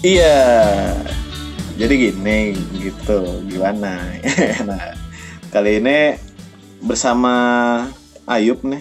Iya. 0.00 0.96
Jadi 1.76 1.94
gini 2.08 2.56
gitu, 2.80 3.20
gimana? 3.44 4.00
nah, 4.68 4.96
kali 5.52 5.76
ini 5.76 6.16
bersama 6.80 7.34
Ayub 8.24 8.64
nih. 8.64 8.80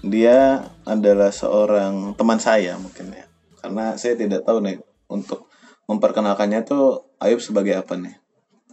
Dia 0.00 0.64
adalah 0.88 1.28
seorang 1.28 2.16
teman 2.16 2.40
saya 2.40 2.80
mungkin 2.80 3.12
ya. 3.12 3.28
Karena 3.60 4.00
saya 4.00 4.16
tidak 4.16 4.48
tahu 4.48 4.64
nih 4.64 4.80
untuk 5.12 5.44
memperkenalkannya 5.84 6.64
tuh 6.64 7.04
Ayub 7.20 7.44
sebagai 7.44 7.76
apa 7.76 8.00
nih. 8.00 8.16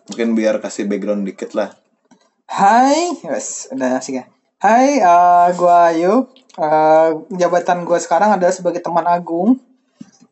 Mungkin 0.07 0.39
biar 0.39 0.63
kasih 0.63 0.87
background 0.87 1.27
dikit 1.27 1.51
lah. 1.51 1.75
Hai, 2.47 3.11
wes 3.27 3.67
udah 3.75 3.99
asik 3.99 4.23
ya. 4.23 4.25
Hai, 4.63 5.03
eh 5.03 5.47
gua 5.59 5.91
Ayub. 5.91 6.31
Eh, 6.31 7.09
jabatan 7.35 7.83
gua 7.83 7.99
sekarang 7.99 8.39
adalah 8.39 8.55
sebagai 8.55 8.79
teman 8.79 9.03
agung. 9.03 9.59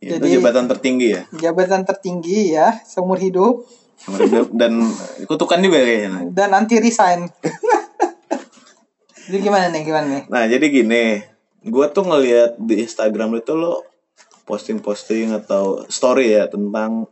Itu 0.04 0.20
Jadi- 0.20 0.38
jabatan 0.38 0.66
tertinggi 0.67 1.08
ya. 1.16 1.22
Jabatan 1.34 1.81
tertinggi 1.84 2.53
ya 2.53 2.76
seumur 2.84 3.17
hidup 3.17 3.63
Seumur 3.95 4.27
hidup 4.27 4.48
dan 4.53 4.84
kutukan 5.23 5.58
juga 5.63 5.80
kayaknya. 5.80 6.27
dan 6.36 6.52
anti 6.52 6.77
resign. 6.77 7.26
Jadi 9.26 9.41
gimana 9.41 9.73
nih, 9.73 9.81
gimana 9.81 10.05
nih? 10.05 10.23
Nah 10.30 10.45
jadi 10.45 10.66
gini, 10.70 11.17
gue 11.66 11.86
tuh 11.89 12.05
ngeliat 12.05 12.62
di 12.62 12.86
Instagram 12.86 13.41
itu 13.41 13.58
lo 13.58 13.81
posting-posting 14.45 15.34
atau 15.34 15.81
story 15.89 16.38
ya 16.38 16.45
tentang 16.45 17.09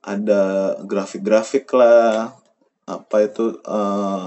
ada 0.00 0.72
grafik-grafik 0.80 1.68
lah, 1.76 2.32
apa 2.88 3.16
itu, 3.20 3.60
eh, 3.60 4.24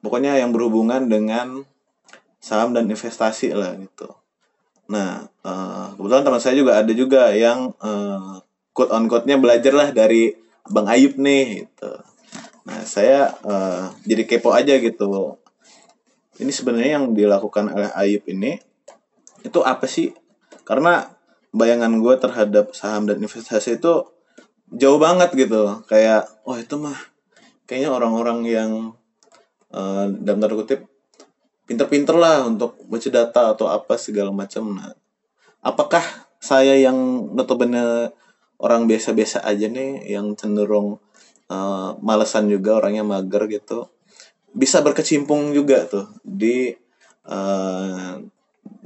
pokoknya 0.00 0.40
yang 0.40 0.56
berhubungan 0.56 1.12
dengan 1.12 1.60
saham 2.40 2.72
dan 2.72 2.88
investasi 2.88 3.52
lah 3.52 3.76
gitu. 3.76 4.08
Nah 4.90 5.26
eh, 5.44 5.86
kebetulan 5.96 6.24
teman 6.24 6.42
saya 6.42 6.54
juga 6.58 6.72
ada 6.78 6.92
juga 6.92 7.30
yang 7.34 7.72
eh, 7.80 8.34
quote 8.76 8.92
on 8.92 9.08
quote-nya 9.10 9.36
belajar 9.40 9.72
lah 9.72 9.88
dari 9.90 10.34
Bang 10.66 10.86
Ayub 10.90 11.18
nih 11.18 11.66
gitu. 11.66 11.92
Nah 12.66 12.80
saya 12.86 13.34
eh, 13.46 13.84
jadi 14.06 14.22
kepo 14.26 14.54
aja 14.54 14.74
gitu 14.78 15.38
ini 16.36 16.52
sebenarnya 16.52 17.00
yang 17.00 17.16
dilakukan 17.16 17.72
oleh 17.72 17.88
Ayub 17.96 18.24
ini 18.28 18.60
itu 19.40 19.58
apa 19.64 19.88
sih? 19.88 20.12
Karena 20.68 21.08
bayangan 21.54 21.96
gue 21.96 22.14
terhadap 22.20 22.76
saham 22.76 23.08
dan 23.08 23.22
investasi 23.22 23.80
itu 23.80 24.04
jauh 24.68 25.00
banget 25.00 25.32
gitu. 25.32 25.80
Kayak, 25.88 26.28
wah 26.44 26.60
itu 26.60 26.76
mah 26.76 26.98
kayaknya 27.64 27.90
orang-orang 27.94 28.44
yang 28.44 28.70
eh, 29.72 30.04
dalam 30.20 30.38
tanda 30.44 30.56
kutip 30.60 30.84
pinter-pinter 31.66 32.14
lah 32.14 32.46
untuk 32.46 32.78
baca 32.86 33.08
data 33.10 33.42
atau 33.52 33.66
apa 33.66 33.98
segala 33.98 34.30
macam. 34.30 34.78
Nah, 34.78 34.94
apakah 35.60 36.02
saya 36.38 36.78
yang 36.78 36.96
notabene 37.34 38.14
orang 38.62 38.88
biasa-biasa 38.88 39.44
aja 39.44 39.68
nih 39.68 40.06
yang 40.08 40.32
cenderung 40.38 41.02
eh, 41.50 41.90
malesan 42.00 42.48
juga 42.48 42.78
orangnya 42.78 43.04
mager 43.04 43.50
gitu 43.50 43.90
bisa 44.56 44.80
berkecimpung 44.80 45.52
juga 45.52 45.84
tuh 45.84 46.06
di 46.24 46.72
eh, 47.28 48.14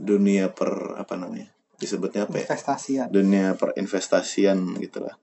dunia 0.00 0.50
per 0.50 0.98
apa 0.98 1.14
namanya 1.14 1.52
disebutnya 1.80 2.28
apa 2.28 2.44
ya 2.44 2.46
Investasi 2.50 2.90
ya. 3.00 3.04
dunia 3.08 3.56
perinvestasian 3.56 4.76
gitu 4.82 5.04
lah 5.04 5.16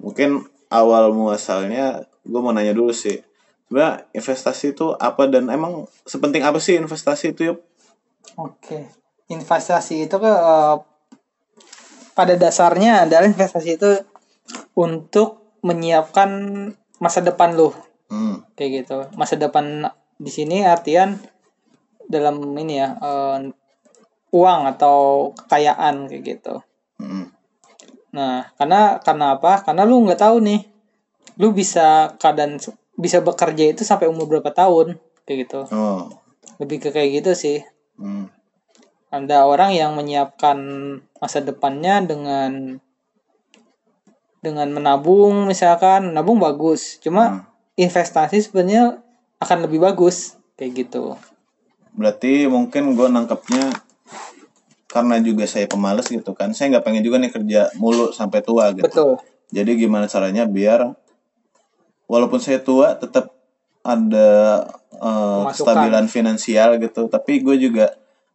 mungkin 0.00 0.46
awal 0.72 1.14
muasalnya 1.14 2.08
gue 2.24 2.40
mau 2.40 2.50
nanya 2.50 2.74
dulu 2.74 2.90
sih 2.90 3.20
sebenarnya 3.68 4.06
investasi 4.12 4.76
itu 4.76 4.92
apa 4.96 5.26
dan 5.26 5.48
emang 5.48 5.88
sepenting 6.04 6.44
apa 6.44 6.60
sih 6.60 6.76
investasi 6.76 7.32
itu 7.32 7.54
yuk 7.54 7.58
Oke. 8.40 8.88
Investasi 9.28 10.08
itu 10.08 10.16
ke 10.16 10.32
eh, 10.32 10.76
pada 12.14 12.34
dasarnya 12.38 13.04
adalah 13.08 13.28
investasi 13.28 13.70
itu 13.76 13.90
untuk 14.76 15.58
menyiapkan 15.64 16.30
masa 17.00 17.20
depan 17.24 17.56
lu. 17.56 17.72
hmm. 18.12 18.52
kayak 18.52 18.84
gitu 18.84 19.08
masa 19.16 19.34
depan 19.40 19.88
di 20.20 20.28
sini 20.28 20.60
artian 20.62 21.16
dalam 22.04 22.36
ini 22.54 22.78
ya 22.78 22.94
eh, 23.00 23.38
uang 24.30 24.60
atau 24.76 25.30
kekayaan 25.32 26.06
kayak 26.06 26.22
gitu 26.22 26.54
hmm. 27.00 27.32
nah 28.12 28.52
karena 28.60 29.00
karena 29.00 29.40
apa 29.40 29.64
karena 29.64 29.82
lu 29.88 30.04
nggak 30.04 30.20
tahu 30.20 30.36
nih 30.44 30.68
lu 31.40 31.56
bisa 31.56 32.14
keadaan 32.20 32.60
bisa 32.94 33.18
bekerja 33.20 33.74
itu 33.74 33.82
sampai 33.82 34.06
umur 34.06 34.30
berapa 34.30 34.50
tahun 34.54 34.98
kayak 35.26 35.38
gitu. 35.46 35.60
Oh. 35.74 36.10
Lebih 36.62 36.78
ke 36.78 36.88
kayak 36.94 37.22
gitu 37.22 37.32
sih. 37.34 37.60
Hmm. 37.94 38.26
ada 39.14 39.46
orang 39.46 39.70
yang 39.70 39.94
menyiapkan 39.94 40.58
masa 41.22 41.38
depannya 41.38 42.02
dengan 42.02 42.82
dengan 44.42 44.68
menabung 44.74 45.46
misalkan. 45.46 46.10
Nabung 46.10 46.42
bagus 46.42 46.98
cuma 46.98 47.22
Hmm. 47.30 47.42
investasi 47.78 48.42
sebenarnya 48.42 48.98
akan 49.38 49.70
lebih 49.70 49.78
bagus 49.86 50.34
kayak 50.58 50.82
gitu. 50.82 51.14
Berarti 51.94 52.50
mungkin 52.50 52.98
gue 52.98 53.06
nangkepnya 53.06 53.70
karena 54.90 55.22
juga 55.22 55.46
saya 55.46 55.70
pemalas 55.70 56.10
gitu 56.10 56.34
kan. 56.34 56.50
Saya 56.50 56.74
nggak 56.74 56.84
pengen 56.86 57.06
juga 57.06 57.22
nih 57.22 57.30
kerja 57.30 57.70
mulu 57.78 58.10
sampai 58.10 58.42
tua 58.42 58.74
gitu. 58.74 58.86
Betul. 58.90 59.12
Jadi 59.54 59.78
gimana 59.78 60.10
caranya 60.10 60.42
biar 60.42 60.90
walaupun 62.06 62.40
saya 62.40 62.60
tua 62.60 62.96
tetap 62.96 63.32
ada 63.84 64.64
Pemasukan. 64.94 65.52
kestabilan 65.52 66.06
finansial 66.08 66.80
gitu, 66.80 67.10
tapi 67.12 67.44
gue 67.44 67.56
juga 67.60 67.92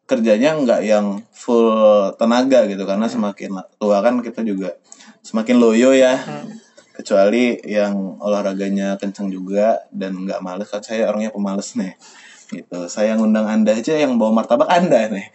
kerjanya 0.09 0.57
nggak 0.57 0.81
yang 0.85 1.21
full 1.29 2.09
tenaga 2.17 2.65
gitu 2.65 2.81
karena 2.85 3.05
semakin 3.05 3.61
tua 3.77 4.01
kan 4.01 4.21
kita 4.25 4.41
juga 4.41 4.73
semakin 5.21 5.55
loyo 5.61 5.93
ya. 5.93 6.17
Kecuali 6.99 7.55
yang 7.63 8.19
olahraganya 8.19 8.99
kenceng 8.99 9.31
juga 9.31 9.79
dan 9.87 10.19
nggak 10.19 10.43
males 10.43 10.67
kan 10.67 10.83
saya 10.83 11.07
orangnya 11.07 11.31
pemalas 11.31 11.79
nih. 11.79 11.95
Gitu. 12.49 12.77
Saya 12.89 13.13
ngundang 13.13 13.45
Anda 13.45 13.77
aja 13.77 13.93
yang 13.93 14.17
bawa 14.17 14.41
martabak 14.41 14.65
Anda 14.67 15.09
nih. 15.09 15.27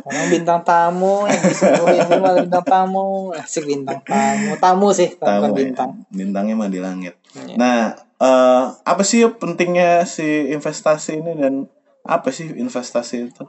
orang 0.00 0.26
bintang 0.28 0.60
tamu 0.62 1.28
yang 1.28 1.42
disuguhin 1.44 2.02
lu 2.08 2.16
malah 2.18 2.40
bintang 2.40 2.66
tamu 2.66 3.30
asik 3.36 3.64
bintang 3.64 4.00
tamu 4.02 4.56
tamu 4.56 4.88
sih 4.90 5.12
bukan 5.12 5.28
Tahu 5.28 5.44
ya. 5.44 5.54
bintang 5.54 5.90
Bintangnya 6.08 6.54
mah 6.56 6.68
di 6.68 6.80
langit. 6.80 7.14
Iya. 7.36 7.54
Nah, 7.56 7.78
eh, 8.16 8.62
apa 8.80 9.02
sih 9.02 9.24
pentingnya 9.30 10.04
si 10.04 10.24
investasi 10.50 11.20
ini 11.20 11.32
dan 11.36 11.54
apa 12.02 12.32
sih 12.32 12.48
investasi 12.48 13.28
itu? 13.28 13.44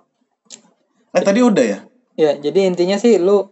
Eh 1.12 1.24
tadi 1.24 1.40
udah 1.40 1.66
ya? 1.66 1.80
ya 2.14 2.36
jadi 2.38 2.68
intinya 2.68 2.96
sih 2.96 3.16
lu 3.18 3.48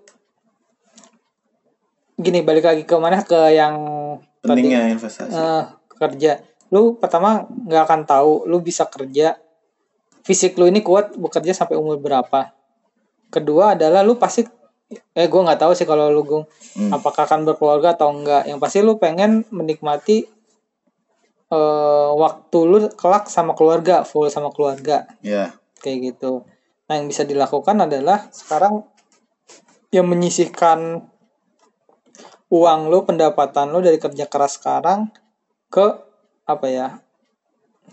gini 2.16 2.44
balik 2.44 2.68
lagi 2.68 2.84
ke 2.84 2.96
mana 2.96 3.24
ke 3.24 3.56
yang 3.56 3.76
tadi 4.40 4.60
Pentingnya 4.64 4.92
investasi. 4.92 5.32
eh, 5.32 5.64
kerja 5.96 6.32
lu 6.70 6.98
pertama 6.98 7.50
nggak 7.50 7.84
akan 7.86 8.02
tahu 8.06 8.32
lu 8.46 8.62
bisa 8.62 8.86
kerja. 8.86 9.38
Fisik 10.26 10.58
lu 10.62 10.70
ini 10.70 10.86
kuat 10.86 11.18
bekerja 11.18 11.54
sampai 11.58 11.78
umur 11.78 11.98
berapa. 11.98 12.54
Kedua 13.34 13.74
adalah 13.74 14.06
lu 14.06 14.18
pasti 14.18 14.46
eh 14.90 15.28
gue 15.30 15.42
nggak 15.42 15.62
tahu 15.62 15.74
sih 15.78 15.86
kalau 15.86 16.10
lu 16.10 16.26
Gung. 16.26 16.46
Hmm. 16.78 16.94
apakah 16.94 17.30
akan 17.30 17.46
berkeluarga 17.46 17.94
atau 17.94 18.10
enggak 18.10 18.50
yang 18.50 18.58
pasti 18.58 18.82
lu 18.82 18.98
pengen 18.98 19.46
menikmati 19.54 20.26
eh 21.50 22.10
waktu 22.14 22.60
lu 22.66 22.78
kelak 22.94 23.26
sama 23.30 23.58
keluarga 23.58 24.06
full 24.06 24.30
sama 24.30 24.54
keluarga. 24.54 25.10
Ya. 25.26 25.54
kayak 25.80 26.14
gitu. 26.14 26.44
Nah 26.92 27.00
yang 27.00 27.08
bisa 27.08 27.24
dilakukan 27.24 27.80
adalah 27.80 28.28
sekarang 28.36 28.84
yang 29.90 30.06
menyisihkan 30.06 31.08
uang 32.50 32.82
lu 32.90 33.06
pendapatan 33.06 33.70
lu 33.70 33.80
dari 33.80 34.02
kerja 34.02 34.26
keras 34.26 34.58
sekarang 34.58 35.14
ke 35.70 36.09
apa 36.50 36.66
ya 36.66 36.88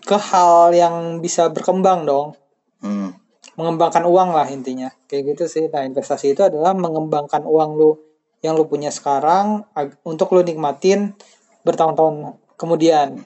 ke 0.07 0.17
hal 0.17 0.73
yang 0.73 1.21
bisa 1.21 1.51
berkembang 1.53 2.09
dong. 2.09 2.37
Hmm. 2.81 3.17
mengembangkan 3.57 4.05
uang 4.05 4.37
lah 4.37 4.45
intinya. 4.53 4.93
Kayak 5.09 5.33
gitu 5.33 5.45
sih. 5.49 5.65
Nah 5.73 5.89
investasi 5.89 6.37
itu 6.37 6.45
adalah 6.45 6.77
mengembangkan 6.77 7.41
uang 7.49 7.71
lu 7.81 7.97
yang 8.45 8.53
lu 8.53 8.69
punya 8.69 8.93
sekarang 8.93 9.65
untuk 10.05 10.29
lu 10.37 10.45
nikmatin 10.45 11.17
bertahun-tahun 11.65 12.37
kemudian. 12.61 13.25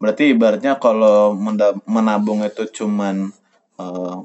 Berarti 0.00 0.32
ibaratnya 0.32 0.80
kalau 0.80 1.36
menabung 1.84 2.40
itu 2.40 2.64
cuman 2.72 3.28
eh, 3.76 4.16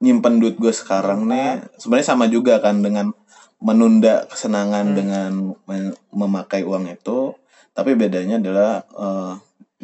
nyimpen 0.00 0.40
duit 0.40 0.56
gue 0.56 0.72
sekarang 0.72 1.28
nih, 1.28 1.64
sebenarnya 1.76 2.08
sama 2.08 2.24
juga 2.32 2.64
kan 2.64 2.80
dengan 2.80 3.12
menunda 3.60 4.24
kesenangan 4.28 4.96
dengan 4.96 5.52
me- 5.68 5.96
memakai 6.16 6.64
uang 6.64 6.88
itu. 6.88 7.36
Tapi 7.76 7.92
bedanya 7.92 8.40
adalah 8.40 8.88
eh, 8.88 9.32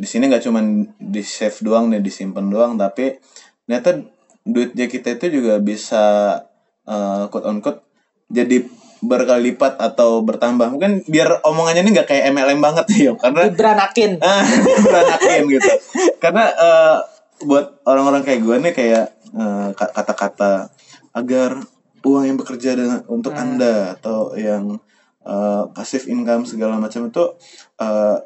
di 0.00 0.08
sini 0.08 0.32
nggak 0.32 0.44
cuman 0.48 0.64
di 0.96 1.20
save 1.20 1.60
doang 1.60 1.92
nih 1.92 2.00
disimpan 2.00 2.48
doang, 2.48 2.72
tapi 2.74 3.20
ternyata 3.68 4.00
duitnya 4.42 4.88
kita 4.88 5.14
itu 5.14 5.38
juga 5.38 5.60
bisa 5.60 6.04
eh, 6.88 7.22
quote 7.28 7.44
on 7.44 7.60
quote 7.60 7.84
jadi 8.32 8.64
berkali 9.00 9.52
lipat 9.52 9.76
atau 9.76 10.20
bertambah 10.20 10.72
mungkin 10.72 11.04
biar 11.04 11.44
omongannya 11.44 11.84
ini 11.84 11.90
nggak 11.92 12.08
kayak 12.08 12.24
MLM 12.32 12.60
banget 12.60 12.84
nih 12.92 13.00
yo 13.08 13.12
karena 13.16 13.48
Diberanakin. 13.48 14.12
ah 14.28 14.44
beranakin 14.80 15.42
gitu 15.52 15.72
karena 16.16 16.44
eh, 16.48 16.98
buat 17.44 17.84
orang-orang 17.84 18.24
kayak 18.24 18.40
gue 18.40 18.56
nih 18.60 18.72
kayak 18.72 19.06
ka- 19.76 19.92
kata-kata 19.96 20.68
agar 21.16 21.60
uang 22.00 22.24
yang 22.24 22.36
bekerja 22.40 22.76
dengan 22.76 23.00
untuk 23.08 23.32
Hmm. 23.32 23.44
anda 23.56 23.96
atau 23.96 24.32
yang 24.36 24.76
uh, 25.24 25.68
passive 25.72 26.08
income 26.08 26.44
segala 26.44 26.76
macam 26.80 27.08
itu 27.08 27.24
uh, 27.76 28.16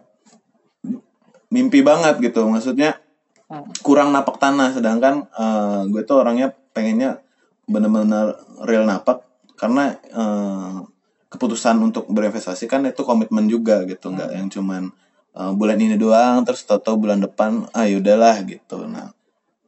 mimpi 1.55 1.87
banget 1.87 2.19
gitu 2.19 2.51
maksudnya 2.51 2.99
Hmm. 3.45 3.69
kurang 3.85 4.09
napak 4.09 4.41
tanah 4.41 4.73
sedangkan 4.73 5.29
uh, 5.37 5.85
gue 5.93 6.01
tuh 6.09 6.25
orangnya 6.25 6.57
pengennya 6.73 7.21
bener-bener 7.69 8.41
real 8.65 8.89
napak 8.89 9.21
karena 9.61 10.01
uh, 10.17 10.81
keputusan 11.29 11.77
untuk 11.77 12.09
berinvestasi 12.09 12.65
kan 12.65 12.89
itu 12.89 13.05
komitmen 13.05 13.45
juga 13.45 13.85
gitu 13.85 14.17
nggak 14.17 14.31
yang 14.33 14.49
cuman 14.49 14.89
uh, 15.37 15.53
bulan 15.53 15.77
ini 15.77 16.01
doang 16.01 16.41
terus 16.49 16.65
tahu 16.65 16.97
bulan 16.97 17.21
depan 17.21 17.69
ah 17.77 17.85
yaudahlah 17.85 18.43
gitu. 18.49 18.89
Nah 18.89 19.13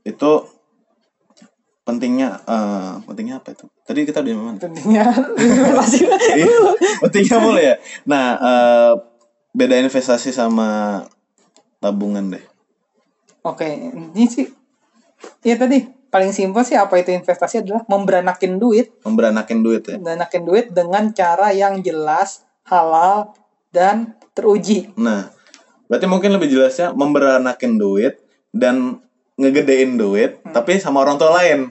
itu 0.08 0.30
pentingnya 1.84 2.40
uh, 2.48 3.04
pentingnya 3.04 3.44
apa 3.44 3.52
itu? 3.52 3.68
Tadi 3.84 4.08
kita 4.08 4.24
di 4.24 4.32
mana 4.32 4.56
investasi. 4.56 5.98
Iya, 6.40 6.58
pentingnya 7.04 7.38
boleh 7.44 7.62
ya. 7.62 7.76
Nah 8.08 8.26
uh, 8.40 8.92
beda 9.52 9.84
investasi 9.84 10.32
sama 10.32 11.04
tabungan 11.86 12.34
deh 12.34 12.44
Oke, 13.46 13.62
ini 13.70 14.26
sih 14.26 14.50
ya 15.46 15.54
tadi 15.54 15.86
paling 16.10 16.34
simpel 16.34 16.66
sih 16.66 16.74
apa 16.74 16.98
itu 16.98 17.14
investasi 17.14 17.62
adalah 17.62 17.86
memberanakin 17.86 18.58
duit, 18.58 18.90
memberanakin 19.06 19.58
duit 19.62 19.82
ya 19.86 19.94
memberanakin 19.94 20.42
duit 20.42 20.66
dengan 20.70 21.14
cara 21.14 21.54
yang 21.54 21.78
jelas, 21.78 22.42
halal 22.66 23.38
dan 23.70 24.18
teruji. 24.34 24.90
Nah, 24.98 25.30
berarti 25.86 26.06
mungkin 26.08 26.34
lebih 26.34 26.50
jelasnya 26.50 26.90
memberanakin 26.90 27.78
duit 27.78 28.18
dan 28.50 28.98
ngegedein 29.36 29.94
duit, 29.94 30.40
tapi 30.50 30.80
sama 30.80 31.04
orang 31.04 31.14
tua 31.14 31.36
lain. 31.38 31.70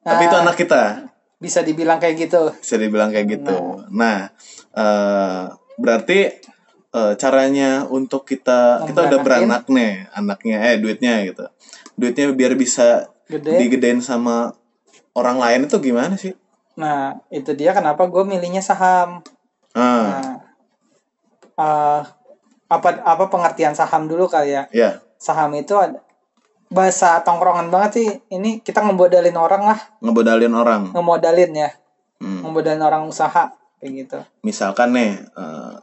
Tapi 0.00 0.22
itu 0.24 0.36
Ah. 0.36 0.42
anak 0.42 0.56
kita, 0.56 0.82
Bisa 1.38 1.60
dibilang 1.60 2.00
kayak 2.00 2.16
gitu. 2.26 2.42
bisa 2.56 2.74
dibilang 2.74 3.12
kayak 3.12 3.26
gitu. 3.38 3.84
Nah, 3.92 4.32
eh, 4.72 5.42
berarti 5.76 6.18
eh, 6.94 7.14
caranya 7.14 7.82
untuk 7.84 8.22
kita 8.22 8.86
kita 8.86 9.00
udah 9.02 9.18
Memberanakin. 9.18 9.24
beranak 9.50 9.64
nih 9.68 9.92
anaknya, 10.12 10.56
eh 10.64 10.76
duitnya 10.78 11.14
gitu. 11.24 11.44
Duitnya 11.94 12.30
biar 12.30 12.54
bisa 12.54 13.10
Gede. 13.24 13.58
digedein 13.58 13.98
sama 13.98 14.54
orang 15.12 15.36
lain 15.36 15.60
itu 15.64 15.76
gimana 15.80 16.14
sih? 16.14 16.34
Nah, 16.74 17.18
itu 17.28 17.50
dia 17.52 17.70
kenapa 17.70 18.04
gue 18.04 18.22
milihnya 18.22 18.58
saham. 18.60 19.22
Ah, 19.72 19.82
Nah, 20.04 20.34
eh, 21.56 22.00
apa 22.66 22.88
apa 23.00 23.24
pengertian 23.28 23.72
saham 23.72 24.06
dulu 24.06 24.26
kali 24.26 24.52
ya? 24.52 24.66
ya, 24.70 24.98
Saham 25.16 25.54
itu 25.54 25.74
ada 25.74 26.02
bahasa 26.66 27.22
tongkrongan 27.22 27.70
banget 27.70 27.90
sih. 27.94 28.08
Ini 28.28 28.58
kita 28.60 28.82
ngemodalin 28.82 29.36
orang 29.36 29.62
lah, 29.64 29.80
ngebodalin 29.98 30.50
orang. 30.52 30.82
ngemodalin 30.90 31.52
ya, 31.54 31.70
Hmm. 32.18 32.42
ngemodalin 32.42 32.82
orang 32.82 33.02
usaha 33.04 33.54
kayak 33.78 33.92
gitu. 33.94 34.18
Misalkan 34.42 34.90
nih 34.90 35.10
eh, 35.20 35.74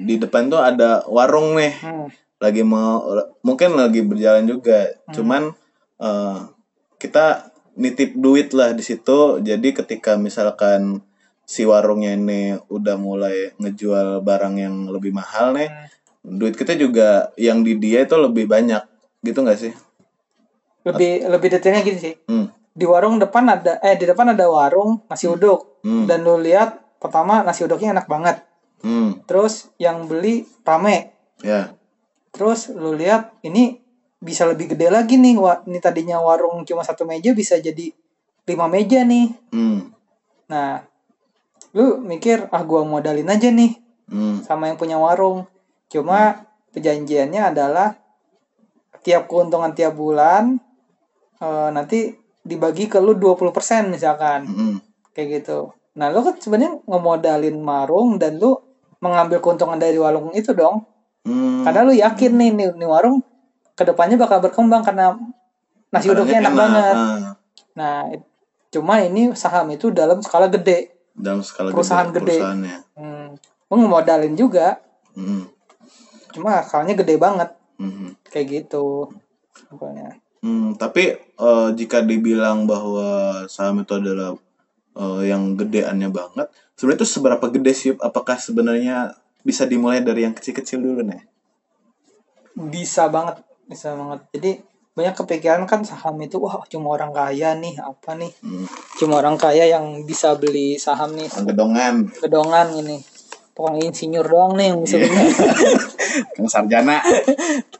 di 0.00 0.16
depan 0.16 0.48
tuh 0.48 0.58
ada 0.58 1.04
warung 1.06 1.54
nih. 1.54 1.74
Hmm. 1.80 2.08
lagi 2.40 2.64
mau 2.64 3.04
mungkin 3.44 3.76
lagi 3.76 4.00
berjalan 4.00 4.48
juga 4.48 4.88
cuman 5.12 5.52
eh, 5.98 6.38
kita 6.96 7.52
nitip 7.76 8.16
duit 8.16 8.56
lah 8.56 8.72
di 8.72 8.80
situ 8.80 9.38
jadi 9.38 9.68
ketika 9.76 10.16
misalkan 10.16 11.04
si 11.44 11.68
warungnya 11.68 12.16
ini 12.16 12.56
udah 12.66 12.96
mulai 12.96 13.52
ngejual 13.56 14.24
barang 14.24 14.56
yang 14.56 14.88
lebih 14.88 15.12
mahal 15.12 15.52
nih 15.52 15.68
duit 16.20 16.56
kita 16.56 16.72
juga 16.74 17.28
yang 17.36 17.60
di 17.60 17.76
dia 17.76 18.04
itu 18.04 18.16
lebih 18.16 18.48
banyak 18.48 18.80
gitu 19.20 19.40
nggak 19.40 19.60
sih 19.60 19.72
Lebih 20.80 21.28
lebih 21.28 21.48
detailnya 21.52 21.84
gini 21.84 21.98
sih. 22.00 22.14
hmm. 22.24 22.72
Di 22.72 22.88
warung 22.88 23.20
depan 23.20 23.44
ada 23.52 23.76
eh 23.84 24.00
di 24.00 24.08
depan 24.08 24.32
ada 24.32 24.48
warung 24.48 25.04
nasi 25.04 25.28
uduk 25.28 25.68
Hmm. 25.80 26.04
dan 26.04 26.20
lu 26.20 26.36
lihat 26.36 26.76
pertama 26.96 27.40
nasi 27.40 27.64
uduknya 27.64 27.92
enak 27.92 28.04
banget. 28.04 28.40
Hmm 28.82 29.24
Terus 29.28 29.68
yang 29.76 30.08
beli 30.08 30.44
rame. 30.64 31.12
ya 31.40 31.72
Terus 32.30 32.70
lu 32.70 32.94
lihat 32.94 33.34
ini 33.42 33.80
bisa 34.20 34.44
lebih 34.46 34.76
gede 34.76 34.92
lagi 34.92 35.16
nih. 35.16 35.34
Wah, 35.40 35.64
ini 35.66 35.80
tadinya 35.82 36.20
warung 36.20 36.62
cuma 36.68 36.84
satu 36.84 37.08
meja 37.08 37.32
bisa 37.32 37.56
jadi 37.58 37.90
lima 38.46 38.66
meja 38.70 39.02
nih. 39.02 39.32
hmm 39.52 39.80
Nah, 40.50 40.82
lu 41.70 42.02
mikir 42.02 42.50
ah 42.50 42.62
gua 42.66 42.82
modalin 42.82 43.30
aja 43.30 43.48
nih 43.54 43.78
hmm 44.10 44.46
sama 44.46 44.70
yang 44.70 44.78
punya 44.78 44.98
warung. 44.98 45.46
Cuma 45.90 46.46
perjanjiannya 46.70 47.50
adalah 47.54 47.98
tiap 49.02 49.26
keuntungan 49.26 49.74
tiap 49.74 49.96
bulan 49.96 50.60
eh, 51.40 51.70
nanti 51.72 52.14
dibagi 52.40 52.86
ke 52.88 52.98
lu 53.02 53.16
20% 53.18 53.90
misalkan. 53.90 54.46
hmm 54.46 54.76
Kayak 55.10 55.42
gitu. 55.42 55.74
Nah, 55.98 56.06
lu 56.14 56.22
kan 56.22 56.38
sebenarnya 56.38 56.78
ngemodalin 56.86 57.58
warung 57.66 58.14
dan 58.14 58.38
lu 58.38 58.54
mengambil 59.00 59.40
keuntungan 59.40 59.80
dari 59.80 59.96
warung 59.96 60.30
itu 60.30 60.52
dong. 60.52 60.84
hmm 61.24 61.64
Karena 61.64 61.80
lu 61.82 61.92
yakin 61.92 62.32
nih, 62.32 62.50
nih, 62.52 62.68
nih 62.76 62.88
warung 62.88 63.20
ke 63.74 63.82
depannya 63.82 64.16
bakal 64.16 64.40
berkembang 64.40 64.84
karena 64.84 65.16
nasi 65.88 66.08
uduknya 66.08 66.40
enak, 66.40 66.54
banget. 66.54 66.96
Ah, 66.96 67.32
Nah, 67.74 67.96
it- 68.12 68.28
cuma 68.70 69.00
ini 69.00 69.32
saham 69.34 69.66
itu 69.72 69.90
dalam 69.90 70.20
skala 70.20 70.46
gede. 70.46 70.92
dalam 71.10 71.42
skala 71.42 71.74
Perusahaan 71.74 72.08
gede, 72.08 72.20
gede. 72.22 72.36
perusahaannya 72.38 72.76
Hmm. 72.94 73.28
Lu 73.66 73.74
ngemodalin 73.76 74.34
juga, 74.34 74.78
hmm 75.16 75.48
cuma 76.30 76.62
skalanya 76.62 76.94
gede 76.94 77.18
banget. 77.18 77.50
hmm 77.76 78.14
Kayak 78.28 78.46
gitu. 78.48 79.10
Pokoknya. 79.66 80.14
Hmm, 80.40 80.72
tapi 80.74 81.16
eh, 81.18 81.68
jika 81.74 82.00
dibilang 82.00 82.64
bahwa 82.64 83.42
saham 83.46 83.82
itu 83.82 83.92
adalah 83.92 84.36
eh, 85.00 85.22
yang 85.32 85.56
gedeannya 85.56 86.12
banget, 86.12 86.52
sebenarnya 86.76 86.98
itu 87.00 87.08
seberapa 87.08 87.46
gede 87.48 87.72
sih? 87.72 87.90
Apakah 87.96 88.36
sebenarnya 88.36 89.16
bisa 89.40 89.64
dimulai 89.64 90.04
dari 90.04 90.28
yang 90.28 90.36
kecil-kecil 90.36 90.84
dulu 90.84 91.00
nih? 91.08 91.24
Bisa 92.68 93.08
banget, 93.08 93.40
bisa 93.64 93.96
banget. 93.96 94.20
Jadi 94.36 94.50
banyak 94.90 95.14
kepikiran 95.16 95.64
kan 95.64 95.80
saham 95.80 96.20
itu 96.20 96.36
wah 96.36 96.60
cuma 96.68 96.92
orang 96.92 97.14
kaya 97.14 97.56
nih 97.56 97.80
apa 97.80 98.20
nih? 98.20 98.32
Hmm, 98.44 98.66
cuma 99.00 99.22
orang 99.22 99.40
kaya 99.40 99.64
yang 99.64 100.04
bisa 100.04 100.36
beli 100.36 100.76
saham 100.76 101.16
nih. 101.16 101.30
Gedongan, 101.30 102.10
gedongan 102.20 102.68
ini. 102.84 103.00
Tukang 103.56 103.80
insinyur 103.80 104.26
doang 104.26 104.60
nih 104.60 104.74
yang 104.74 104.78
bisa 104.84 104.96
beli. 105.00 105.24
Yang 106.36 106.48
sarjana. 106.50 106.98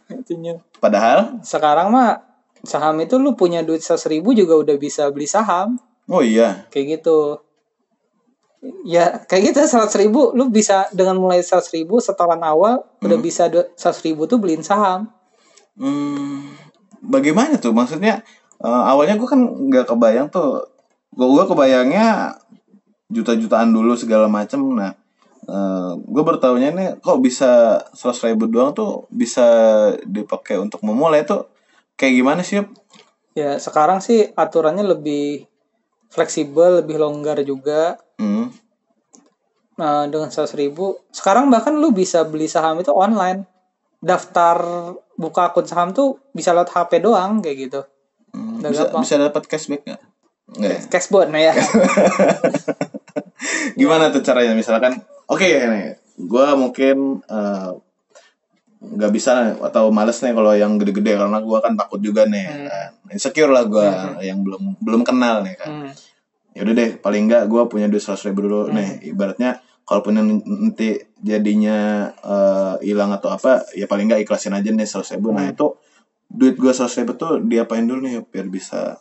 insinyur. 0.09 0.63
Padahal, 0.79 1.43
sekarang 1.43 1.91
mah 1.91 2.23
saham 2.63 3.01
itu 3.03 3.17
lu 3.19 3.35
punya 3.35 3.65
duit 3.65 3.83
seratus 3.83 4.07
ribu 4.07 4.37
juga 4.37 4.57
udah 4.61 4.77
bisa 4.77 5.09
beli 5.11 5.27
saham 5.27 5.81
oh 6.07 6.23
iya, 6.25 6.65
kayak 6.71 7.01
gitu 7.01 7.43
ya 8.85 9.25
kayak 9.25 9.53
gitu 9.53 9.65
seratus 9.65 9.97
ribu 9.97 10.37
lu 10.37 10.53
bisa 10.53 10.85
dengan 10.93 11.17
mulai 11.17 11.41
seratus 11.41 11.73
ribu 11.73 11.97
setoran 11.97 12.45
awal 12.45 12.85
udah 13.01 13.17
bisa 13.17 13.49
seratus 13.73 14.05
ribu 14.05 14.29
tuh 14.29 14.37
beliin 14.37 14.61
saham 14.61 15.09
hmm, 15.81 16.61
bagaimana 17.05 17.57
tuh? 17.57 17.73
Maksudnya 17.73 18.23
eh, 18.61 18.83
awalnya 18.91 19.17
gue 19.17 19.29
kan 19.29 19.41
nggak 19.41 19.89
kebayang 19.89 20.29
tuh, 20.29 20.69
gue 21.17 21.27
gue 21.27 21.45
kebayangnya 21.49 22.37
juta-jutaan 23.11 23.73
dulu 23.73 23.97
segala 23.99 24.31
macem. 24.31 24.63
Nah, 24.63 24.95
gue 25.99 26.23
bertahunya 26.23 26.71
nih 26.71 26.89
kok 27.03 27.19
bisa 27.19 27.83
seratus 27.91 28.23
ribu 28.23 28.47
doang 28.47 28.71
tuh 28.71 29.11
bisa 29.11 29.43
dipakai 30.07 30.61
untuk 30.63 30.79
memulai 30.87 31.27
tuh 31.27 31.51
kayak 31.99 32.15
gimana 32.23 32.41
sih? 32.47 32.63
Ya 33.35 33.59
sekarang 33.59 33.99
sih 33.99 34.31
aturannya 34.39 34.87
lebih 34.87 35.50
fleksibel 36.11 36.83
lebih 36.83 36.97
longgar 36.97 37.39
juga 37.41 37.97
Hmm. 38.15 38.53
Nah, 39.75 40.05
dengan 40.05 40.29
seratus 40.29 40.53
ribu 40.53 41.01
sekarang 41.09 41.49
bahkan 41.49 41.73
lu 41.73 41.89
bisa 41.91 42.21
beli 42.23 42.45
saham 42.45 42.77
itu 42.77 42.91
online 42.91 43.49
daftar 43.99 44.61
buka 45.15 45.49
akun 45.49 45.65
saham 45.65 45.91
tuh 45.91 46.21
bisa 46.31 46.53
lewat 46.53 46.69
HP 46.69 47.01
doang 47.01 47.41
kayak 47.41 47.59
gitu 47.59 47.81
Hmm, 48.31 48.61
bisa 48.61 48.85
gampang. 48.87 49.03
bisa 49.03 49.15
dapat 49.17 49.43
cashback 49.45 49.83
nggak? 49.83 50.01
Ya? 50.59 50.77
cashbon 50.87 51.31
nah 51.31 51.41
ya 51.41 51.55
Gimana 53.73 54.11
tuh 54.11 54.21
caranya? 54.21 54.53
Misalkan, 54.53 55.01
oke 55.25 55.47
nih, 55.47 55.97
gue 56.19 56.47
mungkin 56.55 56.97
eh, 57.25 57.71
nggak 58.81 59.13
bisa 59.13 59.61
atau 59.61 59.93
males 59.93 60.17
nih 60.25 60.33
kalau 60.33 60.57
yang 60.57 60.81
gede-gede 60.81 61.21
karena 61.21 61.39
gue 61.45 61.59
kan 61.61 61.77
takut 61.77 62.01
juga 62.01 62.25
nih, 62.25 62.49
kan. 62.65 62.91
insecure 63.13 63.53
lah 63.53 63.69
gue 63.69 63.87
yang 64.25 64.41
belum 64.41 64.81
belum 64.81 65.05
kenal 65.05 65.45
nih 65.45 65.55
kan. 65.61 65.69
Hmm. 65.69 65.93
Yaudah 66.57 66.75
deh, 66.75 66.91
paling 66.97 67.29
nggak 67.29 67.45
gue 67.47 67.63
punya 67.69 67.87
duit 67.93 68.01
seratus 68.01 68.33
ribu 68.33 68.49
dulu 68.49 68.73
nih, 68.73 69.13
ibaratnya 69.13 69.61
kalaupun 69.85 70.17
nanti 70.17 70.97
jadinya 71.21 72.09
eh, 72.25 72.75
hilang 72.89 73.13
atau 73.13 73.29
apa, 73.37 73.69
ya 73.77 73.85
paling 73.85 74.09
nggak 74.09 74.25
ikhlasin 74.25 74.57
aja 74.57 74.73
nih 74.73 74.89
seratus 74.89 75.13
ribu. 75.13 75.31
Nah 75.37 75.53
itu 75.53 75.77
duit 76.31 76.57
gue 76.57 76.73
seratus 76.73 77.05
ribu 77.05 77.13
tuh 77.21 77.43
diapain 77.45 77.85
dulu 77.85 78.01
nih 78.01 78.25
biar 78.25 78.49
bisa 78.49 78.97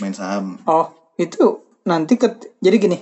main 0.00 0.16
saham. 0.16 0.56
Oh, 0.64 0.88
itu 1.20 1.60
nanti 1.84 2.16
ke 2.16 2.40
jadi 2.64 2.80
gini. 2.80 2.98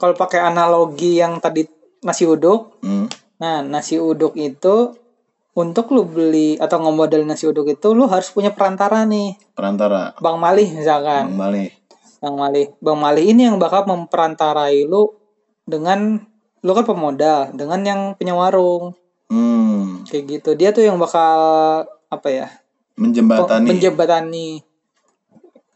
Kalau 0.00 0.16
pakai 0.16 0.40
analogi 0.40 1.20
yang 1.20 1.36
tadi 1.44 1.68
nasi 2.00 2.24
uduk, 2.24 2.80
Hmm. 2.80 3.04
nah 3.36 3.60
nasi 3.60 4.00
uduk 4.00 4.32
itu 4.40 4.96
untuk 5.60 5.92
lu 5.92 6.02
beli 6.04 6.56
atau 6.56 6.80
ngemodalin 6.80 7.28
nasi 7.28 7.44
uduk 7.44 7.68
itu 7.68 7.92
lu 7.92 8.08
harus 8.08 8.32
punya 8.32 8.50
perantara 8.50 9.04
nih. 9.04 9.36
Perantara, 9.52 10.16
Bang 10.18 10.40
Malih 10.40 10.72
misalkan. 10.72 11.36
Bang 11.36 11.52
Bali. 11.52 11.64
Bang 12.20 12.36
Mali. 12.36 12.62
Bang 12.80 12.98
Mali 12.98 13.22
ini 13.28 13.44
yang 13.44 13.56
bakal 13.56 13.84
memperantarai 13.84 14.84
lu 14.84 15.08
dengan 15.64 16.20
lu 16.60 16.72
kan 16.72 16.84
pemodal 16.84 17.52
dengan 17.52 17.80
yang 17.80 18.00
punya 18.14 18.36
warung 18.36 18.92
Hmm. 19.30 20.02
kayak 20.04 20.24
gitu. 20.28 20.50
Dia 20.52 20.74
tuh 20.74 20.82
yang 20.82 20.98
bakal 20.98 21.32
apa 22.08 22.28
ya? 22.28 22.48
Menjembatani. 22.98 23.64
menjembatani. 23.70 24.48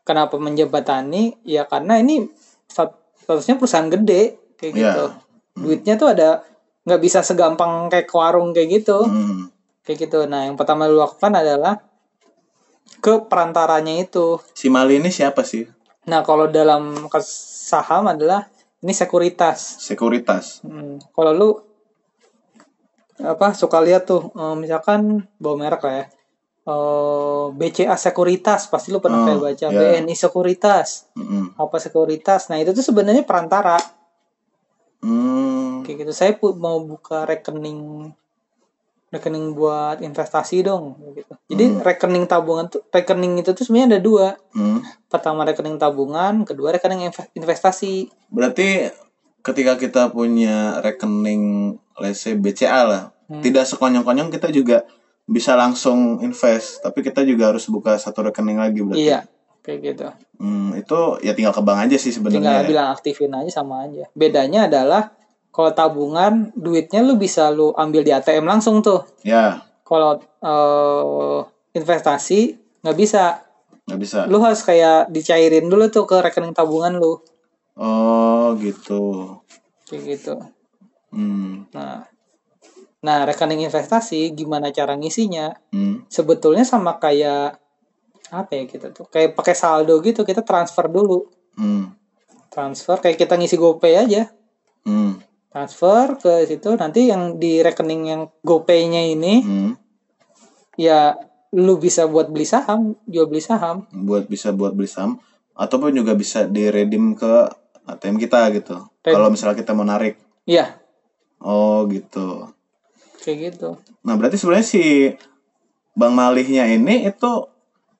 Kenapa 0.04 0.36
menjembatani? 0.36 1.40
Ya 1.46 1.64
karena 1.64 1.96
ini 1.96 2.28
stat- 2.68 3.00
statusnya 3.16 3.56
perusahaan 3.56 3.88
gede 3.88 4.36
kayak 4.58 4.72
Iya. 4.74 4.84
gitu. 4.84 5.04
Duitnya 5.56 5.94
tuh 5.96 6.12
ada 6.12 6.44
nggak 6.84 7.00
bisa 7.00 7.24
segampang 7.24 7.88
kayak 7.88 8.04
ke 8.04 8.12
warung 8.12 8.52
kayak 8.52 8.84
gitu. 8.84 9.00
Hmm. 9.06 9.48
Kayak 9.84 10.08
gitu. 10.08 10.18
Nah, 10.24 10.48
yang 10.48 10.56
pertama 10.56 10.88
lu 10.88 10.96
lakukan 10.96 11.32
adalah 11.32 11.80
ke 12.98 13.20
perantaranya 13.28 14.00
itu. 14.00 14.40
Si 14.56 14.72
Mali 14.72 14.96
ini 14.96 15.12
siapa 15.12 15.44
sih? 15.44 15.68
Nah, 16.08 16.24
kalau 16.24 16.48
dalam 16.48 17.08
saham 17.24 18.08
adalah 18.08 18.48
ini 18.80 18.92
sekuritas. 18.92 19.80
Sekuritas. 19.80 20.60
Hmm, 20.64 21.00
Kalau 21.12 21.32
lu 21.32 21.48
apa 23.14 23.54
suka 23.54 23.78
lihat 23.78 24.04
tuh 24.04 24.32
eh, 24.34 24.56
misalkan 24.58 25.24
bawa 25.38 25.54
merek 25.56 25.82
lah 25.84 25.94
ya. 25.94 26.06
Eh, 26.64 27.44
BCA 27.52 27.92
Sekuritas 27.94 28.72
pasti 28.72 28.88
lu 28.88 28.98
pernah 28.98 29.20
Oh, 29.20 29.26
kayak 29.28 29.40
baca 29.40 29.66
iya. 29.68 30.00
BNI 30.00 30.16
Sekuritas 30.16 31.12
Mm-mm. 31.12 31.52
apa 31.60 31.76
sekuritas 31.76 32.48
nah 32.48 32.56
itu 32.56 32.72
tuh 32.72 32.80
sebenarnya 32.80 33.20
perantara 33.20 33.76
Hmm. 35.04 35.84
kayak 35.84 36.08
gitu 36.08 36.12
saya 36.16 36.32
mau 36.56 36.80
buka 36.80 37.28
rekening 37.28 38.08
rekening 39.14 39.54
buat 39.54 39.98
investasi 39.98 40.60
dong 40.60 40.98
gitu 41.12 41.30
jadi 41.46 41.80
rekening 41.80 42.26
tabungan 42.26 42.66
tuh 42.66 42.82
rekening 42.88 43.38
itu 43.38 43.50
tuh 43.50 43.62
sebenarnya 43.62 43.88
ada 43.88 44.00
dua 44.00 44.26
Hmm. 44.50 44.82
pertama 45.06 45.42
rekening 45.42 45.76
tabungan 45.76 46.42
kedua 46.42 46.70
rekening 46.70 47.06
inve- 47.06 47.30
investasi 47.32 48.10
Berarti 48.28 48.90
ketika 49.40 49.74
kita 49.76 50.02
punya 50.08 50.78
rekening 50.78 51.74
let's 51.96 52.20
say 52.20 52.34
BCA 52.34 52.82
lah, 52.82 53.02
Hmm. 53.24 53.40
tidak 53.40 53.64
sekonyong-konyong 53.64 54.28
kita 54.28 54.50
juga 54.50 54.82
bisa 55.24 55.54
langsung 55.54 56.20
invest, 56.20 56.78
tapi 56.80 57.00
kita 57.00 57.22
juga 57.22 57.48
harus 57.48 57.64
buka 57.66 57.94
satu 57.94 58.20
rekening 58.22 58.58
lagi 58.58 58.80
berarti. 58.80 59.00
iya 59.00 59.24
kayak 59.60 59.78
gitu 59.82 60.06
Hmm, 60.36 60.74
itu 60.74 60.98
ya 61.20 61.32
tinggal 61.32 61.50
ke 61.50 61.62
bank 61.62 61.78
aja 61.82 61.96
sih 61.96 62.10
tinggal 62.10 62.28
sebenarnya. 62.28 62.66
bilang 62.66 62.88
aktifin 62.90 63.32
aja 63.32 63.50
sama 63.54 63.84
aja 63.84 64.04
bedanya 64.12 64.66
adalah 64.66 65.14
kalau 65.54 65.70
tabungan 65.70 66.50
duitnya 66.52 67.00
lu 67.00 67.14
bisa 67.14 67.46
lu 67.48 67.70
ambil 67.72 68.02
di 68.02 68.10
ATM 68.10 68.42
langsung 68.44 68.82
tuh 68.82 69.06
Ya, 69.22 69.62
kalau 69.80 70.18
eh, 70.18 71.38
investasi 71.72 72.40
nggak 72.82 72.96
bisa 72.96 73.38
nggak 73.86 74.00
bisa. 74.00 74.18
lu 74.26 74.38
harus 74.38 74.60
kayak 74.60 75.08
dicairin 75.08 75.64
dulu 75.64 75.86
tuh 75.88 76.04
ke 76.04 76.18
rekening 76.18 76.52
tabungan 76.52 76.94
lu 76.94 77.22
Oh, 77.74 78.54
gitu. 78.56 79.38
kayak 79.84 80.02
gitu 80.10 80.34
Hmm. 81.08 81.70
nah 81.70 82.02
nah 82.98 83.22
rekening 83.22 83.62
investasi 83.62 84.32
gimana 84.32 84.68
cara 84.68 84.94
ngisinya 84.94 85.54
Hmm. 85.70 86.02
sebetulnya 86.08 86.64
sama 86.64 86.96
kayak 86.96 87.60
apa 88.30 88.50
ya 88.50 88.64
kita 88.64 88.90
tuh 88.90 89.06
kayak 89.06 89.34
pakai 89.34 89.52
saldo 89.52 90.00
gitu 90.00 90.24
kita 90.24 90.40
transfer 90.40 90.88
dulu 90.88 91.28
Hmm. 91.54 91.92
transfer 92.48 92.98
kayak 92.98 93.14
kita 93.16 93.34
ngisi 93.34 93.54
GoPay 93.54 93.94
aja. 94.00 94.30
Transfer 95.54 96.18
ke 96.18 96.50
situ 96.50 96.74
nanti 96.74 97.06
yang 97.06 97.38
di 97.38 97.62
rekening 97.62 98.02
yang 98.04 98.22
GoPay-nya 98.42 99.06
ini 99.06 99.34
Hmm. 99.38 99.72
ya 100.74 101.14
lu 101.54 101.78
bisa 101.78 102.10
buat 102.10 102.26
beli 102.26 102.42
saham 102.42 102.98
jual 103.06 103.30
beli 103.30 103.38
saham 103.38 103.86
Buat 103.94 104.26
bisa 104.26 104.50
buat 104.50 104.74
beli 104.74 104.90
saham 104.90 105.22
ataupun 105.54 105.94
juga 105.94 106.18
bisa 106.18 106.42
di-redeem 106.44 107.14
ke 107.14 107.46
ATM 107.86 108.18
kita 108.18 108.50
gitu. 108.50 108.82
Redeem. 108.98 109.14
Kalau 109.14 109.28
misalnya 109.30 109.54
kita 109.54 109.70
mau 109.70 109.86
narik. 109.86 110.18
iya 110.42 110.82
Oh, 111.38 111.86
gitu. 111.86 112.50
kayak 113.22 113.54
gitu 113.54 113.78
Nah, 114.02 114.18
berarti 114.18 114.34
sebenarnya 114.34 114.66
si 114.66 114.82
Bang 115.94 116.12
Malihnya 116.12 116.66
ini 116.66 117.06
itu 117.06 117.30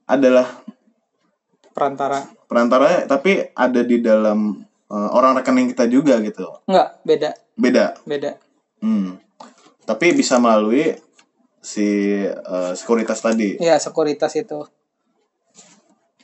adalah 0.04 0.50
perantara 1.70 2.26
perantara 2.44 3.06
tapi 3.06 3.50
ada 3.50 3.80
di 3.80 3.98
dalam 3.98 4.58
eh, 4.94 5.08
orang 5.10 5.34
rekening 5.34 5.74
kita 5.74 5.90
juga 5.90 6.22
gitu. 6.22 6.46
enggak 6.70 7.02
beda 7.02 7.30
Beda. 7.54 7.86
beda 8.06 8.30
Hmm. 8.78 9.16
Tapi 9.84 10.12
bisa 10.12 10.36
melalui 10.36 10.92
si 11.58 12.20
eh, 12.24 12.72
sekuritas 12.76 13.20
tadi. 13.20 13.56
Iya, 13.56 13.80
sekuritas 13.80 14.32
itu. 14.36 14.60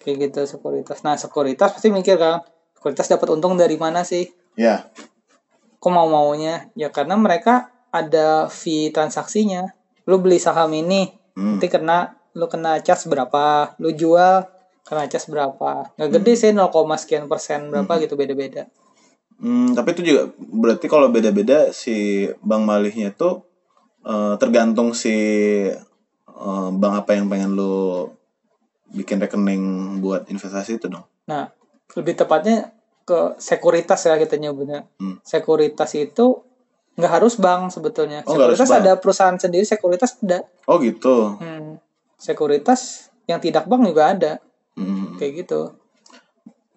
Kayak 0.01 0.17
gitu 0.29 0.41
sekuritas. 0.57 1.01
Nah, 1.05 1.17
sekuritas 1.17 1.77
pasti 1.77 1.89
mikir 1.93 2.17
kan, 2.17 2.41
sekuritas 2.77 3.09
dapat 3.09 3.29
untung 3.37 3.57
dari 3.57 3.77
mana 3.77 4.01
sih? 4.05 4.29
Ya. 4.57 4.89
Kok 5.81 5.89
mau 5.93 6.09
maunya? 6.09 6.69
Ya 6.77 6.89
karena 6.93 7.17
mereka 7.17 7.69
ada 7.93 8.49
fee 8.49 8.93
transaksinya. 8.93 9.73
Lu 10.09 10.21
beli 10.21 10.37
saham 10.41 10.73
ini, 10.73 11.13
Hmm. 11.37 11.57
nanti 11.57 11.69
kena 11.73 12.17
lu 12.37 12.45
kena 12.45 12.81
cas 12.85 13.09
berapa, 13.09 13.73
lu 13.81 13.91
jual 13.93 14.45
kena 14.91 15.07
cas 15.07 15.31
berapa. 15.31 15.95
Nggak 15.95 16.11
gede 16.19 16.33
sih 16.35 16.51
0, 16.51 16.67
sekian 16.99 17.31
persen 17.31 17.71
berapa 17.71 18.03
gitu 18.03 18.19
beda-beda. 18.19 18.67
Hmm, 19.39 19.73
tapi 19.73 19.95
itu 19.95 20.03
juga 20.03 20.35
berarti 20.37 20.91
kalau 20.91 21.07
beda-beda 21.09 21.71
si 21.71 22.27
Bang 22.43 22.67
Malihnya 22.67 23.15
itu 23.15 23.47
eh, 24.03 24.35
tergantung 24.43 24.91
si 24.93 25.15
eh, 26.27 26.71
bank 26.75 26.95
apa 27.07 27.11
yang 27.15 27.31
pengen 27.31 27.55
lu 27.55 28.11
bikin 28.91 29.23
rekening 29.23 29.63
buat 30.03 30.27
investasi 30.27 30.83
itu 30.83 30.91
dong. 30.91 31.07
Nah, 31.31 31.55
lebih 31.95 32.19
tepatnya 32.19 32.75
ke 33.07 33.39
sekuritas 33.39 34.03
ya 34.11 34.19
kita 34.19 34.37
nyebutnya. 34.43 34.91
Hmm. 34.99 35.23
Sekuritas 35.23 35.95
itu 35.95 36.43
nggak 36.99 37.13
harus 37.23 37.39
bank 37.39 37.71
sebetulnya. 37.71 38.27
Oh, 38.27 38.35
sekuritas 38.35 38.67
bank. 38.67 38.81
ada 38.83 38.93
perusahaan 38.99 39.39
sendiri, 39.39 39.63
sekuritas 39.63 40.19
ada. 40.21 40.43
Oh 40.67 40.83
gitu. 40.83 41.39
Hmm. 41.39 41.79
Sekuritas 42.19 43.09
yang 43.31 43.39
tidak 43.39 43.71
bank 43.71 43.87
juga 43.87 44.11
ada. 44.11 44.33
Hmm. 44.81 45.21
Kayak 45.21 45.45
gitu. 45.45 45.61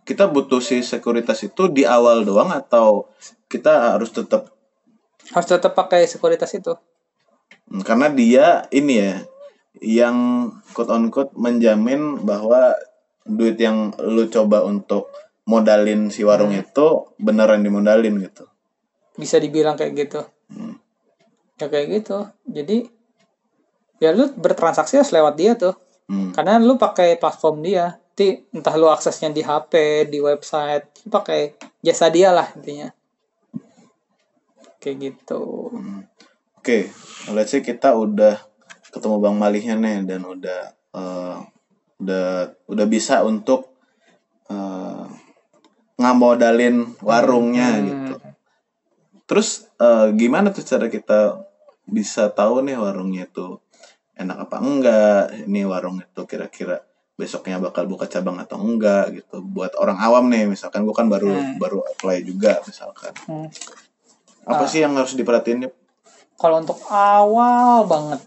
Kita 0.03 0.27
butuh 0.27 0.59
si 0.59 0.83
sekuritas 0.83 1.39
itu 1.47 1.71
di 1.71 1.87
awal 1.87 2.27
doang 2.27 2.51
atau 2.51 3.07
kita 3.47 3.95
harus 3.95 4.11
tetap 4.11 4.51
Harus 5.31 5.47
tetap 5.47 5.71
pakai 5.71 6.03
sekuritas 6.03 6.51
itu. 6.51 6.75
Hmm, 7.71 7.79
karena 7.87 8.11
dia 8.11 8.67
ini 8.75 8.99
ya 8.99 9.15
yang 9.79 10.17
quote 10.75 10.91
on 10.91 11.07
quote 11.07 11.31
menjamin 11.39 12.19
bahwa 12.27 12.75
duit 13.23 13.55
yang 13.55 13.95
lu 14.03 14.27
coba 14.27 14.67
untuk 14.67 15.07
modalin 15.47 16.11
si 16.11 16.27
warung 16.27 16.51
itu 16.51 17.07
beneran 17.19 17.63
dimodalin 17.63 18.19
gitu. 18.19 18.51
Bisa 19.15 19.39
dibilang 19.39 19.79
kayak 19.79 19.93
gitu. 19.95 20.21
Hmm. 20.51 20.75
Ya 21.55 21.71
kayak 21.71 22.03
gitu. 22.03 22.27
Jadi 22.43 22.91
ya 24.03 24.11
lu 24.11 24.27
bertransaksi 24.35 24.99
harus 24.99 25.15
lewat 25.15 25.39
dia 25.39 25.55
tuh. 25.55 25.75
Hmm. 26.13 26.29
Karena 26.29 26.61
lu 26.61 26.77
pakai 26.77 27.17
platform 27.17 27.65
dia. 27.65 27.97
Nanti 27.97 28.45
entah 28.53 28.77
lu 28.77 28.85
aksesnya 28.93 29.33
di 29.33 29.41
HP, 29.41 30.05
di 30.05 30.21
website, 30.21 31.01
lu 31.01 31.09
pakai 31.09 31.57
jasa 31.81 32.13
dia 32.13 32.29
lah 32.29 32.45
intinya. 32.53 32.93
Kayak 34.77 34.97
gitu. 35.01 35.73
Oke, 36.61 36.93
let's 37.33 37.49
say 37.49 37.65
kita 37.65 37.97
udah 37.97 38.37
ketemu 38.93 39.17
Bang 39.17 39.41
Malihnya 39.41 39.73
nih 39.73 40.05
dan 40.05 40.21
udah 40.29 40.61
eh, 40.93 41.37
udah 41.97 42.53
udah 42.69 42.85
bisa 42.85 43.25
untuk 43.25 43.73
eh, 44.53 45.05
ngamodalin 45.97 46.93
warungnya 47.01 47.69
Hmm. 47.73 47.85
gitu. 47.89 48.15
Terus 49.25 49.65
eh, 49.81 50.13
gimana 50.13 50.53
tuh 50.53 50.61
cara 50.61 50.85
kita 50.85 51.41
bisa 51.89 52.29
tahu 52.29 52.61
nih 52.61 52.77
warungnya 52.77 53.25
itu 53.25 53.57
enak 54.13 54.37
apa 54.49 54.55
enggak? 54.61 55.23
Ini 55.45 55.61
warung 55.65 55.99
itu 55.99 56.21
kira-kira 56.25 56.81
besoknya 57.13 57.61
bakal 57.61 57.85
buka 57.85 58.09
cabang 58.09 58.41
atau 58.41 58.57
enggak 58.57 59.13
gitu. 59.13 59.41
Buat 59.41 59.77
orang 59.77 59.97
awam 59.97 60.29
nih, 60.29 60.49
misalkan 60.49 60.81
gua 60.83 60.97
kan 60.97 61.07
baru 61.07 61.29
Hmm. 61.29 61.57
baru 61.57 61.85
apply 61.93 62.21
juga 62.21 62.61
misalkan. 62.65 63.13
Hmm. 63.29 63.47
Apa 64.43 64.65
Ah. 64.65 64.69
sih 64.69 64.81
yang 64.81 64.93
harus 64.97 65.13
diperhatiin? 65.13 65.69
Kalau 66.35 66.59
untuk 66.59 66.81
awal 66.89 67.85
banget, 67.85 68.21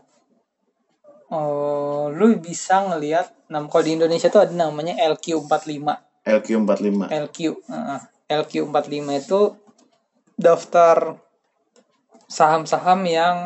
eh 1.29 2.05
lu 2.09 2.39
bisa 2.39 2.87
ngelihat, 2.87 3.35
nah 3.51 3.61
kalau 3.67 3.85
di 3.85 3.99
Indonesia 3.99 4.31
tuh 4.31 4.47
ada 4.47 4.55
namanya 4.55 4.95
LQ45. 4.97 5.99
LQ45. 6.25 7.11
LQ, 7.11 7.39
eh, 7.69 8.01
LQ45 8.31 8.87
itu 9.21 9.41
daftar 10.35 11.19
saham-saham 12.27 13.01
yang 13.07 13.37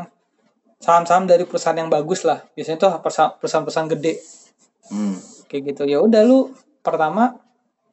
saham-saham 0.80 1.28
dari 1.28 1.44
perusahaan 1.44 1.76
yang 1.76 1.92
bagus 1.92 2.24
lah. 2.24 2.40
Biasanya 2.56 2.78
tuh 2.80 2.90
perusahaan-perusahaan 3.38 3.90
gede 3.94 4.18
Hmm. 4.90 5.14
kayak 5.46 5.76
gitu. 5.76 5.82
Ya 5.86 6.02
udah 6.02 6.24
lu 6.26 6.50
pertama 6.82 7.38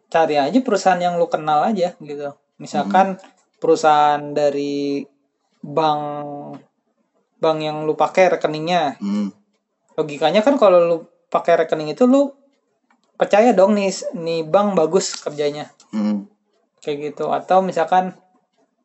cari 0.08 0.40
aja 0.40 0.58
perusahaan 0.64 0.98
yang 0.98 1.20
lu 1.20 1.28
kenal 1.28 1.62
aja 1.68 1.94
gitu. 2.00 2.34
Misalkan 2.58 3.20
perusahaan 3.60 4.34
dari 4.34 5.04
bank 5.62 6.02
bank 7.38 7.58
yang 7.62 7.86
lu 7.86 7.94
pakai 7.94 8.40
rekeningnya. 8.40 8.98
Hmm. 8.98 9.30
Logikanya 9.94 10.42
kan 10.42 10.58
kalau 10.58 10.80
lu 10.82 10.98
pakai 11.28 11.68
rekening 11.68 11.92
itu 11.94 12.08
lu 12.08 12.32
percaya 13.18 13.52
dong 13.52 13.76
nih 13.76 13.92
nih 14.16 14.46
bank 14.46 14.78
bagus 14.78 15.18
kerjanya 15.18 15.74
Hmm. 15.90 16.30
kayak 16.80 17.12
gitu 17.12 17.34
atau 17.34 17.66
misalkan 17.66 18.14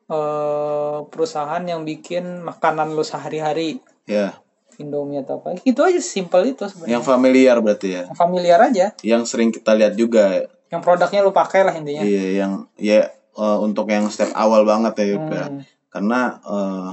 eh 0.09 0.99
perusahaan 1.07 1.61
yang 1.63 1.85
bikin 1.85 2.41
makanan 2.41 2.97
lu 2.97 3.05
sehari-hari 3.05 3.79
Ya, 4.05 4.43
Indomie 4.81 5.21
atau 5.21 5.39
apa 5.39 5.55
itu 5.63 5.81
aja 5.81 6.01
simple 6.01 6.43
itu 6.49 6.65
sebenarnya 6.65 6.93
yang 6.99 7.05
familiar 7.05 7.57
berarti 7.61 7.89
ya. 7.93 8.03
Yang 8.09 8.19
familiar 8.19 8.59
aja 8.59 8.87
Yang 9.05 9.23
sering 9.29 9.51
kita 9.53 9.73
lihat 9.77 9.95
juga. 9.95 10.49
yang 10.73 10.81
produknya 10.81 11.21
lu 11.21 11.37
pakai 11.37 11.69
lah 11.69 11.75
intinya 11.77 12.01
Iya, 12.01 12.25
yang 12.45 12.53
ya 12.81 13.13
eh, 13.13 13.59
untuk 13.61 13.93
yang 13.93 14.09
step 14.09 14.33
awal 14.33 14.65
banget 14.65 15.05
ya, 15.05 15.07
Yup, 15.17 15.29
ya. 15.29 15.45
Hmm. 15.47 15.61
Karena 15.93 16.21
eh, 16.41 16.91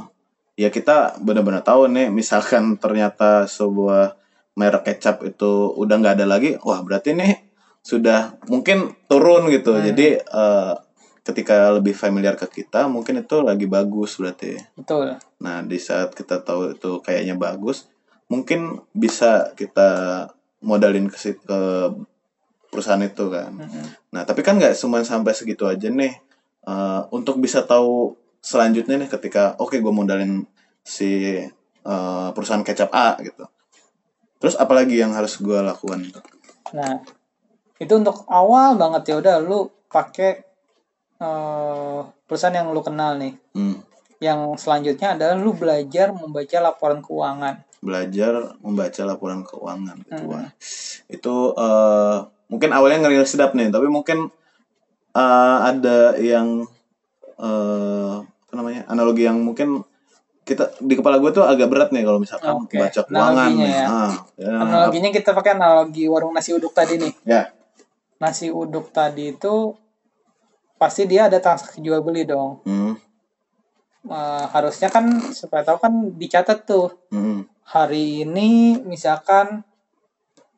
ya 0.59 0.69
kita 0.69 1.15
benar-benar 1.23 1.63
tahu 1.63 1.87
nih, 1.87 2.11
misalkan 2.11 2.75
ternyata 2.83 3.47
sebuah 3.47 4.19
merek 4.59 4.83
kecap 4.83 5.23
itu 5.23 5.71
udah 5.79 5.95
nggak 5.95 6.15
ada 6.19 6.27
lagi, 6.27 6.59
wah 6.59 6.83
berarti 6.83 7.15
nih 7.15 7.47
sudah 7.79 8.35
mungkin 8.51 8.91
turun 9.07 9.47
gitu. 9.47 9.79
Hmm. 9.79 9.83
Jadi 9.87 10.07
eh, 10.19 10.73
ketika 11.23 11.69
lebih 11.75 11.93
familiar 11.93 12.35
ke 12.39 12.47
kita, 12.63 12.87
mungkin 12.87 13.21
itu 13.21 13.39
lagi 13.43 13.65
bagus 13.69 14.17
berarti. 14.17 14.59
betul 14.75 15.15
Nah, 15.39 15.63
di 15.63 15.77
saat 15.79 16.15
kita 16.15 16.41
tahu 16.43 16.75
itu 16.75 16.99
kayaknya 17.03 17.35
bagus, 17.39 17.87
mungkin 18.31 18.83
bisa 18.91 19.51
kita 19.55 20.25
modalin 20.59 21.07
ke 21.07 21.17
ke 21.39 21.59
perusahaan 22.69 23.01
itu 23.01 23.25
kan. 23.33 23.49
Mm-mm. 23.49 23.85
Nah, 24.13 24.23
tapi 24.23 24.45
kan 24.45 24.59
nggak 24.61 24.77
cuma 24.77 25.01
sampai 25.01 25.33
segitu 25.33 25.65
aja 25.65 25.89
nih. 25.89 26.13
Eh, 26.69 27.01
untuk 27.09 27.41
bisa 27.41 27.65
tahu 27.65 28.13
selanjutnya 28.39 28.95
nih 29.01 29.09
ketika 29.09 29.57
oke 29.59 29.75
gue 29.75 29.93
modalin 29.93 30.45
si 30.85 31.41
eh, 31.41 32.29
perusahaan 32.35 32.63
kecap 32.63 32.91
A 32.93 33.17
gitu. 33.23 33.47
Terus 34.39 34.55
apalagi 34.55 34.95
yang 34.95 35.11
harus 35.11 35.35
gue 35.41 35.59
lakukan? 35.59 35.99
Nah, 36.71 37.03
itu 37.79 37.93
untuk 37.95 38.23
awal 38.29 38.79
banget 38.79 39.11
ya 39.11 39.15
udah 39.19 39.35
lu 39.43 39.67
pakai 39.89 40.48
eh, 41.19 41.99
perusahaan 42.23 42.55
yang 42.55 42.69
lu 42.69 42.79
kenal 42.79 43.15
nih. 43.15 43.35
Hmm, 43.51 43.83
Yang 44.19 44.39
selanjutnya 44.59 45.15
adalah 45.15 45.35
lu 45.35 45.51
belajar 45.53 46.11
membaca 46.11 46.57
laporan 46.59 46.99
keuangan. 46.99 47.55
belajar 47.79 48.59
membaca 48.59 49.01
laporan 49.03 49.39
keuangan 49.41 49.95
gitu. 50.03 50.19
Hmm. 50.19 50.31
Wah, 50.35 50.47
Itu 51.07 51.35
eh, 51.53 52.17
mungkin 52.47 52.69
awalnya 52.69 52.99
ngeri 53.01 53.23
sedap 53.23 53.55
nih, 53.55 53.69
tapi 53.69 53.87
mungkin 53.87 54.27
eh, 55.13 55.57
ada 55.61 56.15
yang 56.15 56.67
eh, 57.37 58.15
apa 58.19 58.53
namanya 58.53 58.83
analogi 58.85 59.23
yang 59.23 59.39
mungkin 59.39 59.87
kita 60.43 60.75
di 60.81 60.97
kepala 60.97 61.21
gue 61.21 61.29
tuh 61.29 61.45
agak 61.45 61.69
berat 61.69 61.89
nih 61.93 62.01
kalau 62.01 62.17
misalkan 62.17 62.57
Oke, 62.57 62.75
baca 62.75 62.99
keuangan 62.99 63.31
analoginya 63.47 63.67
ya. 63.69 63.85
Ah, 63.85 64.13
ya, 64.35 64.51
Analoginya 64.57 65.09
kita 65.13 65.31
pakai 65.31 65.51
analogi 65.53 66.03
warung 66.09 66.33
nasi 66.33 66.51
uduk 66.51 66.73
tadi 66.73 66.97
nih. 66.97 67.13
ya. 67.23 67.53
Nasi 68.17 68.49
uduk 68.49 68.89
tadi 68.89 69.31
itu 69.31 69.71
pasti 70.79 71.03
dia 71.05 71.27
ada 71.27 71.37
transaksi 71.43 71.83
jual 71.83 71.99
beli 71.99 72.23
dong. 72.23 72.63
Hmm, 72.63 72.95
Eh, 74.09 74.45
harusnya 74.55 74.87
kan 74.87 75.05
supaya 75.35 75.61
tahu 75.67 75.77
kan 75.77 75.93
dicatat 76.15 76.63
tuh. 76.63 76.87
Hmm, 77.11 77.43
hari 77.67 78.23
ini 78.23 78.79
misalkan 78.79 79.61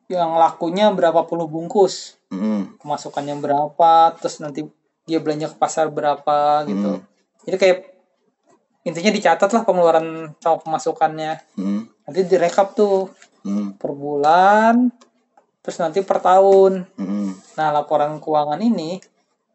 yang 0.05 0.37
lakunya 0.37 0.93
berapa 0.93 1.25
puluh 1.25 1.49
bungkus. 1.49 2.21
Hmm, 2.29 2.77
pemasukannya 2.77 3.41
berapa 3.41 4.13
terus 4.21 4.39
nanti 4.39 4.63
dia 5.09 5.17
belanja 5.17 5.51
ke 5.51 5.57
pasar 5.57 5.89
berapa 5.89 6.63
gitu. 6.69 7.01
Hmm. 7.01 7.09
jadi 7.41 7.57
kayak 7.57 7.77
intinya 8.85 9.09
dicatat 9.09 9.49
lah 9.49 9.65
pengeluaran 9.65 10.37
sama 10.37 10.61
pemasukannya. 10.61 11.41
Hmm, 11.57 11.89
nanti 12.05 12.19
direkap 12.29 12.77
tuh. 12.77 13.09
Hmm, 13.41 13.73
per 13.73 13.89
bulan 13.91 14.93
terus 15.65 15.81
nanti 15.81 16.05
per 16.05 16.21
tahun. 16.21 16.85
Hmm, 16.93 17.33
nah 17.57 17.73
laporan 17.73 18.21
keuangan 18.21 18.61
ini 18.61 19.01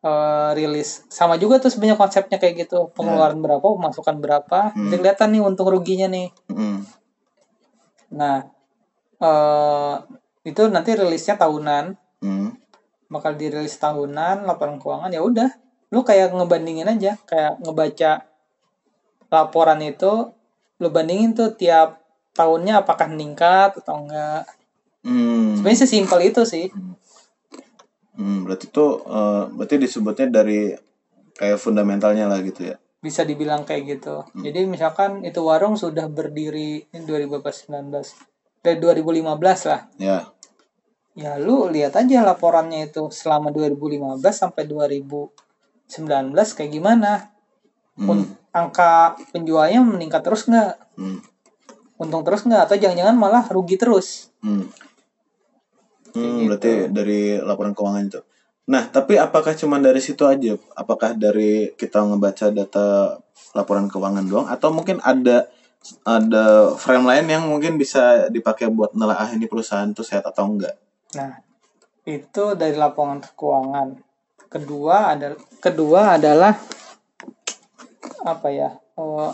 eh, 0.06 0.50
rilis. 0.54 1.02
Sama 1.10 1.34
juga 1.36 1.58
tuh 1.58 1.75
sebenarnya 1.75 1.99
konsepnya 1.99 2.38
kayak 2.38 2.66
gitu. 2.66 2.95
Pengeluaran 2.95 3.42
berapa 3.42 3.62
pemasukan 3.62 4.16
berapa. 4.23 4.71
Hmm. 4.73 4.90
jadi 4.95 4.99
kelihatan 5.02 5.28
nih 5.34 5.42
untung 5.42 5.69
ruginya 5.69 6.06
nih. 6.06 6.28
Hmm, 6.50 6.86
nah 8.14 8.47
eh 9.16 9.95
itu 10.47 10.62
nanti 10.71 10.95
rilisnya 10.95 11.34
tahunan. 11.34 11.99
Hmm, 12.23 12.54
bakal 13.10 13.34
dirilis 13.34 13.75
tahunan 13.76 14.47
laporan 14.47 14.78
keuangan 14.78 15.10
ya 15.10 15.23
udah. 15.23 15.50
Lu 15.90 16.06
kayak 16.06 16.34
ngebandingin 16.34 16.86
aja 16.86 17.19
kayak 17.26 17.58
ngebaca 17.62 18.26
laporan 19.26 19.82
itu 19.82 20.30
lu 20.76 20.88
bandingin 20.92 21.32
tuh 21.32 21.56
tiap 21.56 22.04
tahunnya 22.36 22.84
apakah 22.84 23.08
meningkat 23.10 23.80
atau 23.80 24.04
enggak. 24.04 24.45
Hmm. 25.06 25.54
sebenarnya 25.54 25.86
sesimpel 25.86 26.21
itu 26.30 26.42
sih. 26.42 26.66
Hmm, 26.69 26.99
berarti 28.16 28.66
tuh 28.72 29.04
eh, 29.04 29.44
berarti 29.52 29.76
disebutnya 29.76 30.28
dari 30.42 30.72
kayak 31.36 31.60
fundamentalnya 31.60 32.26
lah 32.26 32.40
gitu 32.40 32.72
ya. 32.72 32.76
bisa 32.96 33.22
dibilang 33.22 33.62
kayak 33.62 33.82
gitu. 33.86 34.26
Jadi 34.34 34.66
misalkan 34.66 35.22
itu 35.22 35.38
warung 35.38 35.78
sudah 35.78 36.10
berdiri 36.10 36.90
ini 36.90 37.02
2019 37.06 37.86
dari 38.66 38.82
2015 38.82 39.70
lah. 39.70 39.80
Ya. 39.94 40.18
ya 41.14 41.38
lu 41.38 41.70
lihat 41.70 41.94
aja 41.94 42.26
laporannya 42.26 42.90
itu 42.90 43.06
selama 43.14 43.54
2015 43.54 44.18
sampai 44.26 44.66
2019 44.66 45.30
kayak 46.34 46.70
gimana? 46.74 47.30
Hmm, 47.94 48.26
angka 48.50 49.14
penjualnya 49.30 49.86
meningkat 49.86 50.26
terus 50.26 50.50
nggak? 50.50 50.74
Hmm, 50.98 51.22
untung 52.02 52.26
terus 52.26 52.42
nggak? 52.42 52.66
Atau 52.66 52.76
jangan-jangan 52.76 53.16
malah 53.16 53.44
rugi 53.46 53.78
terus? 53.78 54.34
Hmm. 54.42 54.66
Hmm, 56.16 56.24
gitu. 56.40 56.46
berarti 56.48 56.72
dari 56.88 57.20
laporan 57.36 57.76
keuangan 57.76 58.04
itu. 58.08 58.20
Nah, 58.66 58.88
tapi 58.90 59.14
apakah 59.20 59.54
cuma 59.54 59.78
dari 59.78 60.00
situ 60.02 60.26
aja? 60.26 60.56
Apakah 60.74 61.14
dari 61.14 61.70
kita 61.76 62.02
ngebaca 62.02 62.50
data 62.50 63.20
laporan 63.52 63.86
keuangan 63.86 64.24
doang 64.26 64.48
atau 64.48 64.72
mungkin 64.72 64.98
ada 65.04 65.46
ada 66.02 66.74
frame 66.74 67.06
lain 67.06 67.26
yang 67.30 67.44
mungkin 67.46 67.78
bisa 67.78 68.26
dipakai 68.26 68.66
buat 68.66 68.90
nelaah 68.96 69.30
ini 69.38 69.46
perusahaan 69.46 69.86
itu 69.86 70.02
sehat 70.02 70.26
atau 70.26 70.50
enggak? 70.50 70.74
nah 71.14 71.38
itu 72.02 72.58
dari 72.58 72.74
laporan 72.74 73.22
keuangan 73.22 73.94
kedua 74.50 75.14
ada 75.14 75.38
kedua 75.62 76.18
adalah 76.18 76.58
apa 78.26 78.48
ya 78.50 78.74
eh, 78.74 79.30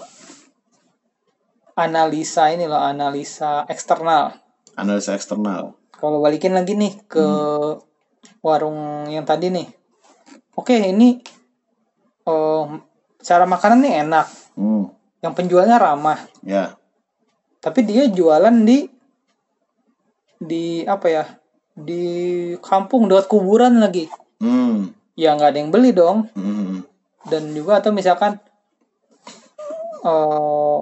analisa 1.81 2.53
ini 2.53 2.69
loh 2.69 2.77
analisa 2.77 3.65
eksternal 3.73 4.43
Analisa 4.73 5.13
eksternal. 5.13 5.77
Kalau 6.03 6.19
balikin 6.19 6.51
lagi 6.51 6.75
nih 6.75 6.99
ke 7.07 7.23
warung 8.43 9.07
yang 9.07 9.23
tadi 9.23 9.55
nih. 9.55 9.71
Oke 10.59 10.75
ini 10.75 11.23
eh 12.27 12.65
cara 13.23 13.47
makanan 13.47 13.87
nih 13.87 13.95
enak. 14.03 14.27
Hmm, 14.59 14.91
yang 15.23 15.31
penjualnya 15.39 15.79
ramah. 15.79 16.19
Ya. 16.43 16.75
tapi 17.63 17.87
dia 17.87 18.11
jualan 18.11 18.67
di 18.67 18.91
di 20.43 20.83
apa 20.83 21.07
ya 21.07 21.25
di 21.79 22.03
kampung 22.59 23.07
dekat 23.07 23.31
kuburan 23.31 23.79
lagi. 23.79 24.11
Hmm, 24.43 24.91
ya 25.15 25.39
nggak 25.39 25.55
ada 25.55 25.59
yang 25.63 25.71
beli 25.71 25.95
dong. 25.95 26.27
Hmm, 26.35 26.83
dan 27.31 27.55
juga 27.55 27.79
atau 27.79 27.95
misalkan 27.95 28.43
eh 30.03 30.79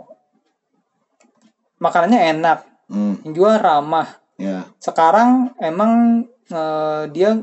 makanannya 1.76 2.20
enak. 2.40 2.58
Hmm, 2.88 3.20
yang 3.28 3.32
jual 3.36 3.60
ramah 3.60 4.19
ya. 4.40 4.64
sekarang 4.78 5.52
emang 5.58 6.24
eh, 6.48 7.02
dia 7.08 7.36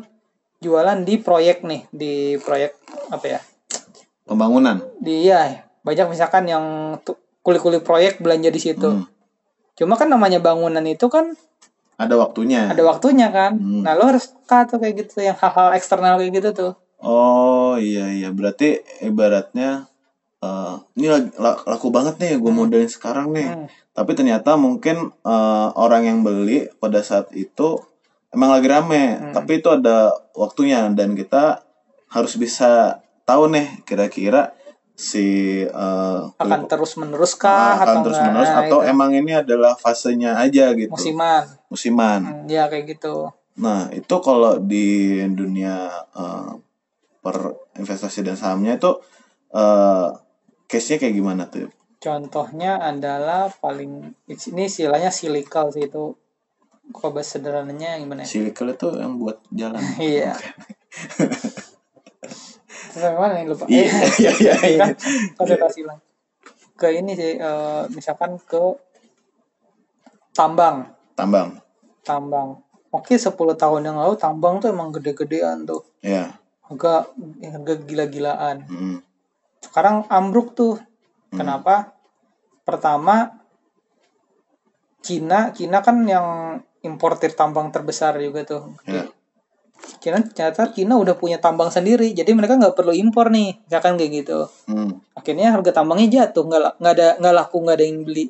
jualan 0.57 0.99
di 0.99 1.15
proyek 1.17 1.61
nih 1.61 1.85
di 1.87 2.13
proyek 2.37 2.73
apa 3.07 3.25
ya 3.27 3.39
Pembangunan. 4.23 4.81
di 4.97 5.23
ya 5.23 5.63
banyak 5.81 6.09
misalkan 6.09 6.43
yang 6.45 6.65
kulit-kulit 7.39 7.79
proyek 7.79 8.17
belanja 8.17 8.49
di 8.49 8.59
situ 8.59 8.89
Hmm, 8.91 9.05
cuma 9.73 9.95
kan 9.95 10.09
namanya 10.09 10.41
bangunan 10.41 10.83
itu 10.83 11.07
kan 11.07 11.31
ada 11.95 12.13
waktunya. 12.13 12.67
ada 12.67 12.83
waktunya 12.83 13.29
kan 13.29 13.55
Hmm. 13.55 13.81
nah 13.81 13.93
lo 13.93 14.09
harus 14.09 14.27
peka 14.27 14.67
tuh 14.67 14.77
kayak 14.77 14.95
gitu 14.99 15.21
yang 15.21 15.33
hal-hal 15.33 15.71
eksternal 15.71 16.17
kayak 16.17 16.33
gitu 16.35 16.49
tuh 16.51 16.73
Oh 16.97 17.77
iya 17.77 18.09
iya 18.09 18.29
berarti 18.29 18.81
ibaratnya 18.99 19.85
eh 20.47 20.73
ini 20.95 21.07
laku 21.37 21.87
banget 21.89 22.15
nih 22.17 22.33
gue 22.35 22.51
modalin 22.51 22.87
sekarang 22.87 23.31
nih. 23.31 23.49
Hmm. 23.49 23.67
Tapi 23.91 24.11
ternyata 24.13 24.55
mungkin 24.55 25.11
eh, 25.11 25.67
orang 25.75 26.03
yang 26.03 26.19
beli 26.21 26.71
pada 26.73 27.01
saat 27.01 27.27
itu 27.33 27.75
emang 28.29 28.51
lagi 28.51 28.65
rame, 28.65 29.03
Hmm. 29.17 29.33
tapi 29.33 29.59
itu 29.59 29.67
ada 29.67 30.09
waktunya 30.33 30.87
dan 30.89 31.13
kita 31.13 31.63
harus 32.07 32.33
bisa 32.35 32.99
tahu 33.23 33.49
nih 33.49 33.83
kira-kira 33.83 34.55
si 34.93 35.25
eh, 35.61 36.21
akan 36.33 36.61
terus 36.65 36.95
menerus 36.95 37.35
kah 37.35 37.77
akan 37.77 37.85
atau 37.85 38.01
terus 38.03 38.17
enggak 38.17 38.29
menerus 38.31 38.49
Nah, 38.49 38.61
atau 38.63 38.79
itu. 38.81 38.89
emang 38.89 39.11
ini 39.11 39.31
adalah 39.35 39.73
fasenya 39.75 40.31
aja 40.37 40.73
gitu 40.73 40.89
musiman 40.89 41.43
musiman. 41.67 42.21
Hmm, 42.23 42.45
ya 42.47 42.65
kayak 42.65 42.95
gitu 42.95 43.29
Nah, 43.57 43.89
itu 43.89 44.15
kalau 44.21 44.57
di 44.57 44.85
dunia 45.31 45.89
eh, 46.13 46.51
per 47.19 47.37
investasi 47.73 48.21
dan 48.21 48.33
sahamnya 48.33 48.77
itu 48.77 48.91
eh 49.49 50.07
case-nya 50.67 50.99
kayak 50.99 51.15
gimana 51.15 51.43
tuh? 51.47 51.71
contohnya 51.97 52.77
adalah 52.77 53.49
paling 53.49 54.13
ini 54.29 54.63
istilahnya 54.69 55.09
silikal 55.09 55.73
sih 55.73 55.89
itu 55.89 56.13
Kalau 56.87 57.11
bahas 57.11 57.27
sederhananya 57.27 57.99
gimana 57.99 58.23
ya? 58.23 58.31
Silikal 58.31 58.71
itu 58.71 58.87
yang 58.95 59.19
buat 59.19 59.43
jalan. 59.51 59.83
Iya. 59.99 60.39
Terus 62.95 63.03
yang 63.03 63.19
mana 63.19 63.43
nih 63.43 63.51
lupa? 63.51 63.67
Iya, 63.75 63.91
iya, 64.15 64.31
iya, 64.39 64.55
iya. 64.55 64.79
kan 64.79 64.95
konsentrasi 65.35 65.83
hilang. 65.83 65.99
Ke 66.79 66.95
ini 66.95 67.11
sih, 67.11 67.35
eh, 67.35 67.83
misalkan 67.91 68.39
ke 68.39 68.79
tambang. 70.31 70.87
Tambang. 71.11 71.59
Tambang. 72.07 72.63
Oke, 72.95 73.19
10 73.19 73.35
tahun 73.35 73.83
yang 73.83 73.99
lalu 73.99 74.15
tambang 74.15 74.63
tuh 74.63 74.71
emang 74.71 74.95
gede-gedean 74.95 75.67
tuh. 75.67 75.83
Ya. 75.99 76.39
Harga, 76.71 77.11
harga 77.43 77.73
gila-gilaan. 77.83 78.63
Mm. 78.71 79.06
Sekarang 79.67 80.07
ambruk 80.07 80.55
tuh. 80.55 80.79
Kenapa? 81.27 81.91
Pertama, 82.63 83.35
Cina, 85.03 85.51
Cina 85.51 85.83
kan 85.83 86.03
yang 86.07 86.59
importir 86.83 87.35
tambang 87.35 87.71
terbesar 87.71 88.15
juga 88.19 88.47
tuh. 88.47 88.75
Ya. 88.87 89.07
Cina 89.99 90.23
ternyata 90.23 90.71
Cina 90.71 90.97
udah 90.97 91.15
punya 91.15 91.37
tambang 91.37 91.69
sendiri, 91.69 92.11
jadi 92.11 92.31
mereka 92.33 92.57
nggak 92.57 92.75
perlu 92.75 92.91
impor 92.95 93.29
nih, 93.29 93.59
misalkan 93.67 93.95
kayak 93.95 94.11
gitu. 94.23 94.39
Hmm. 94.67 94.99
Akhirnya 95.13 95.53
harga 95.53 95.71
tambangnya 95.83 96.25
jatuh, 96.25 96.43
nggak 96.47 96.61
nggak 96.81 96.93
ada 96.97 97.07
nggak 97.21 97.35
laku, 97.35 97.57
nggak 97.63 97.77
ada 97.77 97.85
yang 97.85 97.99
beli. 98.03 98.25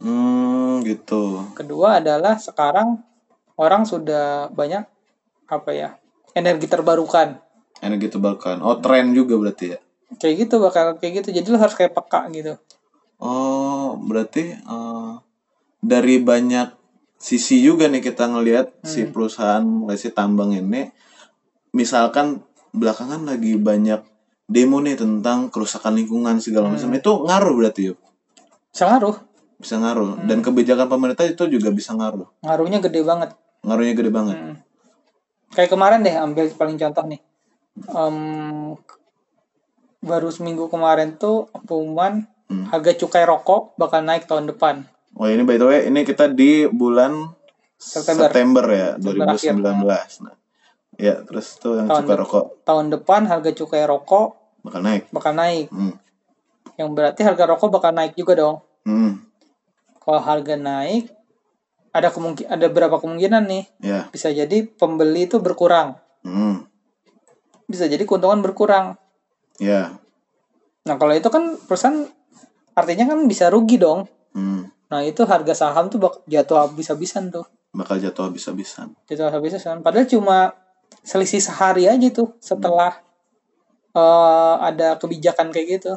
Hmm, 0.00 0.80
gitu. 0.82 1.44
Kedua 1.52 2.00
adalah 2.00 2.40
sekarang 2.40 3.04
orang 3.60 3.84
sudah 3.84 4.48
banyak 4.50 4.82
apa 5.50 5.70
ya 5.74 5.88
energi 6.32 6.70
terbarukan, 6.70 7.42
Energi 7.80 8.12
terbarukan. 8.12 8.60
Oh, 8.60 8.76
tren 8.76 9.16
juga 9.16 9.40
berarti 9.40 9.72
ya. 9.72 9.80
Kayak 10.18 10.48
gitu 10.48 10.58
bakal 10.58 10.98
kayak 10.98 11.22
gitu. 11.22 11.28
Jadi 11.36 11.46
lo 11.52 11.58
harus 11.60 11.76
kayak 11.78 11.94
peka 11.94 12.26
gitu. 12.34 12.58
Oh, 13.20 14.00
berarti 14.00 14.56
eh, 14.56 15.12
dari 15.78 16.16
banyak 16.18 16.72
sisi 17.20 17.60
juga 17.60 17.84
nih 17.84 18.00
kita 18.00 18.32
ngelihat 18.32 18.80
si 18.80 19.04
perusahaan 19.04 19.60
mulai 19.60 20.00
si 20.00 20.08
tambang 20.08 20.56
ini 20.56 20.88
misalkan 21.76 22.40
belakangan 22.72 23.28
lagi 23.28 23.60
banyak 23.60 24.00
demo 24.48 24.80
nih 24.80 24.96
tentang 24.96 25.52
kerusakan 25.52 26.00
lingkungan 26.00 26.40
segala 26.40 26.72
macam 26.72 26.88
itu 26.96 27.12
ngaruh 27.28 27.54
berarti 27.60 27.92
yuk 27.92 27.98
Bisa 28.72 28.88
ngaruh, 28.88 29.16
bisa 29.60 29.76
ngaruh 29.76 30.24
dan 30.24 30.40
kebijakan 30.40 30.88
pemerintah 30.88 31.28
itu 31.28 31.44
juga 31.44 31.68
bisa 31.68 31.92
ngaruh 31.92 32.24
ngaruhnya 32.40 32.80
gede 32.80 33.04
banget. 33.04 33.30
ngaruhnya 33.68 33.94
gede 33.94 34.10
banget 34.10 34.36
Hmm. 34.40 34.56
Kayak 35.50 35.70
kemarin 35.74 36.06
deh, 36.06 36.14
ambil 36.14 36.46
paling 36.54 36.78
contoh 36.78 37.04
nih. 37.10 37.18
Em, 37.90 38.16
baru 40.00 40.28
seminggu 40.28 40.66
kemarin 40.66 41.14
tuh 41.14 41.48
pengumuman 41.62 42.24
Hmm. 42.46 42.66
harga 42.66 42.98
cukai 42.98 43.22
rokok 43.22 43.78
bakal 43.78 44.02
naik 44.02 44.26
tahun 44.26 44.50
depan. 44.50 44.82
oh 45.14 45.24
ini 45.24 45.40
by 45.40 45.54
the 45.54 45.64
way 45.64 45.80
ini 45.86 46.02
kita 46.02 46.26
di 46.26 46.66
bulan 46.66 47.30
September. 47.76 48.26
September, 48.26 48.64
ya 48.66 48.88
September 48.96 49.38
2019 49.86 50.26
nah 50.26 50.34
ya 50.96 51.14
terus 51.22 51.54
tuh 51.56 51.78
yang 51.78 51.86
Tahun 51.86 52.02
depan. 52.04 52.18
rokok 52.18 52.44
Tahun 52.60 52.86
depan 52.90 53.20
harga 53.24 53.50
cukai 53.54 53.86
rokok 53.86 54.28
bakal 54.60 54.82
naik 54.82 55.06
bakal 55.08 55.30
naik. 55.32 55.70
hmm. 55.70 55.94
Yang 56.74 56.90
berarti 56.90 57.20
harga 57.22 57.44
rokok 57.46 57.68
bakal 57.70 57.92
naik 57.92 58.12
juga 58.14 58.34
dong. 58.34 58.56
Hmm. 58.82 59.22
Kalau 59.96 60.18
harga 60.18 60.56
naik, 60.56 61.06
ada 61.90 62.08
kemungkin 62.08 62.44
ada 62.44 62.66
berapa 62.66 62.96
kemungkinan 62.96 63.46
nih? 63.46 63.64
ya 63.78 64.00
Bisa 64.08 64.28
jadi 64.28 64.66
pembeli 64.66 65.24
itu 65.24 65.38
berkurang. 65.38 65.94
hmm. 66.20 66.66
Bisa 67.64 67.86
jadi 67.86 68.02
keuntungan 68.02 68.42
berkurang. 68.42 68.98
Ya 69.58 69.98
Nah, 70.86 70.96
kalau 70.96 71.12
itu 71.12 71.28
kan 71.28 71.54
perusahaan 71.68 72.08
artinya 72.72 73.12
kan 73.12 73.18
bisa 73.28 73.52
rugi 73.52 73.76
dong. 73.76 74.08
hmm. 74.32 74.72
Nah, 74.90 75.06
itu 75.06 75.22
harga 75.22 75.54
saham 75.54 75.86
tuh 75.86 76.02
bak 76.02 76.26
jatuh 76.26 76.66
habis-habisan 76.66 77.30
tuh. 77.30 77.46
bakal 77.70 78.02
jatuh 78.02 78.26
habis-habisan 78.26 78.90
Jatuh 79.06 79.30
habis-habisan. 79.30 79.86
Padahal 79.86 80.10
cuma 80.10 80.50
selisih 81.06 81.38
sehari 81.38 81.86
aja 81.86 82.10
tuh 82.10 82.34
setelah 82.42 82.98
eh, 83.94 84.54
ada 84.58 84.98
kebijakan 84.98 85.54
kayak 85.54 85.78
gitu. 85.78 85.94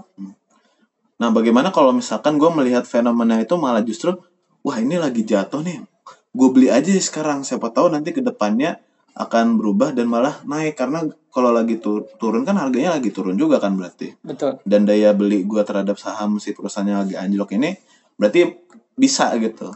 Nah, 1.18 1.30
bagaimana 1.34 1.74
kalau 1.74 1.90
misalkan 1.90 2.38
gue 2.38 2.50
melihat 2.54 2.86
fenomena 2.86 3.42
itu 3.42 3.58
malah 3.58 3.82
justru, 3.82 4.14
wah 4.62 4.78
ini 4.78 5.02
lagi 5.02 5.26
jatuh 5.26 5.66
nih, 5.66 5.82
gue 6.30 6.50
beli 6.54 6.70
aja 6.70 6.94
sekarang, 6.94 7.42
siapa 7.42 7.74
tahu 7.74 7.90
nanti 7.90 8.14
ke 8.14 8.22
depannya 8.22 8.78
akan 9.14 9.62
berubah 9.62 9.94
dan 9.94 10.10
malah 10.10 10.42
naik 10.50 10.74
karena 10.74 11.06
kalau 11.30 11.54
lagi 11.54 11.78
tur- 11.78 12.10
turun 12.18 12.46
kan 12.46 12.58
harganya 12.58 12.98
lagi 12.98 13.14
turun 13.14 13.38
juga 13.38 13.62
kan 13.62 13.78
berarti. 13.78 14.18
Betul. 14.26 14.58
Dan 14.66 14.90
daya 14.90 15.14
beli 15.14 15.46
gue 15.46 15.62
terhadap 15.62 16.02
saham 16.02 16.42
si 16.42 16.54
perusahaannya 16.54 16.96
lagi 17.06 17.16
anjlok 17.18 17.54
ini 17.58 17.78
berarti 18.18 18.54
bisa 18.98 19.34
gitu. 19.38 19.74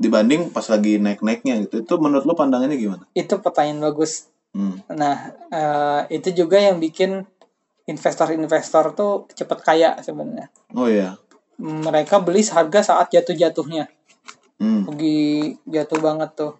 Dibanding 0.00 0.48
pas 0.48 0.64
lagi 0.72 0.96
naik-naiknya 0.96 1.60
gitu. 1.68 1.84
Itu 1.84 2.00
menurut 2.00 2.24
lo 2.24 2.32
pandangannya 2.32 2.76
gimana? 2.80 3.04
Itu 3.12 3.40
pertanyaan 3.44 3.84
bagus. 3.84 4.32
Hmm. 4.56 4.80
Nah, 4.88 5.36
eh, 5.52 6.00
itu 6.16 6.32
juga 6.32 6.56
yang 6.56 6.80
bikin 6.80 7.24
investor-investor 7.84 8.96
tuh 8.96 9.28
cepet 9.36 9.58
kaya 9.60 10.00
sebenarnya. 10.00 10.48
Oh 10.72 10.88
iya. 10.88 11.20
Mereka 11.60 12.24
beli 12.24 12.40
seharga 12.40 12.80
saat 12.80 13.12
jatuh-jatuhnya. 13.12 13.92
Hmm. 14.56 14.88
Jatuh 15.68 16.00
banget 16.00 16.30
tuh. 16.32 16.52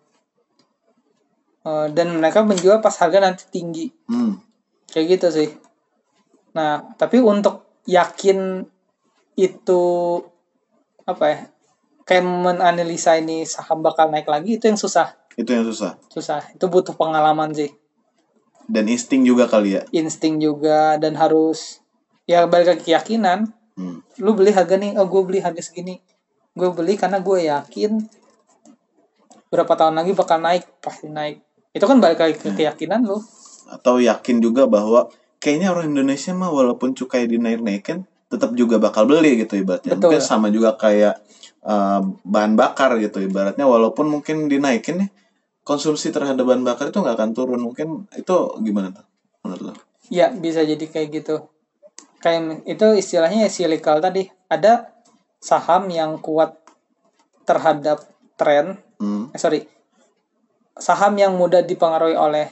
Eh, 1.61 1.87
dan 1.93 2.17
mereka 2.17 2.41
menjual 2.41 2.81
pas 2.81 2.97
harga 2.97 3.21
nanti 3.21 3.45
tinggi. 3.53 3.93
Hmm. 4.09 4.41
Kayak 4.89 5.07
gitu 5.21 5.27
sih. 5.29 5.49
Nah, 6.57 6.97
tapi 6.97 7.21
untuk 7.21 7.85
yakin 7.85 8.65
itu 9.37 9.83
apa 11.05 11.25
ya? 11.29 11.39
Kayak 12.09 12.25
menganalisa 12.27 13.21
ini 13.21 13.45
saham 13.45 13.85
bakal 13.85 14.09
naik 14.09 14.27
lagi 14.27 14.57
itu 14.57 14.65
yang 14.67 14.81
susah. 14.81 15.15
Itu 15.37 15.53
yang 15.53 15.69
susah. 15.69 16.01
Susah. 16.09 16.41
Itu 16.57 16.73
butuh 16.73 16.97
pengalaman 16.97 17.53
sih. 17.53 17.71
Dan 18.65 18.89
insting 18.89 19.29
juga 19.29 19.45
kali 19.45 19.77
ya. 19.77 19.83
Insting 19.93 20.41
juga 20.41 20.97
dan 20.97 21.15
harus 21.21 21.85
ya 22.25 22.49
balik 22.49 22.73
lagi 22.73 22.83
keyakinan. 22.89 23.53
Hmm. 23.77 24.01
Lu 24.17 24.33
beli 24.33 24.51
harga 24.57 24.81
nih, 24.81 24.97
oh 24.97 25.07
gue 25.07 25.23
beli 25.29 25.45
harga 25.45 25.61
segini. 25.61 26.01
Gue 26.57 26.73
beli 26.73 26.97
karena 26.97 27.21
gue 27.21 27.47
yakin 27.47 28.01
berapa 29.53 29.73
tahun 29.77 29.99
lagi 30.01 30.17
bakal 30.17 30.41
naik, 30.41 30.65
pasti 30.81 31.11
naik. 31.11 31.50
Itu 31.71 31.85
kan 31.87 32.03
balik 32.03 32.19
lagi 32.19 32.35
ke 32.37 32.51
keyakinan 32.53 33.07
lu. 33.07 33.19
atau 33.71 34.03
yakin 34.03 34.43
juga 34.43 34.67
bahwa 34.67 35.07
kayaknya 35.39 35.71
orang 35.71 35.95
Indonesia 35.95 36.35
mah 36.35 36.51
walaupun 36.51 36.91
cukai 36.91 37.31
dinaik-naikin 37.31 38.03
tetap 38.27 38.51
juga 38.59 38.83
bakal 38.83 39.07
beli 39.07 39.39
gitu 39.47 39.63
ibaratnya. 39.63 39.95
Betul. 39.95 40.11
Mungkin 40.11 40.23
sama 40.23 40.51
juga 40.51 40.75
kayak 40.75 41.23
uh, 41.63 42.03
bahan 42.27 42.59
bakar 42.59 42.99
gitu 42.99 43.23
ibaratnya 43.23 43.63
walaupun 43.71 44.11
mungkin 44.11 44.51
dinaikin 44.51 45.07
nih 45.07 45.11
konsumsi 45.63 46.11
terhadap 46.11 46.43
bahan 46.43 46.67
bakar 46.67 46.91
itu 46.91 46.99
nggak 46.99 47.15
akan 47.15 47.31
turun 47.31 47.63
mungkin 47.63 48.11
itu 48.19 48.35
gimana 48.59 48.91
tuh 48.91 49.07
menurut 49.47 49.63
lo? 49.71 49.73
Ya, 50.11 50.35
bisa 50.35 50.67
jadi 50.67 50.83
kayak 50.91 51.09
gitu. 51.23 51.47
Kayak 52.19 52.67
itu 52.67 52.87
istilahnya 52.99 53.47
silikal 53.47 54.03
tadi. 54.03 54.27
Ada 54.51 54.91
saham 55.39 55.87
yang 55.95 56.19
kuat 56.19 56.59
terhadap 57.47 58.03
tren. 58.35 58.83
Hmm, 58.99 59.31
Eh, 59.31 59.39
sorry. 59.39 59.63
Saham 60.81 61.13
yang 61.15 61.37
mudah 61.37 61.61
dipengaruhi 61.61 62.17
oleh 62.17 62.49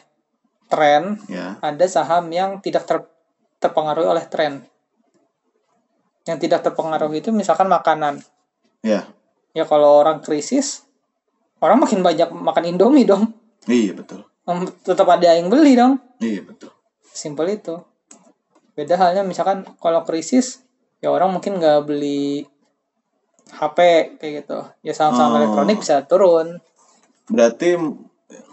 tren. 0.69 1.17
ya. 1.27 1.57
Ada 1.59 1.89
saham 1.89 2.29
yang 2.29 2.61
tidak 2.61 2.85
ter- 2.85 3.09
terpengaruhi 3.59 4.05
oleh 4.07 4.25
tren. 4.29 4.69
Yang 6.29 6.39
tidak 6.45 6.61
terpengaruhi 6.63 7.25
itu 7.25 7.33
misalkan 7.33 7.67
makanan. 7.67 8.21
Ya. 8.85 9.09
Ya 9.57 9.65
kalau 9.65 10.05
orang 10.05 10.21
krisis, 10.21 10.85
orang 11.59 11.81
makin 11.81 12.05
banyak 12.05 12.29
makan 12.29 12.65
Indomie 12.69 13.09
dong. 13.09 13.33
Iya 13.65 13.97
betul. 13.97 14.29
Tetap 14.85 15.09
ada 15.09 15.33
yang 15.35 15.49
beli 15.49 15.73
dong. 15.73 15.97
Iya 16.21 16.45
betul. 16.45 16.69
Simpel 17.09 17.57
itu. 17.57 17.81
Beda 18.77 18.95
halnya 18.95 19.25
misalkan 19.25 19.65
kalau 19.81 20.05
krisis, 20.05 20.63
ya 21.01 21.09
orang 21.11 21.33
mungkin 21.33 21.57
nggak 21.59 21.89
beli 21.89 22.45
HP 23.49 23.79
kayak 24.21 24.33
gitu. 24.45 24.59
Ya 24.85 24.93
saham-saham 24.93 25.33
Oh. 25.33 25.39
elektronik 25.41 25.81
bisa 25.81 26.05
turun. 26.05 26.61
Berarti 27.27 27.77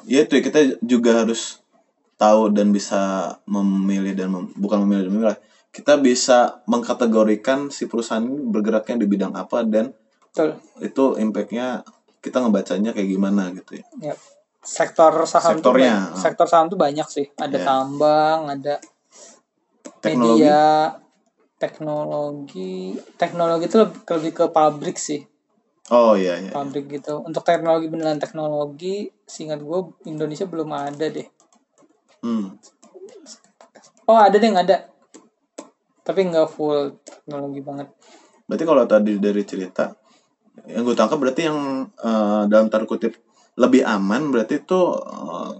ya 0.05 0.23
itu 0.23 0.33
ya, 0.39 0.41
kita 0.41 0.59
juga 0.79 1.25
harus 1.25 1.59
tahu 2.15 2.47
dan 2.51 2.71
bisa 2.71 3.35
memilih 3.43 4.15
dan 4.15 4.31
mem- 4.31 4.53
bukan 4.55 4.83
memilih 4.87 5.09
dan 5.09 5.13
memilih. 5.13 5.39
Kita 5.75 5.99
bisa 5.99 6.63
mengkategorikan 6.71 7.67
si 7.67 7.83
perusahaan 7.91 8.23
ini 8.23 8.47
bergeraknya 8.47 8.95
di 9.03 9.07
bidang 9.11 9.35
apa 9.35 9.67
dan 9.67 9.91
Betul. 10.31 10.55
itu 10.79 11.03
impactnya 11.19 11.83
kita 12.23 12.39
ngebacanya 12.39 12.95
kayak 12.95 13.09
gimana 13.11 13.51
gitu 13.51 13.83
ya. 13.83 13.85
Ya. 14.11 14.15
Sektor 14.65 15.11
saham 15.27 15.59
tuh 15.59 15.75
Sektornya. 15.75 15.93
ba- 16.09 16.17
sektor 16.17 16.47
saham 16.47 16.67
tuh 16.71 16.79
banyak 16.79 17.05
sih. 17.05 17.27
Ada 17.35 17.57
Ya. 17.59 17.65
tambang, 17.67 18.39
ada 18.49 18.75
Teknologi. 20.01 20.41
media, 20.41 20.63
teknologi. 21.59 22.77
Teknologi 23.19 23.65
itu 23.67 23.77
lebih, 23.77 23.99
lebih 24.07 24.31
ke 24.31 24.45
pabrik 24.49 24.97
sih. 24.97 25.21
Oh 25.93 26.17
iya 26.17 26.41
iya. 26.41 26.49
Pabrik 26.49 26.89
gitu. 26.89 27.21
Untuk 27.21 27.45
teknologi 27.45 27.85
beneran 27.85 28.17
teknologi, 28.17 29.05
seingat 29.29 29.61
gue 29.61 29.79
Indonesia 30.09 30.49
belum 30.49 30.73
ada 30.73 31.05
deh. 31.05 31.27
Hmm. 32.25 32.57
Oh 34.09 34.17
ada 34.17 34.33
deh 34.33 34.49
ada. 34.49 34.89
Tapi 36.01 36.19
nggak 36.25 36.49
full 36.49 36.97
teknologi 37.05 37.61
banget. 37.61 37.87
Berarti 38.49 38.63
kalau 38.65 38.83
tadi 38.89 39.13
dari 39.21 39.43
cerita 39.45 39.93
yang 40.65 40.81
gue 40.87 40.95
tangkap 40.97 41.21
berarti 41.21 41.41
yang 41.45 41.85
eh, 42.01 42.43
dalam 42.49 42.71
tanda 42.71 42.87
kutip 42.89 43.13
lebih 43.59 43.85
aman 43.85 44.33
berarti 44.33 44.65
itu 44.65 44.79
eh, 44.97 45.53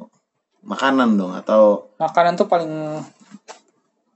makanan 0.65 1.21
dong 1.21 1.38
atau 1.38 1.93
Makanan 2.01 2.33
tuh 2.33 2.49
paling 2.49 2.73